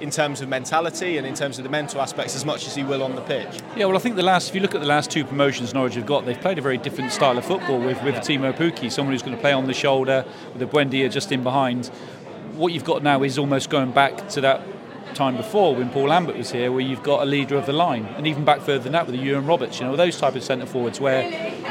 in 0.00 0.10
terms 0.10 0.40
of 0.40 0.48
mentality 0.48 1.18
and 1.18 1.26
in 1.26 1.34
terms 1.34 1.58
of 1.58 1.64
the 1.64 1.70
mental 1.70 2.00
aspects 2.00 2.36
as 2.36 2.44
much 2.44 2.66
as 2.66 2.74
he 2.74 2.84
will 2.84 3.02
on 3.02 3.14
the 3.14 3.20
pitch. 3.22 3.60
Yeah, 3.76 3.86
well, 3.86 3.96
I 3.96 4.00
think 4.00 4.16
the 4.16 4.22
last, 4.22 4.48
if 4.48 4.54
you 4.54 4.60
look 4.60 4.74
at 4.74 4.80
the 4.80 4.86
last 4.86 5.10
two 5.10 5.24
promotions 5.24 5.74
Norwich 5.74 5.94
have 5.94 6.06
got, 6.06 6.24
they've 6.24 6.40
played 6.40 6.58
a 6.58 6.62
very 6.62 6.78
different 6.78 7.12
style 7.12 7.36
of 7.36 7.44
football 7.44 7.78
with, 7.78 8.02
with 8.02 8.14
yeah. 8.14 8.20
Teemu 8.20 8.52
Pukki, 8.54 8.90
someone 8.90 9.12
who's 9.12 9.22
going 9.22 9.34
to 9.34 9.40
play 9.40 9.52
on 9.52 9.66
the 9.66 9.74
shoulder, 9.74 10.24
with 10.52 10.62
a 10.62 10.66
Buendia 10.66 11.10
just 11.10 11.32
in 11.32 11.42
behind. 11.42 11.88
What 12.54 12.72
you've 12.72 12.84
got 12.84 13.02
now 13.02 13.22
is 13.22 13.38
almost 13.38 13.70
going 13.70 13.92
back 13.92 14.28
to 14.30 14.40
that 14.42 14.62
time 15.14 15.36
before 15.36 15.74
when 15.74 15.90
Paul 15.90 16.08
Lambert 16.08 16.36
was 16.36 16.50
here, 16.50 16.70
where 16.70 16.80
you've 16.80 17.02
got 17.02 17.22
a 17.22 17.24
leader 17.24 17.56
of 17.56 17.66
the 17.66 17.72
line, 17.72 18.06
and 18.16 18.26
even 18.26 18.44
back 18.44 18.60
further 18.60 18.84
than 18.84 18.92
that 18.92 19.06
with 19.06 19.14
the 19.14 19.30
Iwan 19.30 19.46
Roberts, 19.46 19.78
you 19.80 19.86
know, 19.86 19.96
those 19.96 20.18
type 20.18 20.34
of 20.34 20.42
centre 20.42 20.66
forwards 20.66 21.00
where 21.00 21.22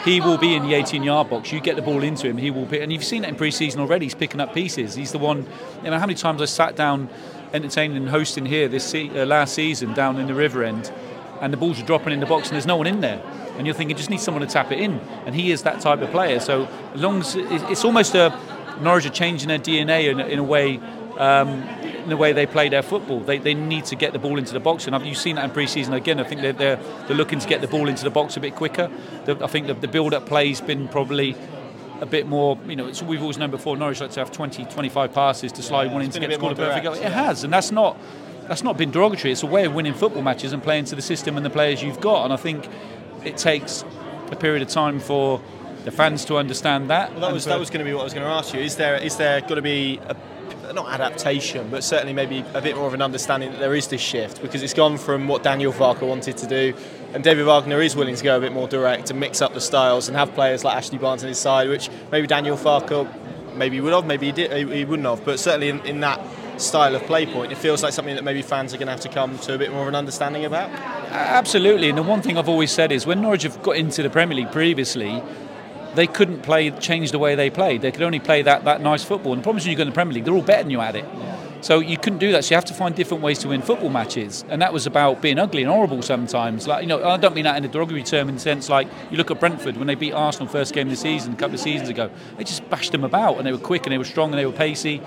he 0.06 0.22
will 0.22 0.38
be 0.38 0.56
in 0.56 0.64
the 0.64 0.74
18-yard 0.74 1.30
box. 1.30 1.52
You 1.52 1.60
get 1.60 1.76
the 1.76 1.82
ball 1.82 2.04
into 2.04 2.28
him, 2.28 2.38
he 2.38 2.52
will 2.52 2.66
pick, 2.66 2.82
and 2.82 2.92
you've 2.92 3.04
seen 3.04 3.24
it 3.24 3.30
in 3.30 3.36
pre-season 3.36 3.82
already. 3.82 4.06
He's 4.06 4.16
picking 4.16 4.40
up 4.40 4.54
pieces. 4.54 4.96
He's 4.96 5.12
the 5.12 5.18
one. 5.18 5.48
You 5.84 5.92
know, 5.92 6.00
how 6.00 6.06
many 6.06 6.16
times 6.16 6.42
I 6.42 6.46
sat 6.46 6.76
down, 6.76 7.10
entertaining 7.54 7.98
and 7.98 8.10
hosting 8.10 8.46
here 8.46 8.68
this 8.68 8.86
se- 8.86 9.10
uh, 9.20 9.26
last 9.26 9.54
season 9.54 9.94
down 9.94 10.18
in 10.18 10.28
the 10.28 10.36
River 10.36 10.64
End, 10.64 10.92
and 11.42 11.52
the 11.52 11.58
balls 11.58 11.82
are 11.82 11.86
dropping 11.86 12.14
in 12.14 12.20
the 12.20 12.26
box, 12.26 12.48
and 12.48 12.56
there's 12.56 12.66
no 12.66 12.78
one 12.78 12.88
in 12.88 13.02
there. 13.02 13.22
And 13.58 13.66
you're 13.66 13.76
thinking, 13.76 13.98
just 13.98 14.10
need 14.10 14.20
someone 14.20 14.42
to 14.42 14.48
tap 14.48 14.72
it 14.72 14.80
in, 14.80 15.00
and 15.26 15.34
he 15.34 15.52
is 15.52 15.64
that 15.64 15.82
type 15.82 16.02
of 16.02 16.12
player. 16.12 16.40
So 16.40 16.68
as 16.94 17.02
long 17.02 17.22
as 17.22 17.36
it's 17.36 17.84
almost 17.84 18.14
a 18.14 18.38
Norwich 18.82 19.06
are 19.06 19.10
changing 19.10 19.48
their 19.48 19.60
DNA 19.60 20.12
in, 20.12 20.20
in 20.20 20.40
a 20.40 20.44
way 20.44 20.78
um, 21.18 21.64
in 22.08 22.12
the 22.12 22.16
way 22.16 22.32
they 22.32 22.46
play 22.46 22.70
their 22.70 22.82
football. 22.82 23.20
They, 23.20 23.38
they 23.38 23.54
need 23.54 23.84
to 23.86 23.96
get 23.98 24.14
the 24.14 24.20
ball 24.20 24.38
into 24.38 24.54
the 24.54 24.62
box, 24.62 24.88
and 24.88 24.96
I've, 24.96 25.06
you've 25.06 25.18
seen 25.18 25.36
that 25.36 25.44
in 25.44 25.52
pre-season 25.52 25.94
again. 25.94 26.22
I 26.22 26.24
think 26.24 26.40
they're, 26.40 26.54
they're, 26.54 26.78
they're 27.06 27.18
looking 27.18 27.40
to 27.40 27.48
get 27.50 27.60
the 27.60 27.68
ball 27.68 27.90
into 27.90 28.06
the 28.06 28.10
box 28.10 28.38
a 28.38 28.40
bit 28.40 28.56
quicker. 28.56 28.90
The, 29.26 29.44
I 29.44 29.48
think 29.48 29.68
the, 29.68 29.74
the 29.74 29.90
build-up 29.90 30.26
play's 30.26 30.62
been 30.62 30.88
probably 30.88 31.36
a 32.00 32.06
bit 32.06 32.26
more, 32.26 32.58
you 32.66 32.78
know, 32.78 32.90
we've 33.06 33.22
always 33.22 33.38
known 33.38 33.52
before 33.52 33.76
Norwich 33.76 34.00
like 34.00 34.12
to 34.12 34.22
have 34.22 34.32
20, 34.32 34.64
25 34.64 35.14
passes 35.14 35.52
to 35.52 35.62
slide 35.62 35.88
yeah, 35.88 35.94
one 35.94 36.02
in 36.02 36.12
to 36.12 36.20
get 36.22 36.30
the 36.30 36.38
ball 36.38 36.56
perfect 36.56 36.86
goal. 36.86 36.94
It 36.94 37.02
yeah. 37.02 37.10
has, 37.10 37.44
and 37.44 37.52
that's 37.52 37.74
not 37.74 37.98
that's 38.48 38.64
not 38.64 38.78
been 38.78 38.92
derogatory. 38.92 39.34
It's 39.34 39.44
a 39.44 39.48
way 39.48 39.66
of 39.66 39.76
winning 39.76 39.94
football 39.94 40.22
matches 40.22 40.54
and 40.54 40.64
playing 40.64 40.86
to 40.86 40.96
the 40.96 41.02
system 41.02 41.36
and 41.36 41.46
the 41.46 41.50
players 41.50 41.84
you've 41.84 42.00
got. 42.00 42.24
And 42.24 42.32
I 42.32 42.38
think 42.38 42.70
it 43.26 43.36
takes 43.36 43.84
a 44.32 44.38
period 44.38 44.62
of 44.62 44.70
time 44.70 45.02
for 45.02 45.42
the 45.84 45.92
fans 45.92 46.24
to 46.26 46.38
understand 46.38 46.90
that. 46.90 47.12
Well, 47.12 47.22
that 47.22 47.34
was 47.34 47.44
that 47.46 47.60
was 47.60 47.70
going 47.70 47.80
to 47.80 47.86
be 47.86 47.94
what 47.94 48.02
I 48.02 48.04
was 48.06 48.14
going 48.14 48.26
to 48.26 48.32
ask 48.32 48.54
you. 48.54 48.62
Is 48.62 48.78
there 48.78 48.96
is 48.96 49.18
there 49.18 49.42
going 49.42 49.56
to 49.56 49.62
be 49.62 50.00
a 50.08 50.16
Uh, 50.68 50.74
not 50.74 50.90
adaptation, 50.90 51.70
but 51.70 51.84
certainly 51.84 52.14
maybe 52.14 52.44
a 52.54 52.62
bit 52.62 52.76
more 52.76 52.88
of 52.88 52.94
an 52.94 53.02
understanding 53.02 53.52
that 53.52 53.60
there 53.60 53.74
is 53.74 53.88
this 53.88 54.02
shift 54.02 54.42
because 54.42 54.62
it's 54.62 54.74
gone 54.74 54.98
from 54.98 55.28
what 55.28 55.44
Daniel 55.44 55.72
Farke 55.72 56.02
wanted 56.02 56.38
to 56.38 56.48
do, 56.48 56.74
and 57.14 57.24
David 57.24 57.46
Wagner 57.46 57.82
is 57.82 57.96
willing 57.96 58.16
to 58.16 58.24
go 58.24 58.38
a 58.38 58.40
bit 58.40 58.52
more 58.52 58.68
direct 58.68 59.10
and 59.10 59.20
mix 59.20 59.42
up 59.42 59.54
the 59.54 59.62
styles 59.62 60.08
and 60.08 60.18
have 60.18 60.34
players 60.34 60.64
like 60.64 60.76
Ashley 60.76 60.98
Barnes 60.98 61.24
on 61.24 61.30
his 61.30 61.40
side, 61.40 61.70
which 61.70 61.90
maybe 62.12 62.28
Daniel 62.28 62.58
Farke 62.58 63.08
maybe 63.56 63.80
would 63.80 63.94
have, 63.94 64.06
maybe 64.06 64.28
he, 64.28 64.32
did, 64.32 64.70
he 64.72 64.86
wouldn't 64.86 65.08
have, 65.08 65.24
but 65.24 65.40
certainly 65.40 65.70
in, 65.70 65.80
in 65.86 66.00
that 66.02 66.20
style 66.60 66.96
of 66.96 67.04
play 67.04 67.26
point, 67.26 67.52
it 67.52 67.58
feels 67.58 67.84
like 67.84 67.94
something 67.94 68.16
that 68.16 68.24
maybe 68.24 68.42
fans 68.42 68.74
are 68.74 68.78
going 68.78 68.88
to 68.88 68.92
have 68.92 69.02
to 69.02 69.10
come 69.10 69.38
to 69.40 69.54
a 69.54 69.58
bit 69.58 69.72
more 69.72 69.84
of 69.84 69.88
an 69.88 69.96
understanding 69.96 70.46
about. 70.46 70.70
Absolutely, 71.12 71.90
and 71.90 71.98
the 71.98 72.04
one 72.04 72.22
thing 72.22 72.38
I've 72.38 72.50
always 72.50 72.72
said 72.72 72.92
is 72.92 73.06
when 73.06 73.22
Norwich 73.22 73.44
have 73.44 73.62
got 73.64 73.78
into 73.78 74.04
the 74.04 74.10
Premier 74.10 74.38
League 74.38 74.52
previously, 74.52 75.22
they 75.98 76.08
couldn't 76.08 76.44
play 76.44 76.70
change 76.72 77.12
the 77.12 77.20
way 77.20 77.36
they 77.36 77.50
played. 77.50 77.82
They 77.82 77.92
could 77.92 78.04
only 78.04 78.20
play 78.20 78.44
that, 78.44 78.64
that 78.66 78.82
nice 78.82 79.04
football. 79.04 79.34
And 79.34 79.42
the 79.42 79.44
problem 79.44 79.58
is 79.58 79.66
when 79.66 79.72
you 79.72 79.78
go 79.78 79.82
in 79.82 79.90
the 79.90 79.94
Premier 79.94 80.14
League, 80.14 80.26
they're 80.26 80.34
all 80.34 80.42
better 80.42 80.64
than 80.64 80.72
you 80.72 80.80
at 80.80 80.96
it. 80.96 81.06
So 81.62 81.80
you 81.80 81.98
couldn't 81.98 82.20
do 82.20 82.32
that. 82.34 82.46
So 82.46 82.52
you 82.52 82.56
have 82.56 82.66
to 82.66 82.74
find 82.74 82.96
different 82.96 83.24
ways 83.24 83.40
to 83.40 83.48
win 83.48 83.64
football 83.64 83.90
matches, 83.90 84.46
and 84.48 84.62
that 84.62 84.72
was 84.72 84.86
about 84.86 85.24
being 85.24 85.40
ugly 85.40 85.64
and 85.64 85.72
horrible 85.72 86.04
sometimes. 86.04 86.68
Like 86.68 86.84
you 86.84 86.88
know, 86.88 87.04
I 87.04 87.18
don't 87.18 87.34
mean 87.34 87.46
that 87.46 87.58
in 87.58 87.66
a 87.66 87.68
derogatory 87.68 88.04
term, 88.04 88.30
in 88.30 88.36
the 88.36 88.42
sense 88.42 88.70
like 88.70 88.88
you 89.10 89.18
look 89.18 89.32
at 89.32 89.40
Brentford 89.40 89.76
when 89.76 89.88
they 89.88 89.96
beat 89.96 90.14
Arsenal 90.14 90.48
first 90.48 90.74
game 90.74 90.88
of 90.88 90.92
the 90.92 90.98
season 90.98 91.34
a 91.34 91.36
couple 91.36 91.56
of 91.56 91.60
seasons 91.60 91.90
ago. 91.90 92.12
They 92.38 92.44
just 92.44 92.70
bashed 92.70 92.92
them 92.92 93.04
about, 93.04 93.38
and 93.38 93.46
they 93.46 93.52
were 93.52 93.58
quick 93.58 93.88
and 93.88 93.92
they 93.92 93.98
were 93.98 94.06
strong 94.06 94.30
and 94.30 94.40
they 94.40 94.46
were 94.46 94.52
pacey, 94.52 95.02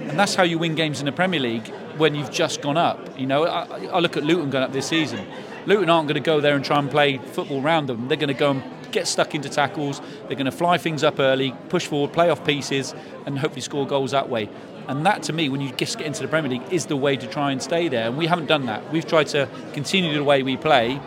and 0.00 0.18
that's 0.18 0.34
how 0.34 0.42
you 0.42 0.58
win 0.58 0.74
games 0.74 1.00
in 1.00 1.06
the 1.06 1.12
Premier 1.12 1.40
League 1.40 1.66
when 1.96 2.14
you've 2.14 2.30
just 2.30 2.60
gone 2.60 2.76
up. 2.76 3.18
You 3.18 3.26
know, 3.26 3.46
I, 3.46 3.86
I 3.86 3.98
look 4.00 4.18
at 4.18 4.22
Luton 4.22 4.50
going 4.50 4.64
up 4.64 4.72
this 4.72 4.86
season. 4.86 5.26
Luton 5.64 5.90
aren't 5.90 6.06
going 6.06 6.22
to 6.22 6.24
go 6.24 6.40
there 6.40 6.54
and 6.54 6.64
try 6.64 6.78
and 6.78 6.90
play 6.90 7.18
football 7.18 7.60
around 7.60 7.86
them. 7.86 8.06
They're 8.06 8.16
going 8.16 8.28
to 8.28 8.34
go 8.34 8.50
and 8.52 8.62
get 8.90 9.06
stuck 9.06 9.34
into 9.34 9.48
tackles. 9.48 10.00
They're 10.26 10.36
going 10.36 10.46
to 10.46 10.52
fly 10.52 10.78
things 10.78 11.04
up 11.04 11.18
early, 11.18 11.54
push 11.68 11.86
forward, 11.86 12.12
play 12.12 12.30
off 12.30 12.44
pieces, 12.44 12.94
and 13.26 13.38
hopefully 13.38 13.62
score 13.62 13.86
goals 13.86 14.12
that 14.12 14.28
way. 14.28 14.48
And 14.88 15.04
that, 15.04 15.24
to 15.24 15.32
me, 15.32 15.48
when 15.48 15.60
you 15.60 15.72
just 15.72 15.98
get 15.98 16.06
into 16.06 16.22
the 16.22 16.28
Premier 16.28 16.50
League, 16.50 16.72
is 16.72 16.86
the 16.86 16.96
way 16.96 17.16
to 17.16 17.26
try 17.26 17.50
and 17.50 17.62
stay 17.62 17.88
there. 17.88 18.06
And 18.06 18.16
we 18.16 18.26
haven't 18.26 18.46
done 18.46 18.66
that. 18.66 18.92
We've 18.92 19.06
tried 19.06 19.26
to 19.28 19.48
continue 19.72 20.14
the 20.14 20.24
way 20.24 20.42
we 20.42 20.56
play 20.56 21.00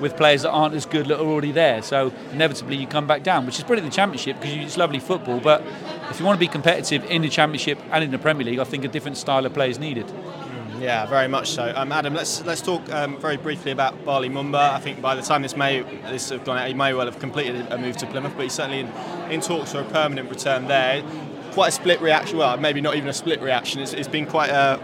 with 0.00 0.16
players 0.16 0.42
that 0.42 0.50
aren't 0.50 0.74
as 0.74 0.86
good 0.86 1.06
that 1.06 1.18
are 1.18 1.26
already 1.26 1.52
there. 1.52 1.82
So 1.82 2.12
inevitably 2.32 2.76
you 2.76 2.86
come 2.86 3.06
back 3.06 3.22
down, 3.22 3.46
which 3.46 3.58
is 3.58 3.64
brilliant 3.64 3.86
in 3.86 3.90
the 3.90 3.96
Championship 3.96 4.40
because 4.40 4.56
it's 4.56 4.76
lovely 4.76 4.98
football. 4.98 5.40
But 5.40 5.62
if 6.10 6.18
you 6.18 6.26
want 6.26 6.36
to 6.36 6.40
be 6.40 6.48
competitive 6.48 7.04
in 7.04 7.22
the 7.22 7.28
Championship 7.28 7.78
and 7.90 8.04
in 8.04 8.10
the 8.10 8.18
Premier 8.18 8.44
League, 8.44 8.58
I 8.58 8.64
think 8.64 8.84
a 8.84 8.88
different 8.88 9.16
style 9.16 9.46
of 9.46 9.54
play 9.54 9.70
is 9.70 9.78
needed. 9.78 10.10
Yeah, 10.84 11.06
very 11.06 11.28
much 11.28 11.52
so. 11.52 11.72
Um, 11.74 11.92
Adam, 11.92 12.12
let's 12.12 12.44
let's 12.44 12.60
talk 12.60 12.92
um, 12.92 13.16
very 13.18 13.38
briefly 13.38 13.72
about 13.72 14.04
Bali 14.04 14.28
Mumba. 14.28 14.72
I 14.72 14.80
think 14.80 15.00
by 15.00 15.14
the 15.14 15.22
time 15.22 15.40
this 15.40 15.56
may 15.56 15.80
this 15.80 16.28
have 16.28 16.44
gone 16.44 16.58
out, 16.58 16.68
he 16.68 16.74
may 16.74 16.92
well 16.92 17.06
have 17.06 17.18
completed 17.18 17.66
a 17.70 17.78
move 17.78 17.96
to 17.96 18.06
Plymouth, 18.06 18.34
but 18.36 18.42
he's 18.42 18.52
certainly 18.52 18.80
in, 18.80 18.88
in 19.30 19.40
talks 19.40 19.72
for 19.72 19.80
a 19.80 19.84
permanent 19.84 20.28
return 20.28 20.68
there. 20.68 21.02
Quite 21.52 21.68
a 21.68 21.72
split 21.72 22.02
reaction. 22.02 22.36
Well, 22.36 22.58
maybe 22.58 22.82
not 22.82 22.96
even 22.96 23.08
a 23.08 23.14
split 23.14 23.40
reaction. 23.40 23.80
it's, 23.80 23.94
it's 23.94 24.08
been 24.08 24.26
quite 24.26 24.50
a 24.50 24.78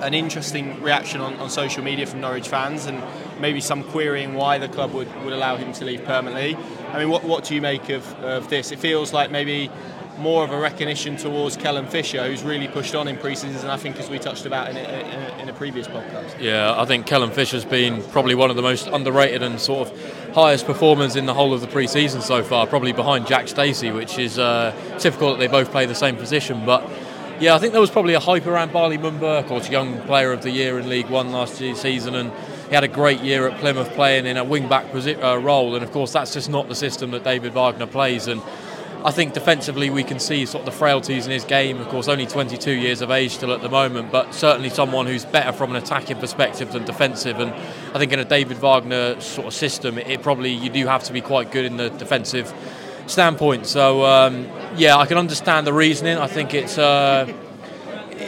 an 0.00 0.12
interesting 0.12 0.82
reaction 0.82 1.20
on, 1.20 1.34
on 1.36 1.50
social 1.50 1.84
media 1.84 2.04
from 2.04 2.20
Norwich 2.20 2.48
fans 2.48 2.86
and 2.86 3.00
maybe 3.40 3.60
some 3.60 3.84
querying 3.84 4.34
why 4.34 4.58
the 4.58 4.68
club 4.68 4.92
would, 4.92 5.08
would 5.24 5.32
allow 5.32 5.56
him 5.56 5.72
to 5.72 5.84
leave 5.84 6.04
permanently. 6.04 6.56
I 6.92 6.98
mean, 6.98 7.08
what, 7.10 7.24
what 7.24 7.44
do 7.44 7.54
you 7.54 7.62
make 7.62 7.88
of, 7.90 8.12
of 8.16 8.50
this? 8.50 8.72
It 8.72 8.78
feels 8.78 9.12
like 9.12 9.30
maybe 9.30 9.70
more 10.18 10.44
of 10.44 10.50
a 10.50 10.58
recognition 10.58 11.16
towards 11.16 11.56
Kellen 11.56 11.86
Fisher, 11.86 12.26
who's 12.26 12.42
really 12.42 12.68
pushed 12.68 12.94
on 12.94 13.08
in 13.08 13.16
pre-season, 13.16 13.68
I 13.68 13.76
think, 13.76 13.98
as 13.98 14.08
we 14.08 14.18
touched 14.18 14.46
about 14.46 14.70
in 14.70 14.76
a, 14.76 15.38
in 15.42 15.48
a, 15.48 15.52
previous 15.52 15.88
podcast. 15.88 16.40
Yeah, 16.40 16.78
I 16.78 16.84
think 16.84 17.06
Kellen 17.06 17.30
Fisher's 17.30 17.64
been 17.64 18.02
probably 18.10 18.34
one 18.34 18.50
of 18.50 18.56
the 18.56 18.62
most 18.62 18.86
underrated 18.86 19.42
and 19.42 19.60
sort 19.60 19.88
of 19.88 20.34
highest 20.34 20.66
performers 20.66 21.16
in 21.16 21.26
the 21.26 21.34
whole 21.34 21.54
of 21.54 21.60
the 21.60 21.66
pre-season 21.66 22.20
so 22.20 22.42
far, 22.42 22.66
probably 22.66 22.92
behind 22.92 23.26
Jack 23.26 23.48
Stacey, 23.48 23.90
which 23.90 24.18
is 24.18 24.38
uh, 24.38 24.74
typical 24.98 25.30
that 25.30 25.38
they 25.38 25.46
both 25.46 25.70
play 25.70 25.86
the 25.86 25.94
same 25.94 26.16
position. 26.16 26.66
But 26.66 26.88
yeah, 27.40 27.54
I 27.54 27.58
think 27.58 27.72
there 27.72 27.80
was 27.80 27.90
probably 27.90 28.14
a 28.14 28.20
hype 28.20 28.46
around 28.46 28.72
Bali 28.72 28.98
Mumba, 28.98 29.40
of 29.40 29.46
course, 29.46 29.68
young 29.68 30.00
player 30.02 30.32
of 30.32 30.42
the 30.42 30.50
year 30.50 30.78
in 30.78 30.88
League 30.88 31.10
One 31.10 31.32
last 31.32 31.56
season, 31.56 32.14
and 32.14 32.32
he 32.68 32.74
had 32.74 32.84
a 32.84 32.88
great 32.88 33.20
year 33.20 33.46
at 33.46 33.60
Plymouth 33.60 33.90
playing 33.90 34.26
in 34.26 34.36
a 34.36 34.44
wing 34.44 34.68
back 34.68 34.86
uh, 34.94 35.38
role. 35.38 35.74
And 35.74 35.84
of 35.84 35.92
course, 35.92 36.12
that's 36.12 36.32
just 36.32 36.50
not 36.50 36.68
the 36.68 36.74
system 36.74 37.10
that 37.12 37.24
David 37.24 37.52
Wagner 37.52 37.86
plays. 37.86 38.26
And 38.26 38.42
I 39.04 39.12
think 39.12 39.34
defensively 39.34 39.90
we 39.90 40.02
can 40.02 40.18
see 40.18 40.46
sort 40.46 40.66
of 40.66 40.72
the 40.72 40.78
frailties 40.78 41.26
in 41.26 41.32
his 41.32 41.44
game. 41.44 41.80
Of 41.80 41.88
course, 41.88 42.08
only 42.08 42.26
22 42.26 42.72
years 42.72 43.02
of 43.02 43.10
age 43.10 43.32
still 43.32 43.52
at 43.52 43.62
the 43.62 43.68
moment, 43.68 44.10
but 44.10 44.34
certainly 44.34 44.68
someone 44.68 45.06
who's 45.06 45.24
better 45.24 45.52
from 45.52 45.70
an 45.70 45.76
attacking 45.76 46.18
perspective 46.18 46.72
than 46.72 46.84
defensive. 46.84 47.38
And 47.38 47.52
I 47.94 47.98
think 47.98 48.12
in 48.12 48.18
a 48.18 48.24
David 48.24 48.58
Wagner 48.58 49.20
sort 49.20 49.46
of 49.46 49.54
system, 49.54 49.98
it, 49.98 50.22
probably 50.22 50.50
you 50.50 50.70
do 50.70 50.86
have 50.86 51.04
to 51.04 51.12
be 51.12 51.20
quite 51.20 51.52
good 51.52 51.64
in 51.64 51.76
the 51.76 51.90
defensive 51.90 52.52
standpoint. 53.06 53.66
So 53.66 54.04
um, 54.04 54.48
yeah, 54.76 54.96
I 54.96 55.06
can 55.06 55.18
understand 55.18 55.66
the 55.66 55.72
reasoning. 55.72 56.18
I 56.18 56.26
think 56.26 56.54
it's. 56.54 56.76
Uh, 56.76 57.32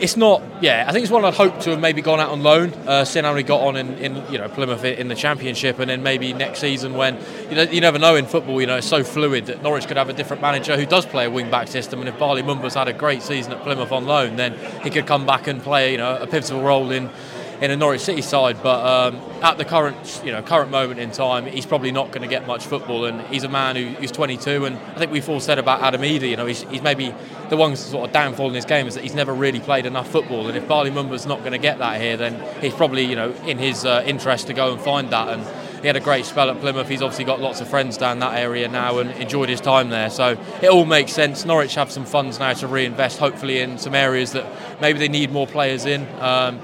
it's 0.03 0.17
not. 0.17 0.43
Yeah, 0.61 0.85
I 0.87 0.93
think 0.93 1.05
it's 1.05 1.13
one 1.13 1.25
I'd 1.25 1.35
hope 1.35 1.61
to 1.61 1.71
have 1.71 1.81
maybe 1.81 2.03
gone 2.03 2.21
out 2.21 2.31
on 2.31 2.43
loan. 2.43 2.73
Uh, 2.87 3.05
Sin 3.05 3.25
only 3.25 3.43
got 3.43 3.61
on 3.61 3.77
in, 3.77 3.95
in 3.99 4.33
you 4.33 4.39
know 4.39 4.49
Plymouth 4.49 4.85
in 4.85 5.09
the 5.09 5.15
Championship, 5.15 5.79
and 5.79 5.91
then 5.91 6.03
maybe 6.03 6.33
next 6.33 6.61
season 6.61 6.95
when 6.95 7.19
you 7.49 7.57
know 7.57 7.63
you 7.63 7.81
never 7.81 7.99
know 7.99 8.17
in 8.17 8.27
football. 8.27 8.61
You 8.61 8.67
know 8.67 8.77
it's 8.77 8.87
so 8.87 9.05
fluid 9.05 9.47
that 9.47 9.63
Norwich 9.63 9.87
could 9.87 9.97
have 9.97 10.09
a 10.09 10.13
different 10.13 10.43
manager 10.43 10.77
who 10.77 10.87
does 10.87 11.07
play 11.07 11.27
a 11.27 11.31
wing 11.31 11.51
back 11.51 11.69
system. 11.69 12.01
And 12.01 12.09
if 12.09 12.19
Bali 12.19 12.43
Mumba's 12.43 12.75
had 12.75 12.89
a 12.89 12.93
great 12.93 13.23
season 13.23 13.53
at 13.53 13.63
Plymouth 13.63 13.93
on 13.93 14.07
loan, 14.07 14.37
then 14.37 14.57
he 14.83 14.91
could 14.91 15.07
come 15.07 15.27
back 15.27 15.47
and 15.47 15.63
play 15.63 15.93
you 15.93 15.99
know 15.99 16.17
a 16.17 16.27
pivotal 16.27 16.63
role 16.63 16.91
in 16.91 17.11
in 17.61 17.71
a 17.71 17.77
Norwich 17.77 18.01
City 18.01 18.23
side. 18.23 18.63
But 18.63 18.85
um, 18.85 19.17
at 19.43 19.59
the 19.59 19.65
current, 19.65 20.23
you 20.25 20.33
know, 20.33 20.43
current 20.43 20.71
moment 20.71 21.01
in 21.01 21.11
time, 21.11 21.47
he's 21.47 21.67
probably 21.67 21.93
not 21.93 22.09
going 22.09 22.23
to 22.23 22.29
get 22.29 22.47
much 22.47 22.65
football. 22.67 23.05
And 23.05 23.21
he's 23.29 23.45
a 23.45 23.49
man 23.49 23.77
who, 23.77 23.87
who's 23.89 24.13
22. 24.13 24.65
And 24.65 24.77
I 24.77 24.95
think 24.95 25.13
we've 25.13 25.29
all 25.29 25.41
said 25.41 25.59
about 25.59 25.83
Adam 25.83 26.03
Idah, 26.03 26.29
you 26.29 26.37
know, 26.37 26.47
he's, 26.47 26.63
he's 26.63 26.83
maybe 26.83 27.15
the 27.49 27.57
one 27.57 27.77
sort 27.77 28.07
of 28.07 28.13
downfall 28.13 28.49
in 28.49 28.55
his 28.55 28.65
game 28.65 28.87
is 28.87 28.95
that 28.95 29.03
he's 29.03 29.15
never 29.15 29.35
really 29.35 29.61
played 29.61 29.87
enough 29.87 30.11
football. 30.11 30.49
And 30.49 30.57
if 30.57 30.69
Bali 30.69 30.91
Mumba's 30.91 31.27
not 31.27 31.41
going 31.41 31.53
to 31.53 31.59
get 31.59 31.79
that 31.79 32.01
here, 32.01 32.17
then 32.17 32.43
he's 32.61 32.75
probably, 32.75 33.05
you 33.05 33.17
know, 33.17 33.33
in 33.47 33.59
his 33.59 33.85
uh, 33.85 34.03
interest 34.07 34.47
to 34.49 34.55
go 34.55 34.73
and 34.73 34.81
find 34.81 35.11
that. 35.11 35.29
And 35.29 35.45
he 35.81 35.87
had 35.87 35.97
a 35.97 36.01
great 36.01 36.25
spell 36.25 36.51
at 36.51 36.61
Plymouth. 36.61 36.89
He's 36.89 37.03
obviously 37.03 37.25
got 37.25 37.41
lots 37.41 37.61
of 37.61 37.69
friends 37.69 37.97
down 37.97 38.19
that 38.19 38.37
area 38.37 38.69
now 38.69 38.99
and 38.99 39.11
enjoyed 39.13 39.49
his 39.49 39.61
time 39.61 39.91
there. 39.91 40.11
So 40.11 40.37
it 40.61 40.69
all 40.69 40.85
makes 40.85 41.13
sense. 41.13 41.45
Norwich 41.45 41.75
have 41.77 41.93
some 41.93 42.05
funds 42.05 42.39
now 42.39 42.53
to 42.55 42.67
reinvest, 42.67 43.19
hopefully, 43.19 43.61
in 43.61 43.79
some 43.79 43.95
areas 43.95 44.33
that 44.33 44.47
maybe 44.81 44.99
they 44.99 45.09
need 45.09 45.31
more 45.31 45.47
players 45.47 45.87
in. 45.87 46.07
Um, 46.21 46.61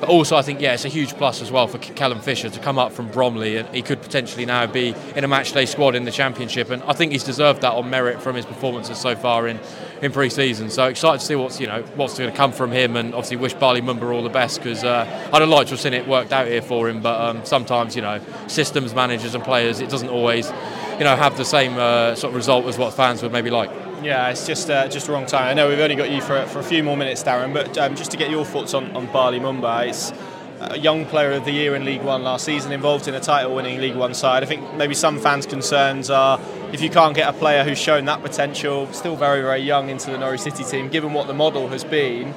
but 0.00 0.08
also, 0.10 0.36
I 0.36 0.42
think, 0.42 0.60
yeah, 0.60 0.74
it's 0.74 0.84
a 0.84 0.88
huge 0.88 1.14
plus 1.14 1.40
as 1.40 1.50
well 1.50 1.66
for 1.66 1.78
Callum 1.78 2.20
Fisher 2.20 2.50
to 2.50 2.60
come 2.60 2.78
up 2.78 2.92
from 2.92 3.08
Bromley, 3.10 3.56
and 3.56 3.68
he 3.74 3.80
could 3.80 4.02
potentially 4.02 4.44
now 4.44 4.66
be 4.66 4.94
in 5.14 5.24
a 5.24 5.28
matchday 5.28 5.66
squad 5.66 5.94
in 5.94 6.04
the 6.04 6.10
Championship. 6.10 6.70
And 6.70 6.82
I 6.82 6.92
think 6.92 7.12
he's 7.12 7.24
deserved 7.24 7.62
that 7.62 7.72
on 7.72 7.88
merit 7.88 8.20
from 8.20 8.36
his 8.36 8.44
performances 8.44 8.98
so 8.98 9.16
far 9.16 9.48
in, 9.48 9.58
in 10.02 10.12
pre-season. 10.12 10.68
So 10.68 10.84
excited 10.84 11.20
to 11.20 11.26
see 11.26 11.34
what's 11.34 11.60
you 11.60 11.66
know 11.66 11.82
what's 11.94 12.18
going 12.18 12.30
to 12.30 12.36
come 12.36 12.52
from 12.52 12.72
him, 12.72 12.96
and 12.96 13.14
obviously 13.14 13.36
wish 13.36 13.54
Bali 13.54 13.80
Mumba 13.80 14.12
all 14.12 14.22
the 14.22 14.28
best 14.28 14.58
because 14.58 14.84
uh, 14.84 15.30
I'd 15.32 15.40
have 15.40 15.48
liked 15.48 15.68
to 15.68 15.74
have 15.74 15.80
seen 15.80 15.94
it 15.94 16.06
worked 16.06 16.32
out 16.32 16.46
here 16.46 16.62
for 16.62 16.88
him. 16.88 17.00
But 17.00 17.20
um, 17.20 17.44
sometimes, 17.44 17.96
you 17.96 18.02
know, 18.02 18.20
systems, 18.48 18.94
managers, 18.94 19.34
and 19.34 19.42
players, 19.42 19.80
it 19.80 19.88
doesn't 19.88 20.10
always, 20.10 20.50
you 20.98 21.04
know, 21.04 21.16
have 21.16 21.36
the 21.36 21.44
same 21.44 21.76
uh, 21.78 22.14
sort 22.14 22.32
of 22.32 22.36
result 22.36 22.66
as 22.66 22.76
what 22.76 22.92
fans 22.92 23.22
would 23.22 23.32
maybe 23.32 23.50
like. 23.50 23.70
Yeah, 24.02 24.28
it's 24.28 24.46
just 24.46 24.70
uh, 24.70 24.88
just 24.88 25.08
wrong 25.08 25.26
time. 25.26 25.48
I 25.48 25.54
know 25.54 25.68
we've 25.68 25.80
only 25.80 25.96
got 25.96 26.10
you 26.10 26.20
for, 26.20 26.44
for 26.46 26.60
a 26.60 26.62
few 26.62 26.84
more 26.84 26.96
minutes, 26.96 27.22
Darren, 27.22 27.52
but 27.52 27.76
um, 27.78 27.96
just 27.96 28.10
to 28.12 28.16
get 28.16 28.30
your 28.30 28.44
thoughts 28.44 28.74
on, 28.74 28.94
on 28.94 29.06
Bali 29.06 29.40
Mumba, 29.40 29.88
it's 29.88 30.12
a 30.60 30.78
young 30.78 31.06
player 31.06 31.32
of 31.32 31.44
the 31.44 31.50
year 31.50 31.74
in 31.74 31.84
League 31.84 32.02
One 32.02 32.22
last 32.22 32.44
season, 32.44 32.72
involved 32.72 33.08
in 33.08 33.14
a 33.14 33.20
title-winning 33.20 33.80
League 33.80 33.96
One 33.96 34.14
side. 34.14 34.42
I 34.42 34.46
think 34.46 34.74
maybe 34.74 34.94
some 34.94 35.18
fans' 35.18 35.46
concerns 35.46 36.08
are 36.10 36.40
if 36.72 36.80
you 36.80 36.90
can't 36.90 37.14
get 37.14 37.28
a 37.28 37.32
player 37.32 37.64
who's 37.64 37.78
shown 37.78 38.04
that 38.04 38.22
potential, 38.22 38.86
still 38.92 39.16
very 39.16 39.40
very 39.40 39.60
young, 39.60 39.88
into 39.88 40.10
the 40.10 40.18
Norwich 40.18 40.42
City 40.42 40.62
team, 40.62 40.88
given 40.88 41.12
what 41.12 41.26
the 41.26 41.34
model 41.34 41.68
has 41.68 41.82
been 41.82 42.34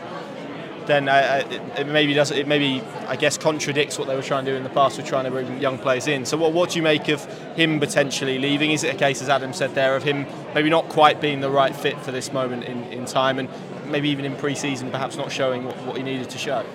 then 0.89 1.07
it, 1.07 1.79
it, 1.79 1.87
maybe 1.87 2.13
does 2.13 2.31
it 2.31 2.47
maybe 2.47 2.81
I 3.07 3.15
guess 3.15 3.37
contradicts 3.37 3.97
what 3.99 4.07
they 4.07 4.15
were 4.15 4.21
trying 4.21 4.45
to 4.45 4.51
do 4.51 4.57
in 4.57 4.63
the 4.63 4.69
past 4.69 4.97
with 4.97 5.05
trying 5.05 5.25
to 5.25 5.31
bring 5.31 5.59
young 5.61 5.77
players 5.77 6.07
in. 6.07 6.25
So 6.25 6.37
what, 6.37 6.53
what 6.53 6.71
do 6.71 6.77
you 6.77 6.83
make 6.83 7.07
of 7.09 7.23
him 7.55 7.79
potentially 7.79 8.39
leaving? 8.39 8.71
Is 8.71 8.83
it 8.83 8.95
a 8.95 8.97
case, 8.97 9.21
as 9.21 9.29
Adam 9.29 9.53
said 9.53 9.75
there, 9.75 9.95
of 9.95 10.03
him 10.03 10.25
maybe 10.53 10.69
not 10.69 10.89
quite 10.89 11.21
being 11.21 11.41
the 11.41 11.49
right 11.49 11.75
fit 11.75 11.99
for 12.01 12.11
this 12.11 12.33
moment 12.33 12.63
in, 12.65 12.83
in 12.85 13.05
time, 13.05 13.39
and 13.39 13.49
maybe 13.85 14.09
even 14.09 14.25
in 14.25 14.35
pre-season 14.35 14.91
perhaps 14.91 15.15
not 15.15 15.31
showing 15.31 15.65
what, 15.65 15.77
what 15.85 15.97
he 15.97 16.03
needed 16.03 16.29
to 16.29 16.37
show? 16.37 16.65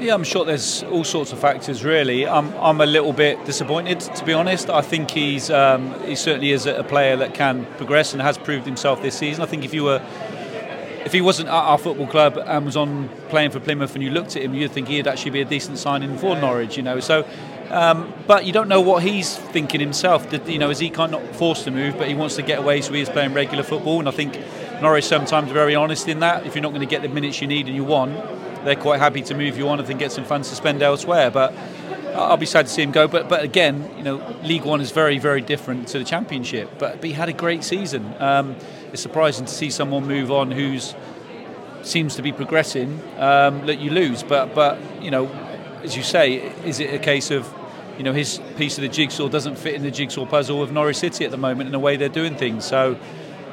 Yeah, 0.00 0.14
I'm 0.14 0.24
sure 0.24 0.44
there's 0.44 0.82
all 0.84 1.04
sorts 1.04 1.32
of 1.32 1.38
factors. 1.38 1.84
Really, 1.84 2.26
I'm, 2.26 2.52
I'm 2.54 2.80
a 2.80 2.86
little 2.86 3.12
bit 3.12 3.44
disappointed 3.44 4.00
to 4.00 4.24
be 4.24 4.32
honest. 4.32 4.68
I 4.68 4.82
think 4.82 5.10
he's 5.10 5.50
um, 5.50 5.94
he 6.04 6.16
certainly 6.16 6.50
is 6.50 6.66
a 6.66 6.82
player 6.82 7.16
that 7.16 7.34
can 7.34 7.64
progress 7.76 8.12
and 8.12 8.20
has 8.20 8.36
proved 8.36 8.66
himself 8.66 9.00
this 9.02 9.16
season. 9.16 9.42
I 9.42 9.46
think 9.46 9.64
if 9.64 9.72
you 9.72 9.84
were 9.84 10.04
if 11.04 11.12
he 11.12 11.20
wasn't 11.20 11.48
at 11.48 11.54
our 11.54 11.78
football 11.78 12.06
club 12.06 12.38
and 12.38 12.64
was 12.64 12.76
on 12.76 13.08
playing 13.28 13.50
for 13.50 13.60
Plymouth 13.60 13.94
and 13.94 14.02
you 14.02 14.10
looked 14.10 14.36
at 14.36 14.42
him, 14.42 14.54
you'd 14.54 14.70
think 14.70 14.88
he'd 14.88 15.06
actually 15.06 15.32
be 15.32 15.40
a 15.40 15.44
decent 15.44 15.78
signing 15.78 16.16
for 16.16 16.36
Norwich, 16.36 16.76
you 16.76 16.82
know. 16.82 17.00
So, 17.00 17.26
um, 17.70 18.12
but 18.26 18.46
you 18.46 18.52
don't 18.52 18.68
know 18.68 18.80
what 18.80 19.02
he's 19.02 19.36
thinking 19.36 19.80
himself. 19.80 20.30
That, 20.30 20.48
you 20.48 20.58
know, 20.58 20.70
is 20.70 20.78
he 20.78 20.90
kind 20.90 21.14
of 21.14 21.22
not 21.22 21.36
forced 21.36 21.64
to 21.64 21.70
move, 21.70 21.98
but 21.98 22.08
he 22.08 22.14
wants 22.14 22.36
to 22.36 22.42
get 22.42 22.58
away, 22.58 22.80
so 22.80 22.92
he's 22.92 23.08
playing 23.08 23.34
regular 23.34 23.62
football. 23.62 23.98
And 23.98 24.08
I 24.08 24.12
think 24.12 24.38
Norwich 24.80 25.04
sometimes 25.04 25.50
are 25.50 25.54
very 25.54 25.74
honest 25.74 26.08
in 26.08 26.20
that. 26.20 26.46
If 26.46 26.54
you're 26.54 26.62
not 26.62 26.70
going 26.70 26.80
to 26.80 26.86
get 26.86 27.02
the 27.02 27.08
minutes 27.08 27.40
you 27.40 27.46
need 27.46 27.66
and 27.66 27.76
you 27.76 27.84
want, 27.84 28.14
they're 28.64 28.74
quite 28.76 28.98
happy 28.98 29.20
to 29.22 29.34
move 29.34 29.58
you 29.58 29.68
on 29.68 29.78
and 29.78 29.86
then 29.86 29.98
get 29.98 30.10
some 30.10 30.24
funds 30.24 30.48
to 30.48 30.54
spend 30.54 30.82
elsewhere. 30.82 31.30
But 31.30 31.52
I'll 32.14 32.38
be 32.38 32.46
sad 32.46 32.66
to 32.66 32.72
see 32.72 32.82
him 32.82 32.92
go. 32.92 33.08
But 33.08 33.28
but 33.28 33.42
again, 33.42 33.90
you 33.98 34.04
know, 34.04 34.36
League 34.42 34.64
One 34.64 34.80
is 34.80 34.90
very 34.90 35.18
very 35.18 35.42
different 35.42 35.88
to 35.88 35.98
the 35.98 36.04
Championship. 36.04 36.70
But, 36.78 36.96
but 36.96 37.04
he 37.04 37.12
had 37.12 37.28
a 37.28 37.32
great 37.32 37.62
season. 37.62 38.14
Um, 38.18 38.56
it's 38.94 39.02
surprising 39.02 39.44
to 39.44 39.52
see 39.52 39.70
someone 39.70 40.06
move 40.06 40.30
on 40.30 40.52
who's 40.52 40.94
seems 41.82 42.14
to 42.14 42.22
be 42.22 42.30
progressing 42.30 43.02
um, 43.18 43.66
that 43.66 43.80
you 43.80 43.90
lose. 43.90 44.22
But 44.22 44.54
but 44.54 44.78
you 45.02 45.10
know, 45.10 45.26
as 45.82 45.96
you 45.96 46.04
say, 46.04 46.36
is 46.64 46.78
it 46.78 46.94
a 46.94 46.98
case 47.00 47.32
of 47.32 47.52
you 47.98 48.04
know 48.04 48.12
his 48.12 48.40
piece 48.56 48.78
of 48.78 48.82
the 48.82 48.88
jigsaw 48.88 49.28
doesn't 49.28 49.56
fit 49.56 49.74
in 49.74 49.82
the 49.82 49.90
jigsaw 49.90 50.26
puzzle 50.26 50.62
of 50.62 50.70
Norwich 50.70 50.98
City 50.98 51.24
at 51.24 51.32
the 51.32 51.36
moment 51.36 51.66
in 51.66 51.72
the 51.72 51.80
way 51.80 51.96
they're 51.96 52.08
doing 52.08 52.36
things. 52.36 52.64
So. 52.64 52.96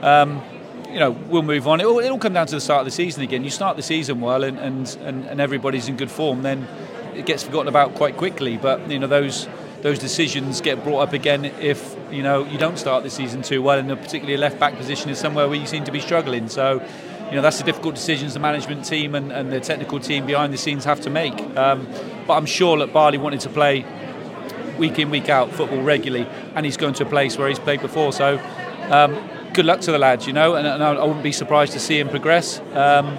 Um, 0.02 0.42
you 0.90 1.00
know, 1.00 1.12
we'll 1.12 1.42
move 1.42 1.70
on. 1.70 1.80
It'll, 1.80 2.00
it'll, 2.00 2.18
come 2.18 2.34
down 2.34 2.48
to 2.48 2.56
the 2.56 2.60
start 2.60 2.82
of 2.82 2.86
the 2.86 2.92
season 2.92 3.24
again. 3.24 3.46
You 3.46 3.50
start 3.50 3.78
the 3.78 3.84
season 3.84 4.20
well, 4.20 4.44
and, 4.44 4.60
and, 4.60 4.98
and, 5.02 5.24
and 5.24 5.40
everybody's 5.40 5.88
in 5.88 5.96
good 5.96 6.12
form, 6.12 6.42
then 6.42 6.68
it 7.16 7.26
gets 7.26 7.44
forgotten 7.44 7.70
about 7.70 7.96
quite 7.96 8.18
quickly. 8.18 8.58
But 8.58 8.92
you 8.92 9.00
know, 9.00 9.08
those 9.08 9.48
those 9.82 10.00
decisions 10.00 10.62
get 10.62 10.84
brought 10.84 11.02
up 11.02 11.14
again 11.14 11.46
if 11.46 11.96
you 12.12 12.24
know 12.24 12.46
you 12.46 12.58
don't 12.58 12.78
start 12.78 13.04
the 13.04 13.10
season 13.10 13.42
too 13.42 13.62
well, 13.62 13.80
and 13.80 13.90
particularly 13.90 14.36
a 14.36 14.38
left 14.38 14.60
back 14.60 14.76
position 14.76 15.10
is 15.10 15.18
somewhere 15.18 15.48
where 15.48 15.58
you 15.58 15.66
seem 15.66 15.84
to 15.86 15.92
be 15.92 16.00
struggling. 16.00 16.50
So, 16.50 16.86
you 17.26 17.36
know 17.36 17.42
that's 17.42 17.58
the 17.58 17.64
difficult 17.64 17.96
decisions 17.96 18.34
the 18.34 18.40
management 18.40 18.86
team 18.86 19.16
and, 19.16 19.32
and 19.32 19.52
the 19.52 19.60
technical 19.60 20.00
team 20.00 20.26
behind 20.26 20.54
the 20.54 20.58
scenes 20.58 20.86
have 20.86 21.02
to 21.02 21.10
make. 21.10 21.40
Um, 21.58 21.88
but 22.28 22.34
I'm 22.36 22.46
sure 22.46 22.78
that 22.80 22.94
Bali 22.94 23.18
wanted 23.18 23.42
to 23.42 23.50
play 23.50 23.86
week 24.78 25.00
in 25.00 25.10
week 25.10 25.30
out 25.30 25.52
football 25.52 25.82
regularly, 25.82 26.28
and 26.56 26.66
he's 26.66 26.78
going 26.78 26.94
to 26.96 27.04
a 27.06 27.10
place 27.10 27.38
where 27.38 27.48
he's 27.48 27.60
played 27.60 27.82
before. 27.82 28.14
So. 28.14 28.40
Um, 28.90 29.30
good 29.54 29.66
luck 29.66 29.82
to 29.82 29.92
the 29.92 30.00
lads, 30.00 30.28
you 30.28 30.34
know, 30.34 30.56
and, 30.56 30.66
and 30.66 30.82
I, 30.82 31.04
wouldn't 31.04 31.24
be 31.24 31.34
surprised 31.34 31.74
to 31.74 31.80
see 31.80 32.00
him 32.00 32.08
progress. 32.08 32.60
Um, 32.74 33.18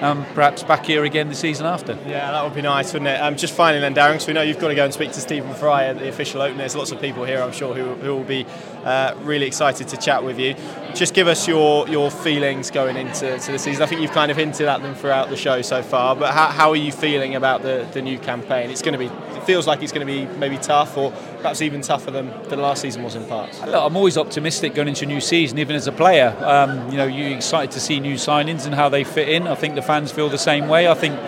um, 0.00 0.24
perhaps 0.34 0.62
back 0.62 0.86
here 0.86 1.04
again 1.04 1.28
the 1.28 1.34
season 1.34 1.66
after. 1.66 1.92
Yeah, 2.06 2.30
that 2.32 2.44
would 2.44 2.54
be 2.54 2.62
nice, 2.62 2.92
wouldn't 2.92 3.08
it? 3.08 3.20
Um, 3.20 3.36
just 3.36 3.54
finally 3.54 3.80
then, 3.80 3.94
Darren, 3.94 4.20
so 4.20 4.28
we 4.28 4.32
know 4.32 4.42
you've 4.42 4.58
got 4.58 4.68
to 4.68 4.74
go 4.74 4.84
and 4.84 4.94
speak 4.94 5.12
to 5.12 5.20
Stephen 5.20 5.54
Fry 5.54 5.84
at 5.84 5.98
the 5.98 6.08
official 6.08 6.40
opening. 6.40 6.58
There's 6.58 6.76
lots 6.76 6.92
of 6.92 7.00
people 7.00 7.24
here, 7.24 7.42
I'm 7.42 7.52
sure, 7.52 7.74
who, 7.74 7.94
who 7.94 8.14
will 8.14 8.24
be 8.24 8.46
uh, 8.88 9.14
really 9.22 9.46
excited 9.46 9.86
to 9.88 9.96
chat 9.98 10.24
with 10.24 10.38
you. 10.38 10.54
Just 10.94 11.12
give 11.12 11.28
us 11.28 11.46
your, 11.46 11.86
your 11.88 12.10
feelings 12.10 12.70
going 12.70 12.96
into 12.96 13.38
to 13.38 13.52
the 13.52 13.58
season. 13.58 13.82
I 13.82 13.86
think 13.86 14.00
you've 14.00 14.12
kind 14.12 14.30
of 14.30 14.36
hinted 14.36 14.66
at 14.66 14.80
them 14.80 14.94
throughout 14.94 15.28
the 15.28 15.36
show 15.36 15.60
so 15.60 15.82
far, 15.82 16.16
but 16.16 16.32
how, 16.32 16.46
how 16.46 16.70
are 16.70 16.76
you 16.76 16.90
feeling 16.90 17.34
about 17.34 17.62
the, 17.62 17.86
the 17.92 18.00
new 18.00 18.18
campaign? 18.18 18.70
It's 18.70 18.80
going 18.80 18.94
to 18.94 18.98
be, 18.98 19.06
it 19.36 19.44
feels 19.44 19.66
like 19.66 19.82
it's 19.82 19.92
going 19.92 20.06
to 20.06 20.12
be 20.12 20.24
maybe 20.38 20.56
tough 20.56 20.96
or 20.96 21.10
perhaps 21.36 21.60
even 21.60 21.82
tougher 21.82 22.10
than, 22.10 22.30
than 22.48 22.60
last 22.60 22.80
season 22.80 23.02
was 23.02 23.14
in 23.14 23.26
parts. 23.26 23.60
Look, 23.60 23.74
I'm 23.74 23.96
always 23.96 24.16
optimistic 24.16 24.74
going 24.74 24.88
into 24.88 25.04
a 25.04 25.08
new 25.08 25.20
season, 25.20 25.58
even 25.58 25.76
as 25.76 25.86
a 25.86 25.92
player. 25.92 26.34
Um, 26.40 26.90
you 26.90 26.96
know, 26.96 27.06
you're 27.06 27.36
excited 27.36 27.70
to 27.72 27.80
see 27.80 28.00
new 28.00 28.14
signings 28.14 28.64
and 28.64 28.74
how 28.74 28.88
they 28.88 29.04
fit 29.04 29.28
in. 29.28 29.46
I 29.46 29.54
think 29.54 29.74
the 29.74 29.82
fans 29.82 30.10
feel 30.10 30.30
the 30.30 30.38
same 30.38 30.66
way. 30.66 30.88
I 30.88 30.94
think 30.94 31.18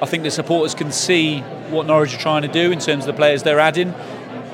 I 0.00 0.06
think 0.06 0.22
the 0.22 0.30
supporters 0.30 0.74
can 0.74 0.92
see 0.92 1.40
what 1.70 1.86
Norwich 1.86 2.14
are 2.14 2.18
trying 2.18 2.42
to 2.42 2.48
do 2.48 2.70
in 2.70 2.78
terms 2.78 3.04
of 3.04 3.06
the 3.08 3.14
players 3.14 3.42
they're 3.42 3.58
adding. 3.58 3.92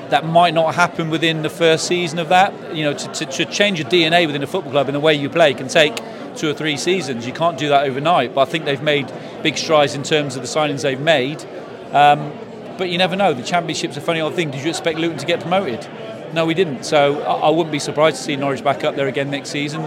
That 0.09 0.25
might 0.25 0.53
not 0.53 0.75
happen 0.75 1.09
within 1.09 1.41
the 1.41 1.49
first 1.49 1.87
season 1.87 2.19
of 2.19 2.29
that. 2.29 2.75
You 2.75 2.83
know, 2.83 2.93
to, 2.93 3.07
to, 3.13 3.25
to 3.25 3.45
change 3.45 3.79
your 3.79 3.89
DNA 3.89 4.25
within 4.27 4.43
a 4.43 4.47
football 4.47 4.71
club 4.71 4.87
in 4.87 4.93
the 4.93 4.99
way 4.99 5.13
you 5.13 5.29
play 5.29 5.53
can 5.53 5.67
take 5.67 5.95
two 6.35 6.49
or 6.49 6.53
three 6.53 6.77
seasons. 6.77 7.25
You 7.25 7.33
can't 7.33 7.57
do 7.57 7.69
that 7.69 7.85
overnight. 7.85 8.35
But 8.35 8.47
I 8.47 8.51
think 8.51 8.65
they've 8.65 8.81
made 8.81 9.11
big 9.41 9.57
strides 9.57 9.95
in 9.95 10.03
terms 10.03 10.35
of 10.35 10.41
the 10.41 10.47
signings 10.47 10.81
they've 10.81 10.99
made. 10.99 11.43
Um, 11.91 12.31
but 12.77 12.89
you 12.89 12.97
never 12.97 13.15
know. 13.15 13.33
The 13.33 13.43
Championship's 13.43 13.97
a 13.97 14.01
funny 14.01 14.21
old 14.21 14.35
thing. 14.35 14.51
Did 14.51 14.63
you 14.63 14.69
expect 14.69 14.99
Luton 14.99 15.17
to 15.17 15.25
get 15.25 15.39
promoted? 15.39 15.87
No, 16.33 16.45
we 16.45 16.53
didn't. 16.53 16.83
So 16.83 17.21
I, 17.21 17.47
I 17.47 17.49
wouldn't 17.49 17.71
be 17.71 17.79
surprised 17.79 18.17
to 18.17 18.23
see 18.23 18.35
Norwich 18.35 18.63
back 18.63 18.83
up 18.83 18.95
there 18.95 19.07
again 19.07 19.29
next 19.29 19.49
season 19.49 19.83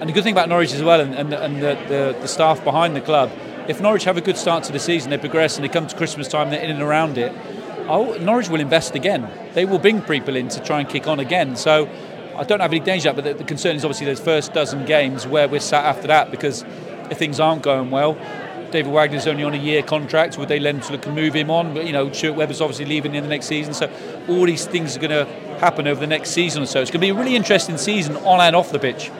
And 0.00 0.08
the 0.08 0.12
good 0.12 0.22
thing 0.22 0.32
about 0.32 0.48
Norwich 0.48 0.72
as 0.72 0.82
well, 0.82 1.00
and, 1.00 1.14
and, 1.14 1.32
and 1.32 1.56
the, 1.56 1.74
the, 1.88 2.18
the 2.20 2.28
staff 2.28 2.62
behind 2.64 2.94
the 2.94 3.00
club, 3.00 3.30
if 3.68 3.80
Norwich 3.80 4.04
have 4.04 4.16
a 4.16 4.20
good 4.20 4.36
start 4.36 4.64
to 4.64 4.72
the 4.72 4.78
season, 4.78 5.10
they 5.10 5.18
progress 5.18 5.56
and 5.56 5.64
they 5.64 5.68
come 5.68 5.86
to 5.86 5.96
Christmas 5.96 6.28
time, 6.28 6.50
they're 6.50 6.62
in 6.62 6.70
and 6.70 6.82
around 6.82 7.18
it. 7.18 7.32
Oh, 7.90 8.16
Norwich 8.20 8.48
will 8.48 8.60
invest 8.60 8.94
again. 8.94 9.28
They 9.54 9.64
will 9.64 9.80
bring 9.80 10.00
people 10.00 10.36
in 10.36 10.48
to 10.50 10.60
try 10.60 10.78
and 10.78 10.88
kick 10.88 11.08
on 11.08 11.18
again. 11.18 11.56
So 11.56 11.90
I 12.36 12.44
don't 12.44 12.60
have 12.60 12.70
any 12.70 12.78
danger, 12.78 13.12
but 13.12 13.24
the, 13.24 13.34
the 13.34 13.42
concern 13.42 13.74
is 13.74 13.84
obviously 13.84 14.06
those 14.06 14.20
first 14.20 14.52
dozen 14.52 14.86
games 14.86 15.26
where 15.26 15.48
we're 15.48 15.58
sat 15.58 15.84
after 15.84 16.06
that 16.06 16.30
because 16.30 16.64
if 17.10 17.18
things 17.18 17.40
aren't 17.40 17.62
going 17.62 17.90
well, 17.90 18.14
David 18.70 18.92
Wagner's 18.92 19.26
only 19.26 19.42
on 19.42 19.54
a 19.54 19.58
year 19.58 19.82
contract. 19.82 20.38
Would 20.38 20.48
they 20.48 20.60
then 20.60 20.80
look 20.88 21.04
and 21.04 21.16
move 21.16 21.34
him 21.34 21.50
on? 21.50 21.74
But 21.74 21.86
you 21.86 21.92
know, 21.92 22.12
Stuart 22.12 22.34
Webber's 22.34 22.60
obviously 22.60 22.84
leaving 22.84 23.16
in 23.16 23.24
the 23.24 23.28
next 23.28 23.46
season. 23.46 23.74
So 23.74 23.90
all 24.28 24.46
these 24.46 24.66
things 24.66 24.96
are 24.96 25.00
going 25.00 25.10
to 25.10 25.24
happen 25.58 25.88
over 25.88 25.98
the 25.98 26.06
next 26.06 26.30
season 26.30 26.62
or 26.62 26.66
so. 26.66 26.80
It's 26.80 26.92
going 26.92 27.00
to 27.00 27.06
be 27.06 27.10
a 27.10 27.14
really 27.14 27.34
interesting 27.34 27.76
season 27.76 28.16
on 28.18 28.40
and 28.40 28.54
off 28.54 28.70
the 28.70 28.78
pitch. 28.78 29.10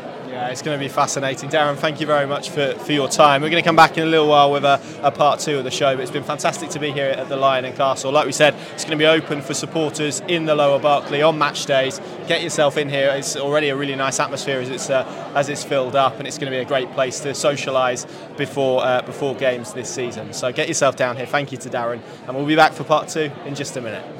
It's 0.49 0.62
going 0.62 0.78
to 0.78 0.84
be 0.84 0.88
fascinating. 0.88 1.51
Darren, 1.51 1.76
thank 1.76 2.01
you 2.01 2.07
very 2.07 2.26
much 2.26 2.51
for, 2.51 2.74
for 2.74 2.93
your 2.93 3.09
time. 3.09 3.43
We're 3.43 3.51
going 3.51 3.62
to 3.62 3.66
come 3.66 3.76
back 3.76 3.97
in 3.99 4.05
a 4.05 4.07
little 4.07 4.28
while 4.28 4.51
with 4.51 4.64
a, 4.64 4.80
a, 5.03 5.11
part 5.11 5.41
two 5.41 5.59
of 5.59 5.64
the 5.64 5.70
show, 5.70 5.95
but 5.95 6.03
it's 6.03 6.11
been 6.11 6.24
fantastic 6.24 6.70
to 6.70 6.78
be 6.78 6.91
here 6.91 7.11
at 7.11 7.28
the 7.28 7.36
Lion 7.36 7.64
and 7.64 7.76
Castle. 7.76 8.11
Like 8.11 8.26
we 8.26 8.32
said, 8.32 8.55
it's 8.72 8.84
going 8.84 8.97
to 8.99 9.03
be 9.03 9.07
open 9.07 9.43
for 9.43 9.55
supporters 9.55 10.20
in 10.28 10.47
the 10.47 10.55
lower 10.55 10.78
Barclay 10.78 11.22
on 11.22 11.38
match 11.38 11.66
days. 11.66 12.01
Get 12.26 12.43
yourself 12.43 12.76
in 12.76 12.88
here. 12.88 13.11
It's 13.11 13.36
already 13.36 13.68
a 13.68 13.76
really 13.76 13.97
nice 13.97 14.18
atmosphere 14.18 14.61
as 14.61 14.70
it's 14.70 14.91
uh, 14.91 15.32
as 15.34 15.49
it's 15.49 15.64
filled 15.64 15.97
up, 15.97 16.18
and 16.18 16.26
it's 16.26 16.38
going 16.38 16.51
to 16.51 16.57
be 16.57 16.62
a 16.62 16.64
great 16.64 16.91
place 16.93 17.20
to 17.20 17.30
socialise 17.30 18.07
before 18.36 18.84
uh, 18.84 19.03
before 19.03 19.34
games 19.34 19.72
this 19.72 19.93
season. 19.93 20.32
So 20.32 20.53
get 20.53 20.68
yourself 20.68 20.97
down 20.97 21.16
here. 21.16 21.26
Thank 21.26 21.53
you 21.53 21.59
to 21.59 21.68
Darren, 21.68 22.01
and 22.26 22.36
we'll 22.36 22.47
be 22.47 22.57
back 22.57 22.72
for 22.72 22.84
part 22.84 23.09
two 23.09 23.30
in 23.45 23.55
just 23.55 23.76
a 23.76 23.80
minute. 23.80 24.19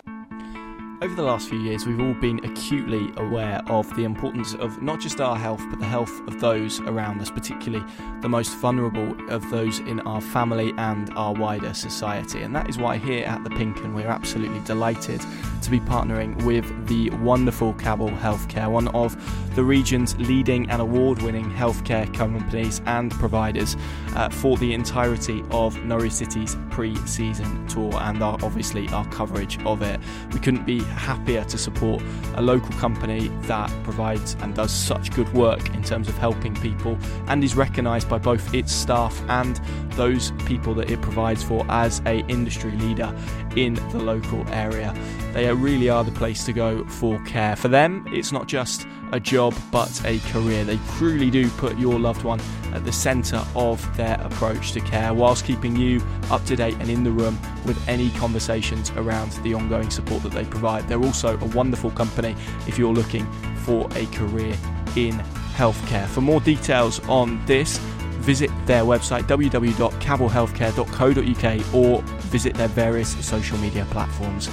Over 1.03 1.15
the 1.15 1.23
last 1.23 1.49
few 1.49 1.59
years, 1.59 1.87
we've 1.87 1.99
all 1.99 2.13
been 2.13 2.45
acutely 2.45 3.11
aware 3.17 3.63
of 3.69 3.89
the 3.97 4.05
importance 4.05 4.53
of 4.53 4.83
not 4.83 5.01
just 5.01 5.19
our 5.19 5.35
health, 5.35 5.63
but 5.71 5.79
the 5.79 5.87
health 5.87 6.13
of 6.29 6.39
those 6.41 6.79
around 6.81 7.23
us, 7.23 7.31
particularly 7.31 7.83
the 8.21 8.29
most 8.29 8.55
vulnerable 8.57 9.17
of 9.31 9.49
those 9.49 9.79
in 9.79 10.01
our 10.01 10.21
family 10.21 10.75
and 10.77 11.11
our 11.17 11.33
wider 11.33 11.73
society. 11.73 12.43
And 12.43 12.55
that 12.55 12.69
is 12.69 12.77
why 12.77 12.99
here 12.99 13.25
at 13.25 13.43
the 13.45 13.49
Pink 13.49 13.79
'Un, 13.79 13.95
we're 13.95 14.09
absolutely 14.09 14.61
delighted 14.67 15.23
to 15.63 15.71
be 15.71 15.81
partnering 15.81 16.43
with 16.45 16.87
the 16.87 17.09
wonderful 17.23 17.73
Cavell 17.75 18.11
Healthcare, 18.11 18.71
one 18.71 18.89
of 18.89 19.17
the 19.55 19.65
region's 19.65 20.15
leading 20.19 20.69
and 20.69 20.83
award 20.83 21.23
winning 21.23 21.51
healthcare 21.51 22.13
companies 22.13 22.83
and 22.85 23.11
providers 23.13 23.75
uh, 24.17 24.29
for 24.29 24.59
the 24.59 24.75
entirety 24.75 25.43
of 25.51 25.83
Norwich 25.83 26.13
City's 26.13 26.59
pre 26.69 26.95
season 27.07 27.67
tour 27.69 27.93
and 28.03 28.23
our, 28.23 28.35
obviously 28.43 28.87
our 28.91 29.07
coverage 29.09 29.59
of 29.65 29.81
it. 29.81 29.99
We 30.33 30.41
couldn't 30.41 30.67
be 30.67 30.81
happier 30.91 31.45
to 31.45 31.59
support 31.59 32.03
a 32.35 32.43
local 32.43 32.73
company 32.79 33.29
that 33.43 33.71
provides 33.85 34.37
and 34.41 34.55
does 34.55 34.73
such 34.73 35.13
good 35.13 35.33
work 35.33 35.75
in 35.75 35.83
terms 35.83 36.09
of 36.09 36.17
helping 36.19 36.55
people 36.57 36.99
and 37.27 37.43
is 37.43 37.55
recognised 37.55 38.09
by 38.09 38.19
both 38.19 38.55
its 38.55 38.73
staff 38.73 39.23
and 39.29 39.57
those 39.91 40.33
people 40.47 40.75
that 40.75 40.91
it 40.91 41.01
provides 41.01 41.43
for 41.43 41.65
as 41.69 42.01
a 42.07 42.25
industry 42.27 42.73
leader 42.73 43.15
in 43.57 43.75
the 43.91 43.99
local 43.99 44.47
area. 44.49 44.95
They 45.33 45.53
really 45.53 45.89
are 45.89 46.05
the 46.05 46.13
place 46.13 46.45
to 46.47 46.53
go 46.53 46.85
for 46.87 47.23
care. 47.25 47.57
For 47.57 47.69
them, 47.69 48.05
it's 48.09 48.33
not 48.33 48.49
just 48.49 48.87
a 49.13 49.21
job 49.21 49.55
but 49.71 50.05
a 50.05 50.19
career. 50.31 50.65
They 50.65 50.81
truly 50.97 51.31
do 51.31 51.49
put 51.51 51.79
your 51.79 51.97
loved 51.99 52.25
one 52.25 52.41
at 52.73 52.85
the 52.85 52.93
centre 52.93 53.45
of 53.55 53.97
their 53.97 54.21
approach 54.21 54.73
to 54.73 54.81
care, 54.81 55.15
whilst 55.15 55.45
keeping 55.45 55.77
you 55.77 56.03
up 56.31 56.45
to 56.47 56.57
date 56.57 56.75
and 56.81 56.89
in 56.89 57.05
the 57.05 57.11
room 57.11 57.39
with 57.65 57.77
any 57.89 58.11
conversations 58.11 58.91
around 58.93 59.33
the 59.43 59.53
ongoing 59.55 59.91
support 59.91 60.23
that 60.23 60.33
they 60.33 60.45
provide. 60.45 60.87
They're 60.89 61.03
also 61.03 61.37
a 61.39 61.45
wonderful 61.47 61.91
company 61.91 62.37
if 62.67 62.79
you're 62.79 62.93
looking 62.93 63.27
for 63.65 63.89
a 63.95 64.07
career 64.07 64.57
in 64.97 65.15
healthcare. 65.55 66.07
For 66.07 66.21
more 66.21 66.41
details 66.41 67.01
on 67.09 67.45
this, 67.47 67.79
visit 68.21 68.51
their 68.67 68.85
website 68.85 69.25
www.cavellhealthcare.co.uk 69.25 71.75
or 71.75 72.03
visit 72.03 72.55
their 72.55 72.69
various 72.69 73.27
social 73.27 73.59
media 73.59 73.85
platforms. 73.91 74.49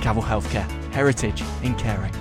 Cavell 0.00 0.22
Healthcare, 0.22 0.68
heritage 0.92 1.42
in 1.62 1.74
caring. 1.76 2.12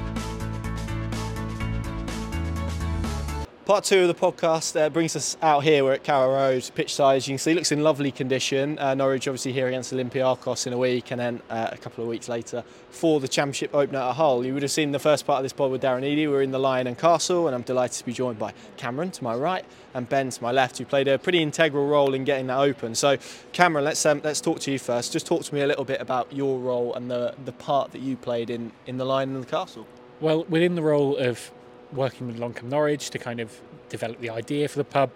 Part 3.72 3.86
two 3.86 4.02
of 4.02 4.10
the 4.10 4.14
podcast 4.14 4.78
uh, 4.78 4.90
brings 4.90 5.16
us 5.16 5.38
out 5.42 5.64
here. 5.64 5.86
We're 5.86 5.94
at 5.94 6.04
Carrow 6.04 6.34
Road, 6.34 6.70
pitch 6.76 6.94
size. 6.94 7.26
You 7.26 7.36
can 7.36 7.38
see, 7.38 7.54
looks 7.54 7.72
in 7.72 7.82
lovely 7.82 8.12
condition. 8.12 8.78
Uh, 8.78 8.96
Norwich 8.96 9.30
obviously 9.30 9.54
here 9.54 9.70
against 9.70 9.94
Olympiacos 9.94 10.68
in 10.68 10.74
a 10.74 10.78
week, 10.78 11.12
and 11.12 11.22
then 11.22 11.42
uh, 11.50 11.70
a 11.72 11.78
couple 11.78 12.04
of 12.04 12.10
weeks 12.10 12.28
later 12.28 12.66
for 12.90 13.22
the 13.22 13.30
Championship 13.30 13.74
opener 13.74 14.00
at 14.00 14.16
Hull. 14.16 14.46
You 14.46 14.54
would 14.54 14.64
have 14.64 14.74
seen 14.74 14.92
the 14.92 15.00
first 15.00 15.26
part 15.26 15.38
of 15.38 15.44
this 15.44 15.54
pod 15.54 15.72
with 15.72 15.82
Darren 15.82 16.04
Eadie. 16.04 16.28
We're 16.28 16.42
in 16.42 16.52
the 16.52 16.60
Lion 16.60 16.86
and 16.86 16.98
Castle, 16.98 17.48
and 17.48 17.56
I'm 17.56 17.62
delighted 17.62 17.98
to 18.00 18.06
be 18.06 18.12
joined 18.12 18.38
by 18.38 18.54
Cameron 18.76 19.10
to 19.12 19.24
my 19.24 19.36
right 19.36 19.64
and 19.94 20.10
Ben 20.10 20.30
to 20.32 20.44
my 20.44 20.52
left, 20.52 20.78
who 20.78 20.84
played 20.84 21.08
a 21.08 21.18
pretty 21.18 21.42
integral 21.42 21.88
role 21.88 22.14
in 22.14 22.26
getting 22.26 22.48
that 22.48 22.60
open. 22.60 22.94
So, 22.94 23.16
Cameron, 23.54 23.86
let's 23.86 24.06
um, 24.06 24.20
let's 24.22 24.42
talk 24.42 24.60
to 24.60 24.72
you 24.74 24.80
first. 24.80 25.14
Just 25.14 25.26
talk 25.26 25.44
to 25.44 25.56
me 25.56 25.62
a 25.62 25.68
little 25.68 25.86
bit 25.86 26.02
about 26.02 26.34
your 26.34 26.60
role 26.60 26.94
and 26.94 27.10
the 27.10 27.36
the 27.46 27.54
part 27.54 27.94
that 27.94 28.02
you 28.02 28.18
played 28.18 28.50
in 28.50 28.74
in 28.86 28.98
the 28.98 29.06
Lion 29.06 29.34
and 29.34 29.42
the 29.42 29.50
Castle. 29.50 29.88
Well, 30.20 30.44
within 30.50 30.76
the 30.76 30.84
role 30.84 31.16
of 31.16 31.52
working 31.94 32.28
with 32.28 32.38
Along 32.38 32.54
Come 32.54 32.70
Norwich 32.70 33.10
to 33.12 33.20
kind 33.20 33.40
of 33.40 33.60
develop 33.90 34.20
the 34.20 34.30
idea 34.30 34.68
for 34.68 34.78
the 34.78 34.84
pub. 34.84 35.12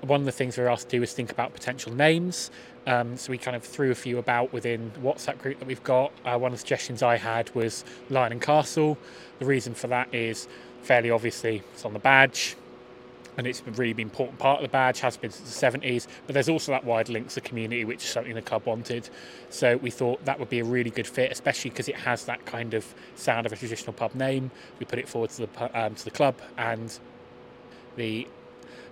One 0.00 0.20
of 0.20 0.26
the 0.26 0.32
things 0.32 0.56
we 0.56 0.62
were 0.62 0.70
asked 0.70 0.88
to 0.88 0.96
do 0.96 1.00
was 1.00 1.12
think 1.12 1.30
about 1.30 1.52
potential 1.52 1.92
names. 1.92 2.50
Um, 2.86 3.16
so 3.16 3.30
we 3.30 3.38
kind 3.38 3.56
of 3.56 3.62
threw 3.62 3.90
a 3.90 3.94
few 3.94 4.18
about 4.18 4.52
within 4.52 4.90
WhatsApp 5.02 5.38
group 5.38 5.58
that 5.58 5.66
we've 5.68 5.82
got. 5.82 6.12
Uh, 6.24 6.38
one 6.38 6.52
of 6.52 6.58
the 6.58 6.60
suggestions 6.60 7.02
I 7.02 7.16
had 7.16 7.54
was 7.54 7.84
Lion 8.08 8.32
and 8.32 8.40
Castle. 8.40 8.96
The 9.38 9.44
reason 9.44 9.74
for 9.74 9.88
that 9.88 10.14
is 10.14 10.48
fairly 10.82 11.10
obviously 11.10 11.62
it's 11.74 11.84
on 11.84 11.92
the 11.92 11.98
badge 11.98 12.56
and 13.36 13.46
it's 13.46 13.62
a 13.66 13.70
really 13.72 13.92
been 13.92 14.08
important 14.08 14.38
part 14.38 14.58
of 14.58 14.62
the 14.62 14.68
badge, 14.68 15.00
has 15.00 15.16
been 15.16 15.30
since 15.30 15.60
the 15.60 15.66
70s. 15.66 16.06
But 16.26 16.34
there's 16.34 16.48
also 16.48 16.72
that 16.72 16.84
wide 16.84 17.08
link 17.08 17.28
to 17.28 17.36
the 17.36 17.40
community, 17.40 17.84
which 17.84 18.04
is 18.04 18.10
something 18.10 18.34
the 18.34 18.42
club 18.42 18.66
wanted. 18.66 19.08
So 19.50 19.76
we 19.76 19.90
thought 19.90 20.24
that 20.24 20.38
would 20.38 20.50
be 20.50 20.58
a 20.58 20.64
really 20.64 20.90
good 20.90 21.06
fit, 21.06 21.30
especially 21.30 21.70
because 21.70 21.88
it 21.88 21.96
has 21.96 22.24
that 22.24 22.44
kind 22.44 22.74
of 22.74 22.94
sound 23.14 23.46
of 23.46 23.52
a 23.52 23.56
traditional 23.56 23.92
pub 23.92 24.14
name. 24.14 24.50
We 24.78 24.86
put 24.86 24.98
it 24.98 25.08
forward 25.08 25.30
to 25.30 25.46
the 25.46 25.80
um, 25.80 25.94
to 25.94 26.04
the 26.04 26.10
club, 26.10 26.36
and 26.58 26.98
the 27.96 28.26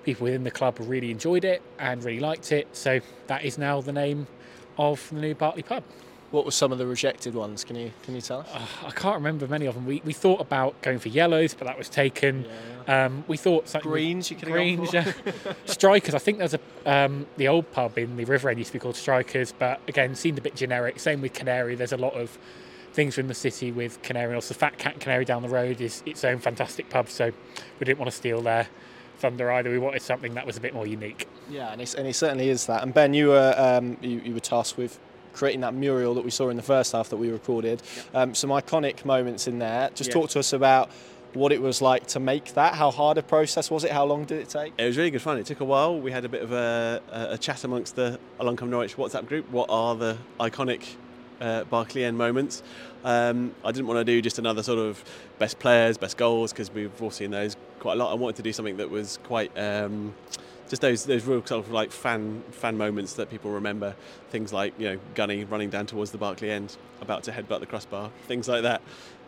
people 0.04 0.24
within 0.24 0.44
the 0.44 0.50
club 0.50 0.76
really 0.80 1.10
enjoyed 1.10 1.44
it 1.44 1.60
and 1.78 2.02
really 2.04 2.20
liked 2.20 2.52
it. 2.52 2.68
So 2.72 3.00
that 3.26 3.44
is 3.44 3.58
now 3.58 3.80
the 3.80 3.92
name 3.92 4.26
of 4.78 5.08
the 5.10 5.20
new 5.20 5.34
Barclay 5.34 5.62
pub. 5.62 5.82
What 6.30 6.44
were 6.44 6.50
some 6.50 6.72
of 6.72 6.78
the 6.78 6.86
rejected 6.86 7.34
ones? 7.34 7.64
Can 7.64 7.76
you 7.76 7.90
can 8.02 8.14
you 8.14 8.20
tell 8.20 8.40
us? 8.40 8.48
Uh, 8.52 8.86
I 8.86 8.90
can't 8.90 9.14
remember 9.14 9.46
many 9.46 9.64
of 9.64 9.74
them. 9.74 9.86
We, 9.86 10.02
we 10.04 10.12
thought 10.12 10.40
about 10.40 10.80
going 10.82 10.98
for 10.98 11.08
yellows, 11.08 11.54
but 11.54 11.66
that 11.66 11.78
was 11.78 11.88
taken. 11.88 12.44
Yeah, 12.44 12.50
yeah. 12.86 13.04
Um, 13.06 13.24
we 13.26 13.38
thought 13.38 13.68
something 13.68 13.90
greens. 13.90 14.30
You 14.30 14.36
could 14.36 14.48
greens. 14.48 14.92
Yeah. 14.92 15.10
Strikers. 15.64 16.14
I 16.14 16.18
think 16.18 16.38
there's 16.38 16.54
a 16.54 16.60
um, 16.84 17.26
the 17.38 17.48
old 17.48 17.72
pub 17.72 17.96
in 17.96 18.16
the 18.16 18.24
River 18.26 18.50
End 18.50 18.58
used 18.58 18.68
to 18.68 18.72
be 18.74 18.78
called 18.78 18.96
Strikers, 18.96 19.52
but 19.58 19.80
again 19.88 20.14
seemed 20.14 20.36
a 20.36 20.42
bit 20.42 20.54
generic. 20.54 21.00
Same 21.00 21.22
with 21.22 21.32
Canary. 21.32 21.74
There's 21.74 21.92
a 21.92 21.96
lot 21.96 22.12
of 22.12 22.36
things 22.92 23.16
in 23.16 23.28
the 23.28 23.34
city 23.34 23.72
with 23.72 24.02
Canary. 24.02 24.34
Also, 24.34 24.54
Fat 24.54 24.76
Cat 24.76 25.00
Canary 25.00 25.24
down 25.24 25.42
the 25.42 25.48
road 25.48 25.80
is 25.80 26.02
its 26.04 26.24
own 26.24 26.38
fantastic 26.38 26.90
pub, 26.90 27.08
so 27.08 27.32
we 27.78 27.84
didn't 27.84 27.98
want 27.98 28.10
to 28.10 28.16
steal 28.16 28.42
their 28.42 28.68
thunder 29.18 29.50
either. 29.52 29.70
We 29.70 29.78
wanted 29.78 30.02
something 30.02 30.34
that 30.34 30.46
was 30.46 30.56
a 30.56 30.60
bit 30.60 30.74
more 30.74 30.86
unique. 30.86 31.26
Yeah, 31.50 31.72
and, 31.72 31.80
and 31.80 32.06
it 32.06 32.14
certainly 32.14 32.48
is 32.48 32.66
that. 32.66 32.82
And 32.82 32.92
Ben, 32.92 33.14
you 33.14 33.28
were 33.28 33.54
um, 33.56 33.96
you, 34.00 34.20
you 34.20 34.34
were 34.34 34.40
tasked 34.40 34.76
with 34.76 34.98
creating 35.38 35.60
that 35.60 35.72
mural 35.72 36.14
that 36.14 36.24
we 36.24 36.30
saw 36.30 36.48
in 36.48 36.56
the 36.56 36.62
first 36.62 36.92
half 36.92 37.08
that 37.10 37.16
we 37.16 37.30
recorded. 37.30 37.80
Um, 38.12 38.34
some 38.34 38.50
iconic 38.50 39.04
moments 39.04 39.46
in 39.46 39.60
there. 39.60 39.90
Just 39.94 40.10
talk 40.10 40.30
to 40.30 40.40
us 40.40 40.52
about 40.52 40.90
what 41.34 41.52
it 41.52 41.62
was 41.62 41.80
like 41.80 42.06
to 42.08 42.20
make 42.20 42.54
that. 42.54 42.74
How 42.74 42.90
hard 42.90 43.18
a 43.18 43.22
process 43.22 43.70
was 43.70 43.84
it? 43.84 43.92
How 43.92 44.04
long 44.04 44.24
did 44.24 44.40
it 44.40 44.48
take? 44.48 44.72
It 44.76 44.84
was 44.84 44.96
really 44.96 45.10
good 45.10 45.22
fun. 45.22 45.38
It 45.38 45.46
took 45.46 45.60
a 45.60 45.64
while. 45.64 46.00
We 46.00 46.10
had 46.10 46.24
a 46.24 46.28
bit 46.28 46.42
of 46.42 46.52
a, 46.52 47.00
a 47.12 47.38
chat 47.38 47.62
amongst 47.62 47.94
the 47.94 48.18
Along 48.40 48.56
Come 48.56 48.70
Norwich 48.70 48.96
WhatsApp 48.96 49.26
group. 49.26 49.48
What 49.50 49.70
are 49.70 49.94
the 49.94 50.18
iconic 50.40 50.84
uh, 51.40 51.64
Barclay 51.64 52.02
End 52.02 52.18
moments? 52.18 52.62
Um, 53.04 53.54
I 53.64 53.70
didn't 53.70 53.86
want 53.86 53.98
to 53.98 54.04
do 54.04 54.20
just 54.20 54.40
another 54.40 54.64
sort 54.64 54.80
of 54.80 55.04
best 55.38 55.60
players, 55.60 55.96
best 55.98 56.16
goals 56.16 56.52
because 56.52 56.72
we've 56.72 57.00
all 57.00 57.12
seen 57.12 57.30
those 57.30 57.56
quite 57.78 57.92
a 57.92 57.96
lot. 57.96 58.10
I 58.10 58.14
wanted 58.14 58.36
to 58.36 58.42
do 58.42 58.52
something 58.52 58.78
that 58.78 58.90
was 58.90 59.20
quite. 59.22 59.56
Um, 59.56 60.14
just 60.68 60.82
those 60.82 61.04
those 61.04 61.24
real 61.24 61.44
sort 61.44 61.64
of 61.64 61.72
like 61.72 61.90
fan 61.90 62.42
fan 62.50 62.76
moments 62.76 63.14
that 63.14 63.30
people 63.30 63.50
remember. 63.50 63.94
Things 64.30 64.52
like 64.52 64.74
you 64.78 64.90
know 64.90 64.98
Gunny 65.14 65.44
running 65.44 65.70
down 65.70 65.86
towards 65.86 66.10
the 66.10 66.18
Barclay 66.18 66.50
end, 66.50 66.76
about 67.00 67.24
to 67.24 67.32
headbutt 67.32 67.60
the 67.60 67.66
crossbar, 67.66 68.10
things 68.26 68.48
like 68.48 68.62
that. 68.62 68.82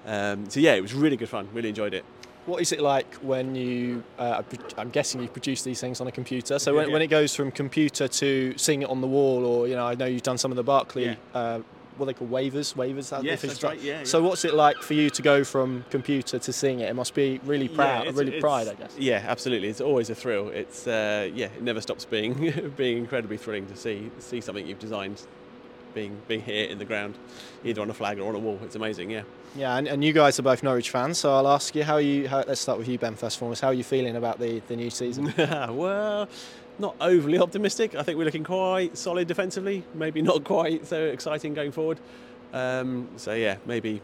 Um, 0.06 0.48
so 0.48 0.60
yeah, 0.60 0.74
it 0.74 0.82
was 0.82 0.94
really 0.94 1.16
good 1.16 1.28
fun. 1.28 1.48
Really 1.52 1.70
enjoyed 1.70 1.94
it. 1.94 2.04
What 2.46 2.62
is 2.62 2.72
it 2.72 2.80
like 2.80 3.14
when 3.16 3.54
you? 3.54 4.02
Uh, 4.18 4.42
I'm 4.76 4.90
guessing 4.90 5.22
you 5.22 5.28
produce 5.28 5.62
these 5.62 5.80
things 5.80 6.00
on 6.00 6.06
a 6.06 6.12
computer. 6.12 6.58
So 6.58 6.74
when, 6.74 6.88
yeah. 6.88 6.92
when, 6.92 7.02
it 7.02 7.08
goes 7.08 7.34
from 7.34 7.50
computer 7.50 8.08
to 8.08 8.54
seeing 8.56 8.82
it 8.82 8.88
on 8.88 9.00
the 9.00 9.06
wall, 9.06 9.44
or 9.44 9.68
you 9.68 9.76
know, 9.76 9.86
I 9.86 9.94
know 9.94 10.06
you've 10.06 10.22
done 10.22 10.38
some 10.38 10.50
of 10.50 10.56
the 10.56 10.62
Barclay 10.62 11.04
yeah. 11.04 11.14
uh, 11.34 11.60
what 12.00 12.06
they 12.06 12.14
call 12.14 12.28
waivers. 12.28 12.74
Waivers. 12.74 13.22
Yes, 13.22 13.42
that's 13.42 13.62
right. 13.62 13.80
Yeah, 13.80 14.04
So 14.04 14.22
what's 14.22 14.44
it 14.44 14.54
like 14.54 14.78
for 14.78 14.94
you 14.94 15.10
to 15.10 15.22
go 15.22 15.44
from 15.44 15.84
computer 15.90 16.38
to 16.38 16.52
seeing 16.52 16.80
it? 16.80 16.88
It 16.88 16.94
must 16.94 17.14
be 17.14 17.40
really 17.44 17.68
proud, 17.68 18.06
yeah, 18.06 18.12
really 18.14 18.40
pride, 18.40 18.68
I 18.68 18.74
guess. 18.74 18.96
Yeah, 18.98 19.24
absolutely. 19.26 19.68
It's 19.68 19.80
always 19.80 20.10
a 20.10 20.14
thrill. 20.14 20.48
It's 20.48 20.86
uh, 20.86 21.30
yeah, 21.34 21.46
it 21.46 21.62
never 21.62 21.80
stops 21.80 22.04
being 22.04 22.72
being 22.76 22.98
incredibly 22.98 23.36
thrilling 23.36 23.66
to 23.66 23.76
see 23.76 24.10
see 24.18 24.40
something 24.40 24.66
you've 24.66 24.78
designed 24.78 25.22
being 25.94 26.20
being 26.28 26.42
here 26.42 26.68
in 26.68 26.78
the 26.78 26.84
ground, 26.84 27.16
either 27.64 27.82
on 27.82 27.90
a 27.90 27.94
flag 27.94 28.18
or 28.18 28.28
on 28.28 28.34
a 28.34 28.38
wall. 28.38 28.58
It's 28.62 28.76
amazing, 28.76 29.10
yeah. 29.10 29.22
Yeah, 29.56 29.76
and, 29.76 29.88
and 29.88 30.04
you 30.04 30.12
guys 30.12 30.38
are 30.38 30.42
both 30.42 30.62
Norwich 30.62 30.90
fans, 30.90 31.18
so 31.18 31.34
I'll 31.34 31.48
ask 31.48 31.74
you 31.74 31.82
how 31.82 31.96
you. 31.96 32.28
How, 32.28 32.44
let's 32.46 32.60
start 32.60 32.78
with 32.78 32.88
you, 32.88 32.98
Ben. 32.98 33.14
First 33.14 33.36
and 33.36 33.40
foremost, 33.40 33.60
how 33.62 33.68
are 33.68 33.74
you 33.74 33.84
feeling 33.84 34.16
about 34.16 34.38
the, 34.38 34.60
the 34.68 34.76
new 34.76 34.90
season? 34.90 35.34
well, 35.38 36.28
not 36.78 36.94
overly 37.00 37.38
optimistic. 37.38 37.94
I 37.94 38.02
think 38.02 38.16
we're 38.16 38.24
looking 38.24 38.44
quite 38.44 38.96
solid 38.96 39.26
defensively. 39.26 39.84
Maybe 39.94 40.22
not 40.22 40.44
quite 40.44 40.86
so 40.86 41.04
exciting 41.06 41.54
going 41.54 41.72
forward. 41.72 41.98
Um, 42.52 43.08
so 43.16 43.34
yeah, 43.34 43.56
maybe 43.66 44.00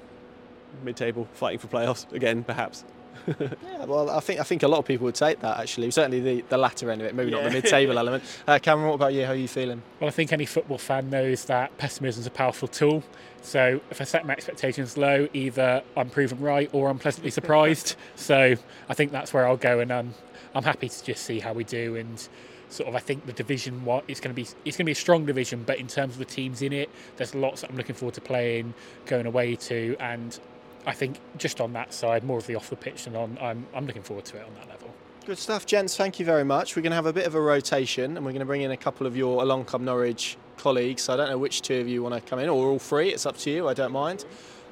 mid-table, 0.84 1.28
fighting 1.32 1.58
for 1.58 1.68
playoffs 1.68 2.10
again, 2.12 2.44
perhaps. 2.44 2.84
yeah, 3.40 3.84
well, 3.84 4.10
I 4.10 4.20
think 4.20 4.40
I 4.40 4.42
think 4.42 4.62
a 4.62 4.68
lot 4.68 4.78
of 4.78 4.84
people 4.84 5.04
would 5.04 5.14
take 5.14 5.40
that 5.40 5.58
actually. 5.58 5.90
Certainly 5.90 6.20
the, 6.20 6.44
the 6.48 6.58
latter 6.58 6.90
end 6.90 7.00
of 7.00 7.06
it, 7.06 7.14
maybe 7.14 7.30
yeah. 7.30 7.38
not 7.38 7.44
the 7.44 7.50
mid-table 7.50 7.98
element. 7.98 8.22
Uh, 8.46 8.58
Cameron, 8.58 8.88
what 8.88 8.94
about 8.94 9.14
you? 9.14 9.24
How 9.24 9.32
are 9.32 9.36
you 9.36 9.48
feeling? 9.48 9.82
Well, 10.00 10.08
I 10.08 10.12
think 10.12 10.32
any 10.32 10.46
football 10.46 10.78
fan 10.78 11.10
knows 11.10 11.44
that 11.46 11.76
pessimism 11.78 12.20
is 12.20 12.26
a 12.26 12.30
powerful 12.30 12.68
tool. 12.68 13.02
So 13.42 13.80
if 13.90 14.00
I 14.00 14.04
set 14.04 14.26
my 14.26 14.32
expectations 14.32 14.96
low, 14.96 15.28
either 15.32 15.82
I'm 15.96 16.10
proven 16.10 16.40
right 16.40 16.68
or 16.72 16.88
I'm 16.88 16.98
pleasantly 16.98 17.30
surprised. 17.40 17.96
so 18.16 18.54
I 18.88 18.94
think 18.94 19.12
that's 19.12 19.32
where 19.32 19.46
I'll 19.46 19.56
go, 19.56 19.80
and 19.80 19.92
um, 19.92 20.14
I'm 20.54 20.64
happy 20.64 20.88
to 20.88 21.04
just 21.04 21.24
see 21.24 21.40
how 21.40 21.52
we 21.52 21.64
do 21.64 21.96
and 21.96 22.28
sort 22.68 22.88
of 22.88 22.96
I 22.96 22.98
think 22.98 23.26
the 23.26 23.32
division 23.32 23.84
what 23.84 24.04
it's 24.08 24.20
going 24.20 24.34
to 24.34 24.42
be 24.42 24.48
it's 24.64 24.76
going 24.76 24.84
to 24.84 24.84
be 24.84 24.92
a 24.92 24.96
strong 24.96 25.24
division 25.24 25.62
but 25.64 25.78
in 25.78 25.86
terms 25.86 26.14
of 26.14 26.18
the 26.18 26.24
teams 26.24 26.62
in 26.62 26.72
it 26.72 26.90
there's 27.16 27.34
lots 27.34 27.60
that 27.60 27.70
I'm 27.70 27.76
looking 27.76 27.94
forward 27.94 28.14
to 28.14 28.20
playing 28.20 28.74
going 29.06 29.26
away 29.26 29.54
to 29.56 29.96
and 30.00 30.38
I 30.86 30.92
think 30.92 31.18
just 31.36 31.60
on 31.60 31.72
that 31.72 31.92
side, 31.92 32.22
more 32.22 32.38
of 32.38 32.46
the 32.46 32.54
off 32.54 32.70
the 32.70 32.76
pitch 32.76 33.04
than 33.04 33.16
on. 33.16 33.36
I'm, 33.40 33.66
I'm 33.74 33.86
looking 33.86 34.02
forward 34.02 34.24
to 34.26 34.36
it 34.38 34.44
on 34.46 34.54
that 34.54 34.68
level. 34.68 34.94
Good 35.26 35.38
stuff, 35.38 35.66
gents. 35.66 35.96
Thank 35.96 36.20
you 36.20 36.24
very 36.24 36.44
much. 36.44 36.76
We're 36.76 36.82
going 36.82 36.92
to 36.92 36.96
have 36.96 37.06
a 37.06 37.12
bit 37.12 37.26
of 37.26 37.34
a 37.34 37.40
rotation, 37.40 38.16
and 38.16 38.24
we're 38.24 38.32
going 38.32 38.40
to 38.40 38.46
bring 38.46 38.62
in 38.62 38.70
a 38.70 38.76
couple 38.76 39.08
of 39.08 39.16
your 39.16 39.42
Along 39.42 39.64
Come 39.64 39.84
Norwich 39.84 40.36
colleagues. 40.56 41.08
I 41.08 41.16
don't 41.16 41.28
know 41.28 41.38
which 41.38 41.62
two 41.62 41.80
of 41.80 41.88
you 41.88 42.02
want 42.02 42.14
to 42.14 42.20
come 42.20 42.38
in, 42.38 42.48
or 42.48 42.68
all 42.68 42.78
three. 42.78 43.08
It's 43.08 43.26
up 43.26 43.36
to 43.38 43.50
you. 43.50 43.66
I 43.68 43.74
don't 43.74 43.90
mind. 43.90 44.24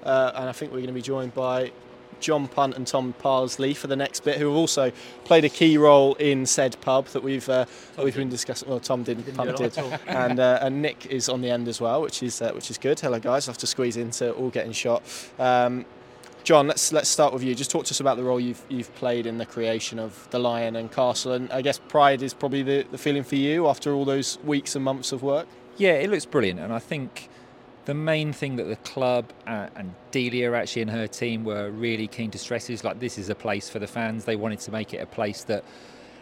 Uh, 0.04 0.30
and 0.36 0.48
I 0.48 0.52
think 0.52 0.70
we're 0.70 0.78
going 0.78 0.88
to 0.88 0.92
be 0.92 1.02
joined 1.02 1.34
by 1.34 1.72
John 2.20 2.48
Punt 2.48 2.76
and 2.76 2.86
Tom 2.86 3.12
Parsley 3.18 3.74
for 3.74 3.86
the 3.86 3.96
next 3.96 4.20
bit, 4.24 4.38
who 4.38 4.46
have 4.46 4.56
also 4.56 4.92
played 5.24 5.44
a 5.44 5.48
key 5.48 5.76
role 5.76 6.14
in 6.14 6.46
said 6.46 6.76
pub 6.80 7.06
that 7.08 7.22
we've 7.22 7.48
uh, 7.48 7.66
that 7.96 8.04
we've 8.04 8.14
been 8.14 8.28
discussing. 8.28 8.68
Well, 8.68 8.80
Tom 8.80 9.02
didn't, 9.02 9.24
didn't 9.24 9.36
Punt 9.36 9.56
did, 9.56 9.76
and 10.06 10.40
uh, 10.40 10.58
and 10.62 10.80
Nick 10.80 11.06
is 11.06 11.28
on 11.28 11.40
the 11.40 11.50
end 11.50 11.68
as 11.68 11.80
well, 11.80 12.00
which 12.00 12.22
is 12.22 12.40
uh, 12.40 12.52
which 12.52 12.70
is 12.70 12.78
good. 12.78 12.98
Hello 13.00 13.18
guys, 13.18 13.48
I 13.48 13.50
have 13.50 13.58
to 13.58 13.66
squeeze 13.66 13.96
into 13.96 14.30
all 14.32 14.50
getting 14.50 14.72
shot. 14.72 15.02
Um, 15.38 15.84
John, 16.44 16.68
let's 16.68 16.92
let's 16.92 17.08
start 17.08 17.32
with 17.32 17.42
you. 17.42 17.54
Just 17.54 17.70
talk 17.70 17.86
to 17.86 17.92
us 17.92 18.00
about 18.00 18.18
the 18.18 18.22
role 18.22 18.38
you've 18.38 18.62
you've 18.68 18.94
played 18.96 19.24
in 19.24 19.38
the 19.38 19.46
creation 19.46 19.98
of 19.98 20.28
the 20.30 20.38
Lion 20.38 20.76
and 20.76 20.92
Castle, 20.92 21.32
and 21.32 21.50
I 21.50 21.62
guess 21.62 21.78
pride 21.78 22.20
is 22.20 22.34
probably 22.34 22.62
the, 22.62 22.86
the 22.90 22.98
feeling 22.98 23.24
for 23.24 23.36
you 23.36 23.66
after 23.66 23.94
all 23.94 24.04
those 24.04 24.38
weeks 24.44 24.76
and 24.76 24.84
months 24.84 25.10
of 25.10 25.22
work. 25.22 25.48
Yeah, 25.78 25.92
it 25.92 26.10
looks 26.10 26.26
brilliant, 26.26 26.60
and 26.60 26.70
I 26.70 26.80
think 26.80 27.30
the 27.86 27.94
main 27.94 28.34
thing 28.34 28.56
that 28.56 28.64
the 28.64 28.76
club 28.76 29.32
uh, 29.46 29.68
and 29.74 29.94
Delia 30.10 30.52
actually 30.52 30.82
and 30.82 30.90
her 30.90 31.06
team 31.06 31.44
were 31.44 31.70
really 31.70 32.06
keen 32.08 32.30
to 32.32 32.38
stress 32.38 32.68
is 32.68 32.84
like 32.84 33.00
this 33.00 33.16
is 33.16 33.30
a 33.30 33.34
place 33.34 33.70
for 33.70 33.78
the 33.78 33.86
fans. 33.86 34.26
They 34.26 34.36
wanted 34.36 34.60
to 34.60 34.70
make 34.70 34.92
it 34.92 34.98
a 34.98 35.06
place 35.06 35.44
that 35.44 35.64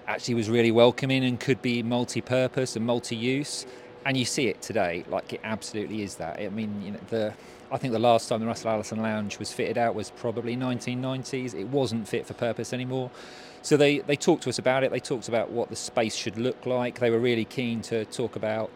actually 0.07 0.35
was 0.35 0.49
really 0.49 0.71
welcoming 0.71 1.25
and 1.25 1.41
could 1.41 1.61
be 1.63 1.83
multi-purpose 1.83 2.77
and 2.77 2.87
multi-use, 2.87 3.67
and 4.07 4.17
you 4.17 4.25
see 4.25 4.47
it 4.47 4.63
today. 4.63 5.05
Like 5.09 5.33
it 5.33 5.41
absolutely 5.43 6.03
is 6.03 6.15
that. 6.17 6.39
I 6.39 6.49
mean, 6.49 6.81
you 6.81 6.93
know 6.93 7.01
the 7.09 7.35
I 7.73 7.79
think 7.79 7.95
the 7.95 7.99
last 7.99 8.29
time 8.29 8.41
the 8.41 8.47
Russell 8.47 8.71
Allison 8.71 9.01
Lounge 9.01 9.39
was 9.39 9.51
fitted 9.51 9.79
out 9.79 9.95
was 9.95 10.11
probably 10.11 10.57
1990s. 10.59 11.55
It 11.55 11.69
wasn't 11.69 12.07
fit 12.07 12.27
for 12.27 12.35
purpose 12.35 12.75
anymore. 12.75 13.11
So 13.63 13.79
they, 13.79 14.01
they 14.01 14.15
talked 14.15 14.43
to 14.43 14.51
us 14.51 14.59
about 14.59 14.85
it. 14.85 14.91
They 14.91 15.01
talked 15.01 15.29
about 15.29 15.51
what 15.51 15.71
the 15.71 15.77
space 15.77 16.15
should 16.15 16.37
look 16.37 16.67
like. 16.67 16.99
They 16.99 17.09
were 17.09 17.19
really 17.19 17.47
keen 17.47 17.81
to 17.83 18.05
talk 18.05 18.37
about 18.37 18.71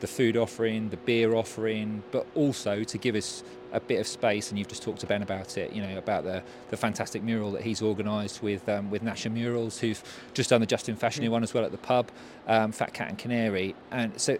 the 0.00 0.08
food 0.08 0.36
offering, 0.36 0.88
the 0.88 0.96
beer 0.96 1.34
offering, 1.34 2.02
but 2.10 2.26
also 2.34 2.82
to 2.82 2.98
give 2.98 3.14
us 3.14 3.44
a 3.72 3.78
bit 3.78 4.00
of 4.00 4.06
space. 4.08 4.50
And 4.50 4.58
you've 4.58 4.66
just 4.66 4.82
talked 4.82 4.98
to 5.00 5.06
Ben 5.06 5.22
about 5.22 5.56
it, 5.56 5.72
you 5.72 5.80
know, 5.80 5.96
about 5.96 6.24
the, 6.24 6.42
the 6.70 6.76
fantastic 6.76 7.22
mural 7.22 7.52
that 7.52 7.62
he's 7.62 7.80
organised 7.80 8.42
with 8.42 8.68
um, 8.68 8.90
with 8.90 9.04
Nasher 9.04 9.30
Murals, 9.30 9.78
who've 9.78 10.02
just 10.34 10.50
done 10.50 10.60
the 10.60 10.66
Justin 10.66 10.96
Fashanu 10.96 11.26
mm. 11.26 11.30
one 11.30 11.42
as 11.44 11.54
well 11.54 11.64
at 11.64 11.70
the 11.70 11.78
pub, 11.78 12.10
um, 12.48 12.72
Fat 12.72 12.94
Cat 12.94 13.10
and 13.10 13.18
Canary. 13.18 13.76
And 13.92 14.20
so 14.20 14.38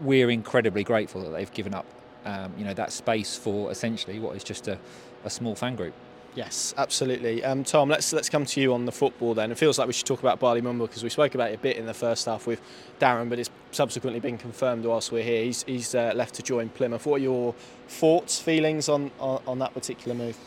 we're 0.00 0.30
incredibly 0.30 0.82
grateful 0.82 1.22
that 1.22 1.30
they've 1.30 1.52
given 1.52 1.74
up 1.74 1.86
um, 2.24 2.52
you 2.56 2.64
know 2.64 2.74
that 2.74 2.92
space 2.92 3.36
for 3.36 3.70
essentially 3.70 4.18
what 4.18 4.36
is 4.36 4.44
just 4.44 4.68
a, 4.68 4.78
a 5.24 5.30
small 5.30 5.54
fan 5.54 5.76
group. 5.76 5.94
Yes, 6.34 6.72
absolutely. 6.78 7.44
Um, 7.44 7.62
Tom, 7.62 7.90
let's 7.90 8.12
let's 8.12 8.30
come 8.30 8.46
to 8.46 8.60
you 8.60 8.72
on 8.72 8.86
the 8.86 8.92
football 8.92 9.34
then. 9.34 9.52
It 9.52 9.58
feels 9.58 9.78
like 9.78 9.86
we 9.86 9.92
should 9.92 10.06
talk 10.06 10.20
about 10.20 10.40
Bali 10.40 10.62
Mumba 10.62 10.82
because 10.82 11.02
we 11.02 11.10
spoke 11.10 11.34
about 11.34 11.50
it 11.50 11.54
a 11.54 11.58
bit 11.58 11.76
in 11.76 11.84
the 11.84 11.92
first 11.94 12.24
half 12.24 12.46
with 12.46 12.60
Darren, 12.98 13.28
but 13.28 13.38
it's 13.38 13.50
subsequently 13.70 14.20
been 14.20 14.38
confirmed 14.38 14.86
whilst 14.86 15.12
we're 15.12 15.22
here. 15.22 15.44
He's, 15.44 15.62
he's 15.64 15.94
uh, 15.94 16.12
left 16.14 16.34
to 16.36 16.42
join 16.42 16.70
Plymouth. 16.70 17.04
What 17.04 17.16
are 17.16 17.24
your 17.24 17.54
thoughts, 17.88 18.38
feelings 18.38 18.88
on, 18.88 19.10
on, 19.20 19.42
on 19.46 19.58
that 19.58 19.74
particular 19.74 20.14
move? 20.14 20.38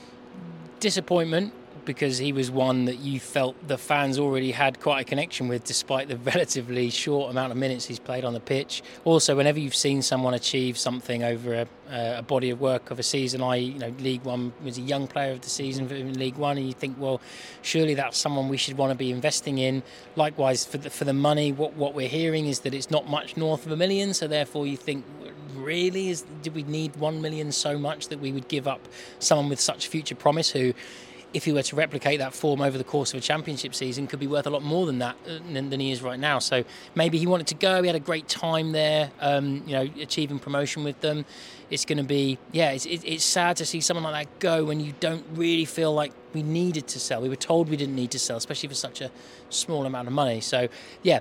Disappointment 0.79 1.53
because 1.85 2.17
he 2.17 2.33
was 2.33 2.51
one 2.51 2.85
that 2.85 2.97
you 2.97 3.19
felt 3.19 3.55
the 3.67 3.77
fans 3.77 4.17
already 4.17 4.51
had 4.51 4.79
quite 4.79 5.01
a 5.01 5.03
connection 5.03 5.47
with, 5.47 5.63
despite 5.63 6.07
the 6.07 6.17
relatively 6.33 6.89
short 6.89 7.31
amount 7.31 7.51
of 7.51 7.57
minutes 7.57 7.85
he's 7.85 7.99
played 7.99 8.25
on 8.25 8.33
the 8.33 8.39
pitch. 8.39 8.81
Also, 9.03 9.35
whenever 9.35 9.59
you've 9.59 9.75
seen 9.75 10.01
someone 10.01 10.33
achieve 10.33 10.77
something 10.77 11.23
over 11.23 11.53
a, 11.89 12.17
a 12.17 12.23
body 12.23 12.49
of 12.49 12.59
work 12.59 12.91
of 12.91 12.99
a 12.99 13.03
season, 13.03 13.41
I, 13.41 13.55
you 13.57 13.79
know, 13.79 13.93
League 13.99 14.23
One 14.23 14.53
was 14.63 14.77
a 14.77 14.81
young 14.81 15.07
player 15.07 15.31
of 15.31 15.41
the 15.41 15.49
season 15.49 15.89
in 15.91 16.17
League 16.19 16.37
One, 16.37 16.57
and 16.57 16.65
you 16.67 16.73
think, 16.73 16.97
well, 16.99 17.21
surely 17.61 17.93
that's 17.93 18.17
someone 18.17 18.49
we 18.49 18.57
should 18.57 18.77
want 18.77 18.91
to 18.91 18.97
be 18.97 19.11
investing 19.11 19.57
in. 19.57 19.83
Likewise, 20.15 20.65
for 20.65 20.77
the, 20.77 20.89
for 20.89 21.05
the 21.05 21.13
money, 21.13 21.51
what 21.51 21.73
what 21.75 21.93
we're 21.93 22.09
hearing 22.09 22.47
is 22.47 22.61
that 22.61 22.73
it's 22.73 22.91
not 22.91 23.07
much 23.07 23.37
north 23.37 23.65
of 23.65 23.71
a 23.71 23.77
million, 23.77 24.13
so 24.13 24.27
therefore 24.27 24.67
you 24.67 24.77
think 24.77 25.05
really 25.55 26.09
is 26.09 26.23
did 26.41 26.53
we 26.53 26.63
need 26.63 26.95
1 26.97 27.21
million 27.21 27.51
so 27.51 27.77
much 27.77 28.09
that 28.09 28.19
we 28.19 28.31
would 28.31 28.47
give 28.47 28.67
up 28.67 28.87
someone 29.19 29.49
with 29.49 29.59
such 29.59 29.87
future 29.87 30.15
promise 30.15 30.51
who 30.51 30.73
if 31.35 31.43
he 31.43 31.51
were 31.51 31.61
to 31.61 31.75
replicate 31.75 32.19
that 32.19 32.33
form 32.33 32.61
over 32.61 32.77
the 32.77 32.83
course 32.83 33.13
of 33.13 33.17
a 33.19 33.21
championship 33.21 33.75
season, 33.75 34.07
could 34.07 34.21
be 34.21 34.25
worth 34.25 34.47
a 34.47 34.49
lot 34.49 34.63
more 34.63 34.85
than 34.85 34.99
that 34.99 35.17
uh, 35.27 35.39
than, 35.51 35.69
than 35.69 35.81
he 35.81 35.91
is 35.91 36.01
right 36.01 36.19
now. 36.19 36.39
So 36.39 36.63
maybe 36.95 37.17
he 37.17 37.27
wanted 37.27 37.47
to 37.47 37.55
go. 37.55 37.81
He 37.81 37.87
had 37.87 37.95
a 37.95 37.99
great 37.99 38.29
time 38.29 38.71
there, 38.71 39.11
um, 39.19 39.61
you 39.67 39.73
know, 39.73 39.89
achieving 39.99 40.39
promotion 40.39 40.85
with 40.85 41.01
them. 41.01 41.25
It's 41.69 41.83
going 41.83 41.97
to 41.97 42.05
be, 42.05 42.37
yeah, 42.53 42.71
it's, 42.71 42.85
it's 42.85 43.25
sad 43.25 43.57
to 43.57 43.65
see 43.65 43.81
someone 43.81 44.03
like 44.03 44.29
that 44.29 44.39
go 44.39 44.63
when 44.63 44.79
you 44.79 44.93
don't 44.99 45.25
really 45.33 45.65
feel 45.65 45.93
like 45.93 46.13
we 46.33 46.41
needed 46.41 46.87
to 46.87 46.99
sell. 46.99 47.21
We 47.21 47.27
were 47.27 47.35
told 47.35 47.69
we 47.69 47.75
didn't 47.75 47.95
need 47.95 48.11
to 48.11 48.19
sell, 48.19 48.37
especially 48.37 48.69
for 48.69 48.75
such 48.75 49.01
a 49.01 49.11
small 49.49 49.85
amount 49.85 50.07
of 50.07 50.13
money. 50.13 50.39
So, 50.39 50.69
yeah, 51.03 51.19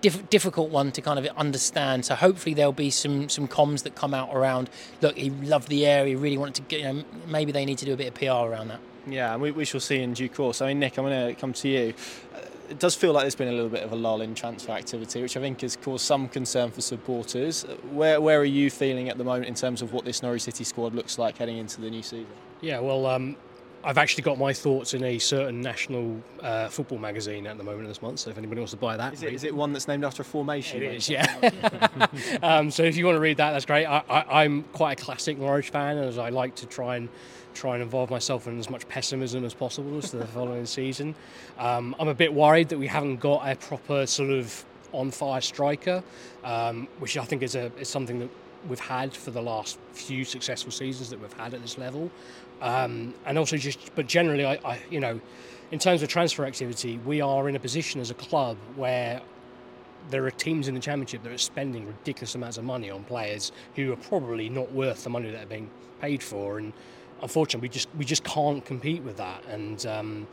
diff- 0.00 0.30
difficult 0.30 0.70
one 0.70 0.92
to 0.92 1.00
kind 1.00 1.18
of 1.18 1.26
understand. 1.36 2.04
So 2.04 2.14
hopefully 2.14 2.54
there'll 2.54 2.72
be 2.72 2.90
some 2.90 3.28
some 3.28 3.48
comms 3.48 3.82
that 3.82 3.96
come 3.96 4.14
out 4.14 4.30
around. 4.32 4.70
Look, 5.00 5.16
he 5.16 5.30
loved 5.30 5.68
the 5.68 5.86
area. 5.86 6.10
He 6.10 6.14
really 6.14 6.38
wanted 6.38 6.54
to 6.56 6.62
get. 6.62 6.80
You 6.80 6.92
know, 6.92 7.04
maybe 7.26 7.50
they 7.50 7.64
need 7.64 7.78
to 7.78 7.84
do 7.84 7.94
a 7.94 7.96
bit 7.96 8.08
of 8.08 8.14
PR 8.14 8.48
around 8.48 8.68
that. 8.68 8.80
Yeah, 9.06 9.32
and 9.32 9.42
we, 9.42 9.50
we 9.50 9.64
shall 9.64 9.80
see 9.80 10.00
in 10.02 10.14
due 10.14 10.28
course. 10.28 10.60
I 10.60 10.68
mean, 10.68 10.80
Nick, 10.80 10.98
I'm 10.98 11.04
going 11.04 11.34
to 11.34 11.40
come 11.40 11.52
to 11.52 11.68
you. 11.68 11.94
Uh, 12.34 12.40
it 12.68 12.78
does 12.78 12.94
feel 12.94 13.12
like 13.12 13.22
there's 13.22 13.36
been 13.36 13.48
a 13.48 13.52
little 13.52 13.68
bit 13.68 13.84
of 13.84 13.92
a 13.92 13.96
lull 13.96 14.20
in 14.20 14.34
transfer 14.34 14.72
activity, 14.72 15.22
which 15.22 15.36
I 15.36 15.40
think 15.40 15.60
has 15.60 15.76
caused 15.76 16.04
some 16.04 16.28
concern 16.28 16.70
for 16.70 16.80
supporters. 16.80 17.62
Where, 17.92 18.20
where 18.20 18.40
are 18.40 18.44
you 18.44 18.70
feeling 18.70 19.08
at 19.08 19.18
the 19.18 19.24
moment 19.24 19.46
in 19.46 19.54
terms 19.54 19.82
of 19.82 19.92
what 19.92 20.04
this 20.04 20.22
Norwich 20.22 20.42
City 20.42 20.64
squad 20.64 20.94
looks 20.94 21.18
like 21.18 21.38
heading 21.38 21.58
into 21.58 21.80
the 21.80 21.90
new 21.90 22.02
season? 22.02 22.26
Yeah, 22.60 22.80
well, 22.80 23.06
um, 23.06 23.36
I've 23.84 23.98
actually 23.98 24.24
got 24.24 24.36
my 24.36 24.52
thoughts 24.52 24.94
in 24.94 25.04
a 25.04 25.18
certain 25.20 25.60
national 25.60 26.20
uh, 26.42 26.66
football 26.68 26.98
magazine 26.98 27.46
at 27.46 27.56
the 27.56 27.62
moment 27.62 27.86
this 27.86 28.02
month. 28.02 28.18
So 28.18 28.30
if 28.30 28.38
anybody 28.38 28.60
wants 28.60 28.72
to 28.72 28.78
buy 28.78 28.96
that, 28.96 29.14
is 29.14 29.22
it, 29.22 29.32
is 29.32 29.44
it 29.44 29.54
one 29.54 29.72
that's 29.72 29.86
named 29.86 30.04
after 30.04 30.22
a 30.22 30.24
formation? 30.24 30.82
It 30.82 30.94
is, 30.94 31.08
yeah. 31.08 31.88
um, 32.42 32.72
so 32.72 32.82
if 32.82 32.96
you 32.96 33.06
want 33.06 33.14
to 33.14 33.20
read 33.20 33.36
that, 33.36 33.52
that's 33.52 33.64
great. 33.64 33.86
I, 33.86 34.44
am 34.44 34.64
quite 34.72 35.00
a 35.00 35.04
classic 35.04 35.38
Norwich 35.38 35.70
fan, 35.70 35.98
as 35.98 36.18
I 36.18 36.30
like 36.30 36.56
to 36.56 36.66
try 36.66 36.96
and 36.96 37.08
try 37.56 37.74
and 37.74 37.82
involve 37.82 38.10
myself 38.10 38.46
in 38.46 38.58
as 38.58 38.70
much 38.70 38.86
pessimism 38.88 39.44
as 39.44 39.54
possible 39.54 39.98
as 39.98 40.10
to 40.10 40.18
the 40.18 40.26
following 40.38 40.66
season. 40.66 41.14
Um, 41.58 41.96
I'm 41.98 42.08
a 42.08 42.14
bit 42.14 42.32
worried 42.32 42.68
that 42.68 42.78
we 42.78 42.86
haven't 42.86 43.16
got 43.16 43.48
a 43.48 43.56
proper 43.56 44.06
sort 44.06 44.30
of 44.30 44.64
on 44.92 45.10
fire 45.10 45.40
striker, 45.40 46.02
um, 46.44 46.88
which 46.98 47.16
I 47.16 47.24
think 47.24 47.42
is 47.42 47.54
a 47.54 47.72
is 47.78 47.88
something 47.88 48.18
that 48.20 48.30
we've 48.68 48.78
had 48.78 49.14
for 49.14 49.30
the 49.30 49.42
last 49.42 49.78
few 49.92 50.24
successful 50.24 50.72
seasons 50.72 51.10
that 51.10 51.20
we've 51.20 51.32
had 51.32 51.54
at 51.54 51.62
this 51.62 51.78
level, 51.78 52.10
um, 52.62 53.14
and 53.24 53.38
also 53.38 53.56
just 53.56 53.94
but 53.94 54.06
generally, 54.06 54.44
I, 54.44 54.54
I 54.64 54.80
you 54.90 55.00
know, 55.00 55.20
in 55.70 55.78
terms 55.78 56.02
of 56.02 56.08
transfer 56.08 56.44
activity, 56.44 56.98
we 57.04 57.20
are 57.20 57.48
in 57.48 57.56
a 57.56 57.60
position 57.60 58.00
as 58.00 58.10
a 58.10 58.14
club 58.14 58.56
where 58.76 59.20
there 60.10 60.24
are 60.24 60.30
teams 60.30 60.68
in 60.68 60.74
the 60.74 60.80
championship 60.80 61.22
that 61.24 61.32
are 61.32 61.38
spending 61.38 61.86
ridiculous 61.86 62.34
amounts 62.34 62.58
of 62.58 62.64
money 62.64 62.90
on 62.90 63.02
players 63.04 63.50
who 63.74 63.92
are 63.92 63.96
probably 63.96 64.48
not 64.48 64.70
worth 64.72 65.02
the 65.04 65.10
money 65.10 65.30
that 65.30 65.36
they're 65.36 65.46
being 65.46 65.70
paid 66.00 66.22
for 66.22 66.58
and 66.58 66.72
unfortunately, 67.22 67.68
we 67.68 67.72
just 67.72 67.88
we 67.96 68.04
just 68.04 68.24
can't 68.24 68.64
compete 68.64 69.02
with 69.02 69.16
that. 69.16 69.44
And 69.46 69.84
um, 69.86 70.26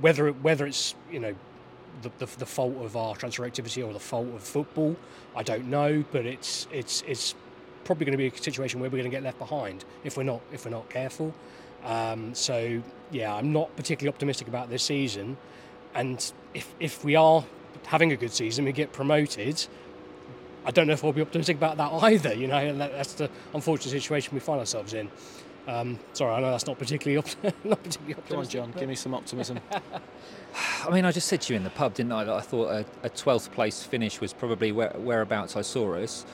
whether 0.00 0.30
whether 0.30 0.66
it's 0.66 0.94
you 1.10 1.20
know 1.20 1.34
the, 2.02 2.10
the, 2.18 2.26
the, 2.38 2.46
fault 2.46 2.76
of 2.82 2.96
our 2.96 3.16
transfer 3.16 3.44
activity 3.44 3.82
or 3.82 3.92
the 3.92 4.00
fault 4.00 4.28
of 4.34 4.42
football, 4.42 4.96
I 5.34 5.42
don't 5.42 5.68
know. 5.68 6.04
But 6.12 6.26
it's 6.26 6.66
it's 6.72 7.02
it's 7.06 7.34
probably 7.84 8.04
going 8.04 8.18
to 8.18 8.18
be 8.18 8.26
a 8.26 8.42
situation 8.42 8.80
where 8.80 8.90
we're 8.90 8.98
going 8.98 9.10
to 9.10 9.16
get 9.16 9.22
left 9.22 9.38
behind 9.38 9.84
if 10.04 10.16
we're 10.16 10.24
not 10.24 10.40
if 10.52 10.64
we're 10.64 10.70
not 10.70 10.88
careful. 10.90 11.34
Um, 11.84 12.34
so 12.34 12.82
yeah, 13.10 13.34
I'm 13.34 13.52
not 13.52 13.74
particularly 13.76 14.12
optimistic 14.12 14.48
about 14.48 14.68
this 14.68 14.82
season. 14.82 15.36
And 15.94 16.32
if 16.52 16.74
if 16.80 17.04
we 17.04 17.16
are 17.16 17.44
having 17.86 18.12
a 18.12 18.16
good 18.16 18.32
season, 18.32 18.64
we 18.64 18.72
get 18.72 18.92
promoted. 18.92 19.66
I 20.64 20.72
don't 20.72 20.88
know 20.88 20.94
if 20.94 21.04
I'll 21.04 21.12
be 21.12 21.22
optimistic 21.22 21.56
about 21.56 21.76
that 21.76 21.92
either. 22.02 22.34
You 22.34 22.48
know, 22.48 22.76
that's 22.76 23.14
the 23.14 23.30
unfortunate 23.54 23.92
situation 23.92 24.34
we 24.34 24.40
find 24.40 24.58
ourselves 24.58 24.92
in. 24.94 25.10
Um, 25.66 25.98
sorry, 26.12 26.34
I 26.34 26.40
know 26.40 26.50
that's 26.50 26.66
not 26.66 26.78
particularly 26.78 27.18
op- 27.18 27.44
not 27.64 27.82
particularly 27.82 28.14
optimistic. 28.14 28.28
Come 28.28 28.38
on, 28.38 28.48
John, 28.48 28.72
give 28.78 28.88
me 28.88 28.94
some 28.94 29.14
optimism. 29.14 29.58
I 30.86 30.90
mean, 30.90 31.04
I 31.04 31.12
just 31.12 31.28
said 31.28 31.42
to 31.42 31.52
you 31.52 31.56
in 31.56 31.64
the 31.64 31.70
pub, 31.70 31.94
didn't 31.94 32.12
I? 32.12 32.24
That 32.24 32.34
I 32.34 32.40
thought 32.40 32.68
a, 32.68 32.86
a 33.02 33.10
12th 33.10 33.50
place 33.52 33.82
finish 33.82 34.20
was 34.20 34.32
probably 34.32 34.72
where, 34.72 34.94
whereabouts 34.96 35.56
I 35.56 35.62
saw 35.62 35.94
us. 35.96 36.24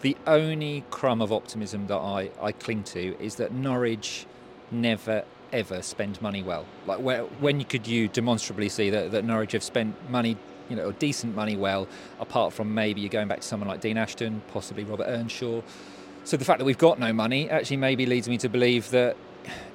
The 0.00 0.16
only 0.26 0.84
crumb 0.90 1.20
of 1.20 1.32
optimism 1.32 1.88
that 1.88 1.98
I, 1.98 2.30
I 2.40 2.52
cling 2.52 2.84
to 2.84 3.20
is 3.22 3.34
that 3.36 3.52
Norwich 3.52 4.26
never 4.70 5.24
ever 5.52 5.82
spend 5.82 6.20
money 6.20 6.42
well. 6.42 6.66
Like 6.86 7.00
where, 7.00 7.22
when 7.22 7.64
could 7.64 7.86
you 7.86 8.08
demonstrably 8.08 8.68
see 8.68 8.90
that, 8.90 9.12
that 9.12 9.24
Norwich 9.24 9.52
have 9.52 9.62
spent 9.62 9.96
money, 10.10 10.36
you 10.68 10.76
know, 10.76 10.92
decent 10.92 11.34
money 11.34 11.56
well, 11.56 11.88
apart 12.20 12.52
from 12.52 12.74
maybe 12.74 13.00
you're 13.00 13.10
going 13.10 13.28
back 13.28 13.40
to 13.40 13.46
someone 13.46 13.68
like 13.68 13.80
Dean 13.80 13.96
Ashton, 13.96 14.42
possibly 14.52 14.84
Robert 14.84 15.06
Earnshaw. 15.08 15.62
So 16.28 16.36
the 16.36 16.44
fact 16.44 16.58
that 16.58 16.66
we've 16.66 16.76
got 16.76 16.98
no 16.98 17.10
money 17.10 17.48
actually 17.48 17.78
maybe 17.78 18.04
leads 18.04 18.28
me 18.28 18.36
to 18.36 18.50
believe 18.50 18.90
that 18.90 19.16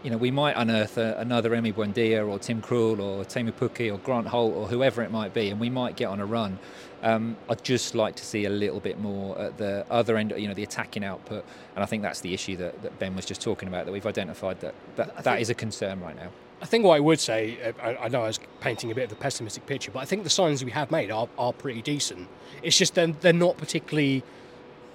you 0.03 0.11
know, 0.11 0.17
we 0.17 0.29
might 0.29 0.53
unearth 0.55 0.99
a, 0.99 1.17
another 1.17 1.49
Emi 1.49 1.73
Buendia 1.73 2.29
or 2.29 2.37
Tim 2.37 2.61
Krul 2.61 2.99
or 2.99 3.25
Teemu 3.25 3.51
Pukki 3.53 3.91
or 3.91 3.97
Grant 3.97 4.27
Holt 4.27 4.53
or 4.53 4.67
whoever 4.67 5.01
it 5.01 5.09
might 5.09 5.33
be, 5.33 5.49
and 5.49 5.59
we 5.59 5.71
might 5.71 5.95
get 5.95 6.09
on 6.09 6.19
a 6.19 6.27
run. 6.27 6.59
Um, 7.01 7.37
I'd 7.49 7.63
just 7.63 7.95
like 7.95 8.15
to 8.17 8.23
see 8.23 8.45
a 8.45 8.51
little 8.51 8.79
bit 8.79 8.99
more 8.99 9.35
at 9.39 9.57
the 9.57 9.83
other 9.89 10.15
end, 10.15 10.31
you 10.37 10.47
know, 10.47 10.53
the 10.53 10.61
attacking 10.61 11.03
output, 11.03 11.43
and 11.73 11.83
I 11.83 11.87
think 11.87 12.03
that's 12.03 12.19
the 12.19 12.35
issue 12.35 12.55
that, 12.57 12.83
that 12.83 12.99
Ben 12.99 13.15
was 13.15 13.25
just 13.25 13.41
talking 13.41 13.67
about. 13.67 13.87
That 13.87 13.91
we've 13.91 14.05
identified 14.05 14.61
that 14.61 14.75
that, 14.97 15.23
that 15.23 15.41
is 15.41 15.49
a 15.49 15.55
concern 15.55 16.01
right 16.01 16.15
now. 16.15 16.29
I 16.61 16.67
think 16.67 16.85
what 16.85 16.97
I 16.97 16.99
would 16.99 17.19
say, 17.19 17.57
uh, 17.63 17.71
I, 17.81 17.97
I 17.97 18.07
know 18.09 18.21
I 18.21 18.27
was 18.27 18.39
painting 18.59 18.91
a 18.91 18.95
bit 18.95 19.05
of 19.05 19.11
a 19.11 19.15
pessimistic 19.19 19.65
picture, 19.65 19.89
but 19.89 20.01
I 20.01 20.05
think 20.05 20.23
the 20.23 20.29
signs 20.29 20.63
we 20.63 20.69
have 20.69 20.91
made 20.91 21.09
are, 21.09 21.27
are 21.35 21.51
pretty 21.51 21.81
decent. 21.81 22.27
It's 22.61 22.77
just 22.77 22.93
they're, 22.93 23.07
they're 23.07 23.33
not 23.33 23.57
particularly 23.57 24.21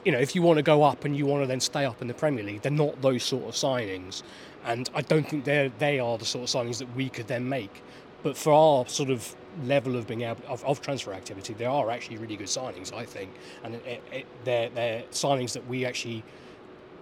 you 0.05 0.13
know, 0.13 0.19
if 0.19 0.35
you 0.35 0.43
want 0.43 0.59
to 0.59 0.63
go 0.63 0.83
up 0.83 1.05
and 1.05 1.17
you 1.17 1.27
want 1.27 1.43
to 1.43 1.47
then 1.47 1.61
stay 1.61 1.85
up 1.85 2.01
in 2.01 2.09
the 2.09 2.15
Premier 2.15 2.45
League, 2.45 2.63
they're 2.63 2.73
not 2.73 3.01
those 3.03 3.23
sort 3.23 3.45
of 3.45 3.55
signings. 3.55 4.23
And 4.65 4.89
I 4.95 5.03
don't 5.03 5.29
think 5.29 5.45
they 5.45 5.71
they 5.79 5.99
are 5.99 6.19
the 6.19 6.25
sort 6.25 6.45
of 6.45 6.51
signings 6.51 6.79
that 6.79 6.95
we 6.95 7.09
could 7.09 7.27
then 7.27 7.49
make. 7.49 7.83
But 8.23 8.37
for 8.37 8.53
our 8.53 8.87
sort 8.89 9.11
of 9.11 9.35
level 9.65 9.97
of 9.97 10.07
being 10.07 10.23
able 10.23 10.43
of, 10.49 10.65
of 10.65 10.81
transfer 10.83 11.13
activity, 11.13 11.55
there 11.55 11.71
are 11.71 11.91
actually 11.91 12.19
really 12.19 12.37
good 12.37 12.49
signings, 12.49 12.93
I 12.93 13.05
think, 13.05 13.31
and 13.63 13.77
it, 13.77 14.03
it, 14.13 14.27
they're 14.45 14.69
they're 14.71 15.03
signings 15.11 15.53
that 15.53 15.67
we 15.69 15.85
actually 15.85 16.25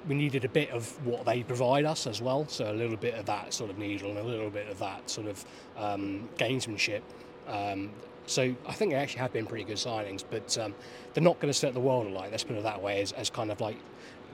we 0.08 0.14
needed 0.14 0.44
a 0.44 0.48
bit 0.48 0.70
of 0.70 1.04
what 1.04 1.24
they 1.24 1.42
provide 1.42 1.84
us 1.84 2.06
as 2.06 2.22
well. 2.22 2.46
So 2.48 2.70
a 2.70 2.72
little 2.72 2.96
bit 2.96 3.14
of 3.14 3.26
that 3.26 3.52
sort 3.52 3.70
of 3.70 3.78
needle 3.78 4.10
and 4.10 4.18
a 4.18 4.22
little 4.22 4.50
bit 4.50 4.68
of 4.68 4.78
that 4.78 5.08
sort 5.10 5.26
of 5.26 5.44
um, 5.76 6.28
gamesmanship. 6.36 7.02
Um, 7.46 7.90
so 8.26 8.54
I 8.66 8.72
think 8.72 8.92
they 8.92 8.96
actually 8.96 9.20
have 9.20 9.32
been 9.32 9.46
pretty 9.46 9.64
good 9.64 9.76
signings, 9.76 10.24
but 10.28 10.56
um, 10.58 10.74
they're 11.14 11.22
not 11.22 11.38
going 11.40 11.52
to 11.52 11.58
set 11.58 11.74
the 11.74 11.80
world 11.80 12.06
alight. 12.06 12.30
Let's 12.30 12.44
put 12.44 12.56
it 12.56 12.62
that 12.64 12.82
way. 12.82 13.00
As, 13.00 13.12
as 13.12 13.30
kind 13.30 13.50
of 13.50 13.60
like 13.60 13.76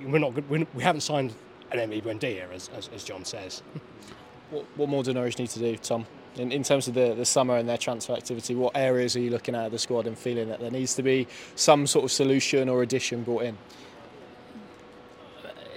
we're 0.01 0.19
not 0.19 0.33
we're, 0.49 0.67
we 0.75 0.83
haven't 0.83 1.03
signed 1.03 1.35
an 1.71 1.79
Emi 1.79 2.03
Buendia, 2.03 2.51
as, 2.53 2.71
as, 2.77 2.89
as 2.95 3.05
John 3.05 3.25
says. 3.25 3.63
what, 4.51 4.65
what 4.77 4.89
more 4.89 5.03
do 5.03 5.13
Norwich 5.13 5.39
need 5.39 5.51
to 5.51 5.59
do, 5.59 5.77
Tom? 5.77 6.07
In, 6.37 6.51
in 6.51 6.63
terms 6.63 6.89
of 6.89 6.95
the, 6.95 7.15
the 7.15 7.27
summer 7.27 7.57
and 7.57 7.69
their 7.69 7.77
transfer 7.77 8.15
activity, 8.15 8.55
what 8.55 8.75
areas 8.75 9.17
are 9.17 9.21
you 9.21 9.31
looking 9.31 9.55
at 9.55 9.71
the 9.71 9.79
squad 9.79 10.07
and 10.07 10.17
feeling 10.17 10.49
that 10.49 10.61
there 10.61 10.71
needs 10.71 10.95
to 10.95 11.03
be 11.03 11.27
some 11.57 11.87
sort 11.87 12.07
of 12.07 12.13
solution 12.13 12.69
or 12.69 12.83
addition 12.83 13.23
brought 13.23 13.45
in? 13.45 13.59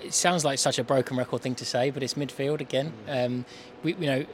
It 0.01 0.13
sounds 0.13 0.45
like 0.45 0.59
such 0.59 0.79
a 0.79 0.83
broken 0.83 1.17
record 1.17 1.41
thing 1.41 1.55
to 1.55 1.65
say, 1.65 1.89
but 1.89 2.03
it's 2.03 2.13
midfield 2.13 2.61
again. 2.61 2.93
Um, 3.09 3.45
we, 3.83 3.95
you 3.95 4.05
know, 4.05 4.25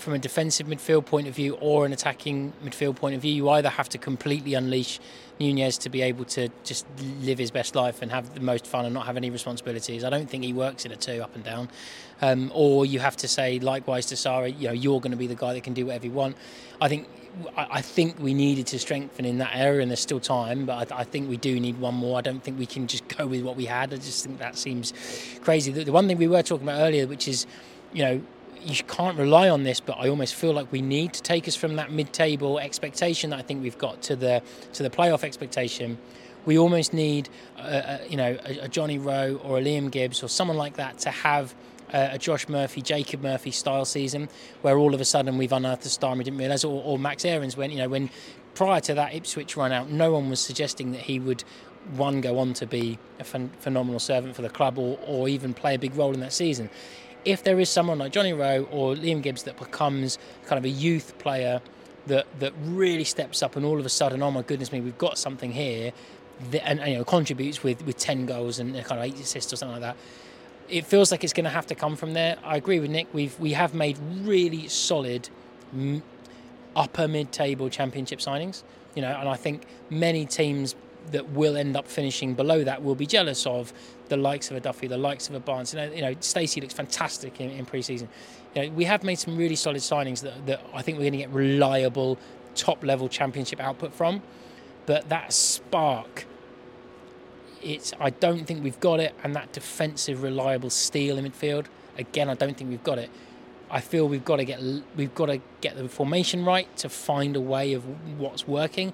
from 0.00 0.14
a 0.14 0.18
defensive 0.18 0.66
midfield 0.66 1.06
point 1.06 1.28
of 1.28 1.34
view 1.34 1.54
or 1.60 1.86
an 1.86 1.92
attacking 1.92 2.52
midfield 2.64 2.96
point 2.96 3.14
of 3.14 3.22
view, 3.22 3.32
you 3.32 3.48
either 3.50 3.68
have 3.68 3.88
to 3.90 3.98
completely 3.98 4.54
unleash 4.54 4.98
Nunez 5.38 5.78
to 5.78 5.88
be 5.88 6.02
able 6.02 6.24
to 6.26 6.48
just 6.64 6.86
live 7.20 7.38
his 7.38 7.50
best 7.50 7.74
life 7.74 8.02
and 8.02 8.10
have 8.10 8.34
the 8.34 8.40
most 8.40 8.66
fun 8.66 8.84
and 8.84 8.94
not 8.94 9.06
have 9.06 9.16
any 9.16 9.30
responsibilities. 9.30 10.04
I 10.04 10.10
don't 10.10 10.28
think 10.28 10.44
he 10.44 10.52
works 10.52 10.84
in 10.84 10.92
a 10.92 10.96
two 10.96 11.22
up 11.22 11.34
and 11.34 11.44
down. 11.44 11.68
Um, 12.22 12.50
or 12.54 12.84
you 12.84 12.98
have 12.98 13.16
to 13.18 13.28
say 13.28 13.58
likewise 13.58 14.06
to 14.06 14.16
Sara, 14.16 14.48
you 14.48 14.68
know, 14.68 14.74
you're 14.74 15.00
going 15.00 15.12
to 15.12 15.16
be 15.16 15.26
the 15.26 15.34
guy 15.34 15.54
that 15.54 15.62
can 15.62 15.74
do 15.74 15.86
whatever 15.86 16.06
you 16.06 16.12
want. 16.12 16.36
I 16.80 16.88
think 16.88 17.08
I 17.56 17.80
think 17.80 18.18
we 18.18 18.34
needed 18.34 18.66
to 18.68 18.78
strengthen 18.78 19.24
in 19.24 19.38
that 19.38 19.52
area, 19.54 19.82
and 19.82 19.90
there's 19.90 20.00
still 20.00 20.18
time, 20.18 20.66
but 20.66 20.90
I, 20.90 21.04
think 21.04 21.28
we 21.28 21.36
do 21.36 21.60
need 21.60 21.78
one 21.78 21.94
more. 21.94 22.18
I 22.18 22.22
don't 22.22 22.42
think 22.42 22.58
we 22.58 22.66
can 22.66 22.88
just 22.88 23.06
go 23.16 23.26
with 23.26 23.42
what 23.42 23.54
we 23.56 23.66
had. 23.66 23.94
I 23.94 23.96
just 23.98 24.24
think 24.24 24.38
that 24.40 24.56
seems 24.58 24.92
crazy. 25.40 25.70
The, 25.70 25.84
the 25.84 25.92
one 25.92 26.08
thing 26.08 26.18
we 26.18 26.26
were 26.26 26.42
talking 26.42 26.66
about 26.66 26.80
earlier, 26.80 27.06
which 27.06 27.28
is, 27.28 27.46
you 27.92 28.02
know, 28.02 28.20
you 28.64 28.82
can't 28.84 29.18
rely 29.18 29.48
on 29.48 29.62
this, 29.62 29.80
but 29.80 29.96
I 29.98 30.08
almost 30.08 30.34
feel 30.34 30.52
like 30.52 30.70
we 30.70 30.82
need 30.82 31.12
to 31.14 31.22
take 31.22 31.48
us 31.48 31.56
from 31.56 31.76
that 31.76 31.90
mid-table 31.90 32.58
expectation 32.58 33.30
that 33.30 33.38
I 33.38 33.42
think 33.42 33.62
we've 33.62 33.78
got 33.78 34.02
to 34.02 34.16
the 34.16 34.42
to 34.74 34.82
the 34.82 34.90
playoff 34.90 35.24
expectation. 35.24 35.98
We 36.46 36.58
almost 36.58 36.94
need, 36.94 37.28
a, 37.58 37.60
a, 37.60 38.08
you 38.08 38.16
know, 38.16 38.38
a, 38.46 38.60
a, 38.60 38.68
Johnny 38.68 38.96
Rowe 38.96 39.38
or 39.44 39.58
a 39.58 39.62
Liam 39.62 39.90
Gibbs 39.90 40.22
or 40.22 40.28
someone 40.28 40.56
like 40.56 40.76
that 40.76 40.98
to 41.00 41.10
have 41.10 41.54
uh, 41.92 42.08
a, 42.12 42.18
Josh 42.18 42.48
Murphy, 42.48 42.80
Jacob 42.80 43.22
Murphy 43.22 43.50
style 43.50 43.84
season, 43.84 44.26
where 44.62 44.78
all 44.78 44.94
of 44.94 45.02
a 45.02 45.04
sudden 45.04 45.36
we've 45.36 45.52
unearthed 45.52 45.84
a 45.84 45.90
star 45.90 46.12
and 46.12 46.18
we 46.18 46.24
didn't 46.24 46.38
realise, 46.38 46.64
or, 46.64 46.82
or 46.82 46.98
Max 46.98 47.26
Aarons 47.26 47.56
when 47.56 47.70
you 47.70 47.78
know 47.78 47.88
when 47.88 48.08
prior 48.54 48.80
to 48.80 48.94
that 48.94 49.14
Ipswich 49.14 49.56
run 49.56 49.70
out, 49.70 49.90
no 49.90 50.12
one 50.12 50.30
was 50.30 50.40
suggesting 50.40 50.92
that 50.92 51.02
he 51.02 51.18
would 51.18 51.44
one 51.96 52.20
go 52.20 52.38
on 52.38 52.52
to 52.54 52.66
be 52.66 52.98
a 53.18 53.24
ph- 53.24 53.50
phenomenal 53.58 53.98
servant 53.98 54.36
for 54.36 54.42
the 54.42 54.50
club 54.50 54.78
or, 54.78 54.98
or 55.06 55.28
even 55.28 55.54
play 55.54 55.74
a 55.74 55.78
big 55.78 55.94
role 55.94 56.12
in 56.12 56.20
that 56.20 56.32
season 56.32 56.68
if 57.24 57.44
there 57.44 57.58
is 57.60 57.68
someone 57.68 57.98
like 57.98 58.12
Johnny 58.12 58.32
Rowe 58.32 58.66
or 58.70 58.94
Liam 58.94 59.22
Gibbs 59.22 59.42
that 59.44 59.58
becomes 59.58 60.18
kind 60.46 60.58
of 60.58 60.64
a 60.64 60.68
youth 60.68 61.18
player 61.18 61.60
that 62.06 62.26
that 62.40 62.52
really 62.64 63.04
steps 63.04 63.42
up 63.42 63.56
and 63.56 63.64
all 63.64 63.78
of 63.78 63.86
a 63.86 63.90
sudden, 63.90 64.22
oh 64.22 64.30
my 64.30 64.42
goodness 64.42 64.72
me, 64.72 64.80
we've 64.80 64.98
got 64.98 65.18
something 65.18 65.52
here, 65.52 65.92
that, 66.50 66.66
and, 66.66 66.80
and, 66.80 66.92
you 66.92 66.98
know 66.98 67.04
contributes 67.04 67.62
with 67.62 67.84
with 67.84 67.98
ten 67.98 68.26
goals 68.26 68.58
and 68.58 68.74
kind 68.84 69.00
of 69.00 69.06
eight 69.06 69.20
assists 69.20 69.52
or 69.52 69.56
something 69.56 69.80
like 69.80 69.94
that. 69.94 69.96
It 70.68 70.86
feels 70.86 71.10
like 71.10 71.24
it's 71.24 71.32
going 71.32 71.44
to 71.44 71.50
have 71.50 71.66
to 71.66 71.74
come 71.74 71.96
from 71.96 72.12
there. 72.14 72.36
I 72.44 72.56
agree 72.56 72.78
with 72.78 72.90
Nick. 72.90 73.12
We've 73.12 73.38
we 73.40 73.52
have 73.52 73.74
made 73.74 73.98
really 74.22 74.68
solid 74.68 75.28
upper 76.76 77.08
mid-table 77.08 77.68
championship 77.68 78.20
signings. 78.20 78.62
You 78.94 79.02
know, 79.02 79.08
and 79.12 79.28
I 79.28 79.36
think 79.36 79.64
many 79.88 80.26
teams 80.26 80.74
that 81.12 81.30
will 81.30 81.56
end 81.56 81.76
up 81.76 81.86
finishing 81.86 82.34
below 82.34 82.64
that 82.64 82.82
will 82.82 82.94
be 82.94 83.06
jealous 83.06 83.46
of 83.46 83.72
the 84.08 84.16
likes 84.16 84.50
of 84.50 84.56
a 84.56 84.60
Duffy, 84.60 84.86
the 84.86 84.98
likes 84.98 85.28
of 85.28 85.34
a 85.34 85.40
Barnes. 85.40 85.72
You 85.72 85.80
uh, 85.80 85.86
know, 85.86 85.92
you 85.92 86.02
know 86.02 86.14
Stacey 86.20 86.60
looks 86.60 86.74
fantastic 86.74 87.40
in, 87.40 87.50
in 87.50 87.66
pre-season. 87.66 88.08
You 88.54 88.62
know, 88.62 88.70
we 88.70 88.84
have 88.84 89.04
made 89.04 89.16
some 89.16 89.36
really 89.36 89.56
solid 89.56 89.80
signings 89.80 90.22
that, 90.22 90.46
that 90.46 90.64
I 90.74 90.82
think 90.82 90.98
we're 90.98 91.04
going 91.04 91.12
to 91.12 91.18
get 91.18 91.30
reliable 91.30 92.18
top 92.54 92.84
level 92.84 93.08
championship 93.08 93.60
output 93.60 93.94
from. 93.94 94.22
But 94.86 95.08
that 95.08 95.32
spark, 95.32 96.26
it's 97.62 97.92
I 98.00 98.10
don't 98.10 98.46
think 98.46 98.64
we've 98.64 98.80
got 98.80 99.00
it, 99.00 99.14
and 99.22 99.34
that 99.36 99.52
defensive 99.52 100.22
reliable 100.22 100.70
steel 100.70 101.18
in 101.18 101.30
midfield, 101.30 101.66
again, 101.96 102.28
I 102.28 102.34
don't 102.34 102.56
think 102.56 102.70
we've 102.70 102.84
got 102.84 102.98
it. 102.98 103.10
I 103.70 103.80
feel 103.80 104.08
we've 104.08 104.24
got 104.24 104.36
to 104.36 104.44
get 104.44 104.60
we've 104.96 105.14
got 105.14 105.26
to 105.26 105.40
get 105.60 105.76
the 105.76 105.88
formation 105.88 106.44
right 106.44 106.74
to 106.78 106.88
find 106.88 107.36
a 107.36 107.40
way 107.40 107.72
of 107.72 107.84
what's 108.18 108.48
working, 108.48 108.92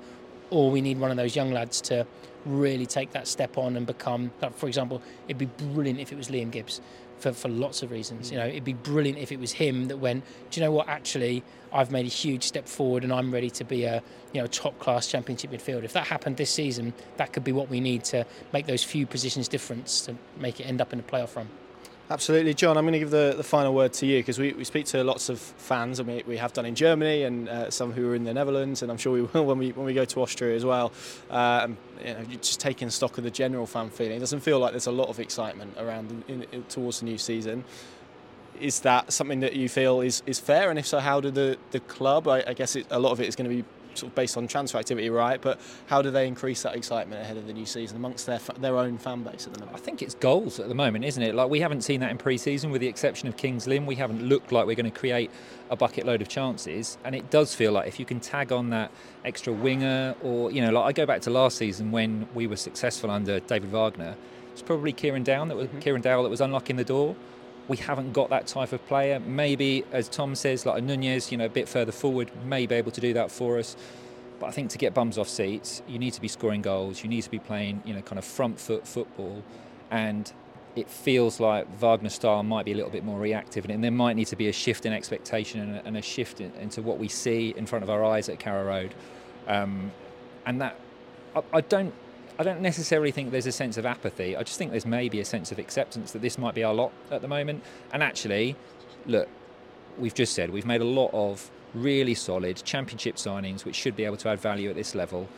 or 0.51 0.71
we 0.71 0.81
need 0.81 0.99
one 0.99 1.11
of 1.11 1.17
those 1.17 1.37
young 1.37 1.53
lads 1.53 1.81
to 1.83 2.07
really 2.45 2.87
take 2.87 3.13
that 3.13 3.27
step 3.27 3.59
on 3.59 3.77
and 3.77 3.87
become, 3.87 4.31
like 4.41 4.55
for 4.55 4.69
example, 4.69 5.03
it'd 5.27 5.39
be 5.39 5.47
brilliant 5.47 5.99
if 5.99 6.13
it 6.13 6.17
was 6.17 6.29
Liam 6.29 6.51
Gibbs 6.51 6.81
for, 7.19 7.33
for 7.33 7.49
lots 7.49 7.83
of 7.83 7.91
reasons. 7.91 8.31
You 8.31 8.39
know, 8.39 8.47
it'd 8.47 8.65
be 8.65 8.75
brilliant 8.75 9.19
if 9.19 9.33
it 9.33 9.41
was 9.41 9.53
him 9.53 9.89
that 9.89 9.97
went, 9.97 10.25
do 10.51 10.61
you 10.61 10.65
know 10.65 10.73
what, 10.73 10.89
actually, 10.89 11.43
I've 11.73 11.91
made 11.91 12.07
a 12.07 12.11
huge 12.11 12.45
step 12.45 12.69
forward 12.69 13.05
and 13.05 13.13
I'm 13.13 13.33
ready 13.33 13.51
to 13.51 13.65
be 13.65 13.85
a 13.85 14.03
you 14.33 14.41
know 14.41 14.47
top 14.47 14.79
class 14.79 15.07
championship 15.09 15.51
midfield. 15.51 15.85
If 15.85 15.93
that 15.93 16.07
happened 16.07 16.37
this 16.37 16.51
season, 16.51 16.95
that 17.17 17.33
could 17.33 17.45
be 17.45 17.53
what 17.53 17.69
we 17.69 17.81
need 17.81 18.05
to 18.05 18.25
make 18.53 18.67
those 18.67 18.83
few 18.83 19.07
positions 19.07 19.49
difference 19.49 20.01
to 20.03 20.17
make 20.39 20.61
it 20.61 20.65
end 20.65 20.81
up 20.81 20.93
in 20.93 21.01
a 21.01 21.03
playoff 21.03 21.37
run. 21.37 21.49
Absolutely, 22.09 22.55
John. 22.55 22.77
I'm 22.77 22.85
going 22.85 22.93
to 22.93 23.01
give 23.01 23.11
the, 23.11 23.35
the 23.37 23.43
final 23.43 23.75
word 23.75 23.93
to 23.95 24.07
you 24.07 24.21
because 24.21 24.39
we, 24.39 24.53
we 24.53 24.63
speak 24.63 24.87
to 24.87 25.03
lots 25.03 25.29
of 25.29 25.41
fans, 25.41 25.99
and 25.99 26.09
we, 26.09 26.23
we 26.25 26.37
have 26.37 26.53
done 26.53 26.65
in 26.65 26.77
Germany 26.77 27.25
and 27.25 27.49
uh, 27.49 27.69
some 27.69 27.91
who 27.91 28.09
are 28.09 28.15
in 28.15 28.23
the 28.23 28.33
Netherlands, 28.33 28.83
and 28.83 28.93
I'm 28.93 28.97
sure 28.97 29.13
we 29.13 29.23
will 29.35 29.45
when 29.45 29.59
we 29.59 29.73
when 29.73 29.85
we 29.85 29.93
go 29.93 30.05
to 30.05 30.23
Austria 30.23 30.55
as 30.55 30.65
well. 30.65 30.93
Uh, 31.29 31.67
you 32.05 32.15
know, 32.15 32.23
just 32.41 32.61
taking 32.61 32.91
stock 32.91 33.19
of 33.19 33.25
the 33.25 33.31
general 33.31 33.67
fan 33.67 33.91
feeling. 33.91 34.19
It 34.19 34.21
doesn't 34.21 34.39
feel 34.39 34.61
like 34.61 34.71
there's 34.71 34.87
a 34.87 34.93
lot 34.93 35.09
of 35.09 35.19
excitement 35.19 35.75
around 35.79 36.23
in, 36.29 36.47
in, 36.53 36.63
towards 36.65 37.01
the 37.01 37.07
new 37.07 37.19
season. 37.19 37.65
Is 38.61 38.81
that 38.81 39.13
something 39.13 39.41
that 39.41 39.55
you 39.55 39.69
feel 39.69 40.01
is, 40.01 40.23
is 40.27 40.39
fair? 40.39 40.71
And 40.71 40.79
if 40.79 40.87
so, 40.87 41.01
how 41.01 41.21
do 41.21 41.33
the, 41.33 41.59
the 41.73 41.81
club? 41.81 42.29
I, 42.29 42.45
I 42.47 42.55
guess 42.55 42.77
it, 42.77 42.87
a 42.91 43.01
lot 43.01 43.11
of 43.11 43.21
it 43.21 43.27
is 43.27 43.35
going 43.35 43.51
to 43.51 43.57
be 43.57 43.65
sort 43.99 44.11
of 44.11 44.15
based 44.15 44.37
on 44.37 44.47
transfer 44.47 44.79
activity, 44.79 45.11
right? 45.11 45.41
But 45.41 45.61
how 45.87 46.03
do 46.03 46.11
they 46.11 46.27
increase 46.27 46.63
that 46.63 46.77
excitement 46.77 47.21
ahead 47.21 47.37
of 47.37 47.47
the 47.47 47.53
new 47.53 47.67
season 47.67 47.97
amongst 47.97 48.27
their 48.27 48.41
their 48.59 48.77
own 48.77 48.99
fan 48.99 49.23
base 49.23 49.47
at 49.47 49.55
the 49.55 49.61
moment? 49.61 49.77
I 49.77 49.81
think 49.81 50.03
it's 50.03 50.15
goals 50.15 50.61
at 50.61 50.69
the 50.69 50.75
moment, 50.75 51.05
isn't 51.05 51.23
it? 51.23 51.35
Like 51.35 51.51
we 51.51 51.61
haven't 51.61 51.83
seen 51.83 52.01
that 52.01 52.11
in 52.11 52.19
pre-season, 52.19 52.71
with 52.71 52.81
the 52.81 52.89
exception 52.89 53.29
of 53.29 53.37
Kings 53.37 53.67
Lynn. 53.67 53.87
We 53.87 53.97
haven't 53.97 54.23
looked 54.23 54.53
like 54.53 54.67
we're 54.67 54.77
going 54.77 54.91
to 54.91 54.99
create 54.99 55.31
a 55.71 55.77
bucket 55.77 56.07
load 56.07 56.23
of 56.23 56.29
chances, 56.29 56.99
and 57.05 57.15
it 57.15 57.31
does 57.31 57.55
feel 57.55 57.73
like 57.73 57.89
if 57.89 57.99
you 57.99 58.07
can 58.07 58.21
tag 58.21 58.53
on 58.53 58.71
that 58.71 58.91
extra 59.25 59.53
winger, 59.53 60.15
or 60.23 60.51
you 60.51 60.63
know, 60.63 60.71
like 60.71 60.85
I 60.85 60.93
go 60.93 61.07
back 61.07 61.23
to 61.23 61.31
last 61.31 61.59
season 61.59 61.91
when 61.91 62.29
we 62.35 62.47
were 62.47 62.57
successful 62.57 63.11
under 63.11 63.41
David 63.41 63.71
Wagner. 63.71 64.17
It's 64.53 64.63
probably 64.63 64.95
Kieran 64.95 65.23
Dowell 65.23 65.47
that 65.47 65.57
was 65.57 65.69
mm-hmm. 65.69 65.81
Kieran 65.81 66.01
Dowell 66.01 66.23
that 66.23 66.31
was 66.31 66.41
unlocking 66.41 66.77
the 66.77 66.85
door 66.85 67.15
we 67.69 67.77
haven't 67.77 68.13
got 68.13 68.31
that 68.31 68.47
type 68.47 68.73
of 68.73 68.87
player. 68.87 69.21
Maybe, 69.21 69.85
as 69.93 70.09
Tom 70.09 70.35
says, 70.35 70.67
like 70.67 70.79
a 70.79 70.81
Nunez, 70.81 71.33
you 71.33 71.39
know, 71.39 71.47
a 71.47 71.51
bit 71.51 71.69
further 71.69 71.93
forward, 71.93 72.31
may 72.45 72.67
be 72.67 72.75
able 72.75 72.93
to 72.93 73.01
do 73.01 73.13
that 73.15 73.31
for 73.31 73.59
us. 73.59 73.77
But 74.39 74.47
I 74.47 74.51
think 74.51 74.71
to 74.71 74.79
get 74.79 74.95
bums 74.95 75.19
off 75.19 75.29
seats, 75.29 75.83
you 75.89 75.99
need 75.99 76.13
to 76.13 76.21
be 76.21 76.29
scoring 76.29 76.63
goals. 76.63 77.03
You 77.03 77.09
need 77.09 77.23
to 77.23 77.31
be 77.31 77.39
playing, 77.39 77.83
you 77.85 77.95
know, 77.95 78.03
kind 78.03 78.19
of 78.19 78.25
front 78.25 78.61
foot 78.61 78.87
football, 78.87 79.43
and 79.91 80.31
it 80.77 80.91
feels 80.91 81.41
like 81.41 81.67
Wagner 81.79 82.11
style 82.11 82.43
might 82.43 82.67
be 82.67 82.73
a 82.73 82.75
little 82.77 82.91
bit 82.91 83.03
more 83.03 83.19
reactive, 83.19 83.65
and 83.65 83.83
there 83.83 83.91
might 83.91 84.15
need 84.15 84.27
to 84.27 84.37
be 84.37 84.49
a 84.49 84.53
shift 84.53 84.85
in 84.85 84.93
expectation 84.93 85.81
and 85.85 85.97
a, 85.97 86.03
shift 86.03 86.43
in, 86.43 86.53
into 86.61 86.83
what 86.83 86.99
we 86.99 87.09
see 87.09 87.55
in 87.57 87.65
front 87.65 87.83
of 87.83 87.89
our 87.89 88.05
eyes 88.05 88.29
at 88.29 88.39
Carrow 88.39 88.67
Road, 88.67 88.95
um, 89.49 89.91
and 90.45 90.61
that 90.61 90.79
I, 91.35 91.43
I 91.55 91.61
don't. 91.63 91.95
I 92.39 92.43
don't 92.43 92.61
necessarily 92.61 93.11
think 93.13 93.31
there's 93.31 93.47
a 93.47 93.53
sense 93.53 93.79
of 93.79 93.87
apathy. 93.87 94.37
I 94.37 94.43
just 94.43 94.59
think 94.59 94.71
there's 94.71 94.87
maybe 94.87 95.21
a 95.21 95.25
sense 95.25 95.53
of 95.53 95.59
acceptance 95.59 96.13
that 96.13 96.21
this 96.21 96.37
might 96.37 96.55
be 96.55 96.63
our 96.65 96.75
lot 96.75 96.93
at 97.11 97.23
the 97.23 97.29
moment. 97.29 97.63
And 97.93 98.03
actually, 98.03 98.57
look, 99.07 99.29
we've 99.99 100.15
just 100.15 100.35
said 100.35 100.51
we've 100.51 100.67
made 100.67 100.83
a 100.83 100.87
lot 100.87 101.11
of 101.15 101.51
really 101.75 102.15
solid 102.15 102.57
championship 102.65 103.17
signings 103.17 103.65
which 103.65 103.75
should 103.75 103.97
be 103.97 104.05
able 104.05 104.17
to 104.19 104.29
add 104.29 104.41
value 104.41 104.69
at 104.69 104.77
this 104.77 104.95
level. 104.95 105.29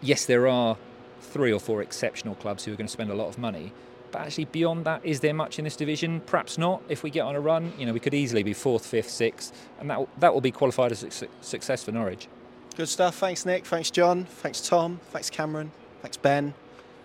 Yes, 0.00 0.26
there 0.26 0.48
are 0.48 0.76
three 1.20 1.52
or 1.52 1.60
four 1.60 1.82
exceptional 1.82 2.34
clubs 2.34 2.64
who 2.64 2.72
are 2.72 2.76
going 2.76 2.88
to 2.88 2.92
spend 2.92 3.10
a 3.10 3.14
lot 3.14 3.28
of 3.28 3.38
money. 3.38 3.72
But 4.10 4.22
actually, 4.22 4.46
beyond 4.46 4.84
that, 4.84 5.04
is 5.04 5.20
there 5.20 5.32
much 5.32 5.58
in 5.58 5.64
this 5.64 5.76
division? 5.76 6.20
Perhaps 6.20 6.58
not. 6.58 6.82
If 6.88 7.02
we 7.02 7.10
get 7.10 7.22
on 7.22 7.34
a 7.34 7.40
run, 7.40 7.72
you 7.78 7.86
know, 7.86 7.92
we 7.92 8.00
could 8.00 8.12
easily 8.12 8.42
be 8.42 8.52
fourth, 8.52 8.84
fifth, 8.84 9.08
sixth, 9.08 9.54
and 9.80 9.88
that 9.88 10.06
that 10.18 10.34
will 10.34 10.42
be 10.42 10.50
qualified 10.50 10.92
as 10.92 11.02
a 11.02 11.10
success 11.40 11.84
for 11.84 11.92
Norwich. 11.92 12.28
Good 12.76 12.88
stuff. 12.88 13.16
Thanks, 13.16 13.46
Nick. 13.46 13.64
Thanks, 13.64 13.90
John. 13.90 14.24
Thanks, 14.24 14.66
Tom. 14.66 15.00
Thanks, 15.10 15.30
Cameron. 15.30 15.72
Thanks, 16.02 16.16
Ben. 16.16 16.54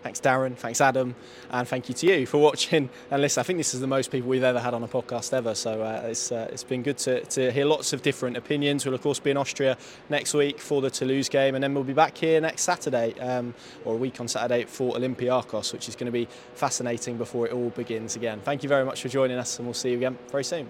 Thanks, 0.04 0.22
Darren. 0.22 0.56
Thanks, 0.56 0.80
Adam. 0.80 1.16
And 1.52 1.68
thank 1.68 1.90
you 1.90 1.96
to 1.96 2.08
you 2.08 2.26
for 2.26 2.38
watching 2.42 2.90
and 3.12 3.22
listen, 3.22 3.42
I 3.42 3.44
think 3.44 3.58
this 3.58 3.74
is 3.74 3.82
the 3.82 3.88
most 3.88 4.12
people 4.12 4.30
we've 4.30 4.44
ever 4.44 4.60
had 4.60 4.74
on 4.74 4.84
a 4.84 4.88
podcast 4.88 5.34
ever. 5.34 5.54
So 5.54 5.82
uh, 5.82 6.04
it's, 6.06 6.32
uh, 6.32 6.48
it's 6.52 6.64
been 6.64 6.82
good 6.82 6.98
to, 7.00 7.24
to 7.26 7.52
hear 7.52 7.66
lots 7.66 7.94
of 7.94 8.02
different 8.02 8.38
opinions. 8.38 8.86
We'll, 8.86 8.96
of 8.96 9.02
course, 9.02 9.20
be 9.20 9.32
in 9.32 9.38
Austria 9.38 9.78
next 10.10 10.34
week 10.34 10.60
for 10.60 10.82
the 10.82 10.90
Toulouse 10.90 11.30
game. 11.30 11.56
And 11.56 11.64
then 11.64 11.74
we'll 11.74 11.84
be 11.84 11.94
back 11.94 12.18
here 12.18 12.40
next 12.40 12.62
Saturday, 12.62 13.20
um, 13.20 13.54
or 13.86 13.96
a 13.96 13.98
week 13.98 14.20
on 14.20 14.28
Saturday, 14.28 14.66
for 14.66 14.96
Olympiacos, 14.96 15.74
which 15.74 15.90
is 15.90 15.96
going 15.96 16.06
to 16.06 16.12
be 16.12 16.28
fascinating 16.54 17.18
before 17.18 17.46
it 17.46 17.54
all 17.54 17.70
begins 17.72 18.16
again. 18.16 18.40
Thank 18.40 18.64
you 18.64 18.70
very 18.70 18.86
much 18.86 19.02
for 19.02 19.10
joining 19.10 19.38
us, 19.38 19.58
and 19.60 19.68
we'll 19.68 19.74
see 19.74 19.92
you 19.92 19.98
again 19.98 20.18
very 20.32 20.44
soon. 20.44 20.70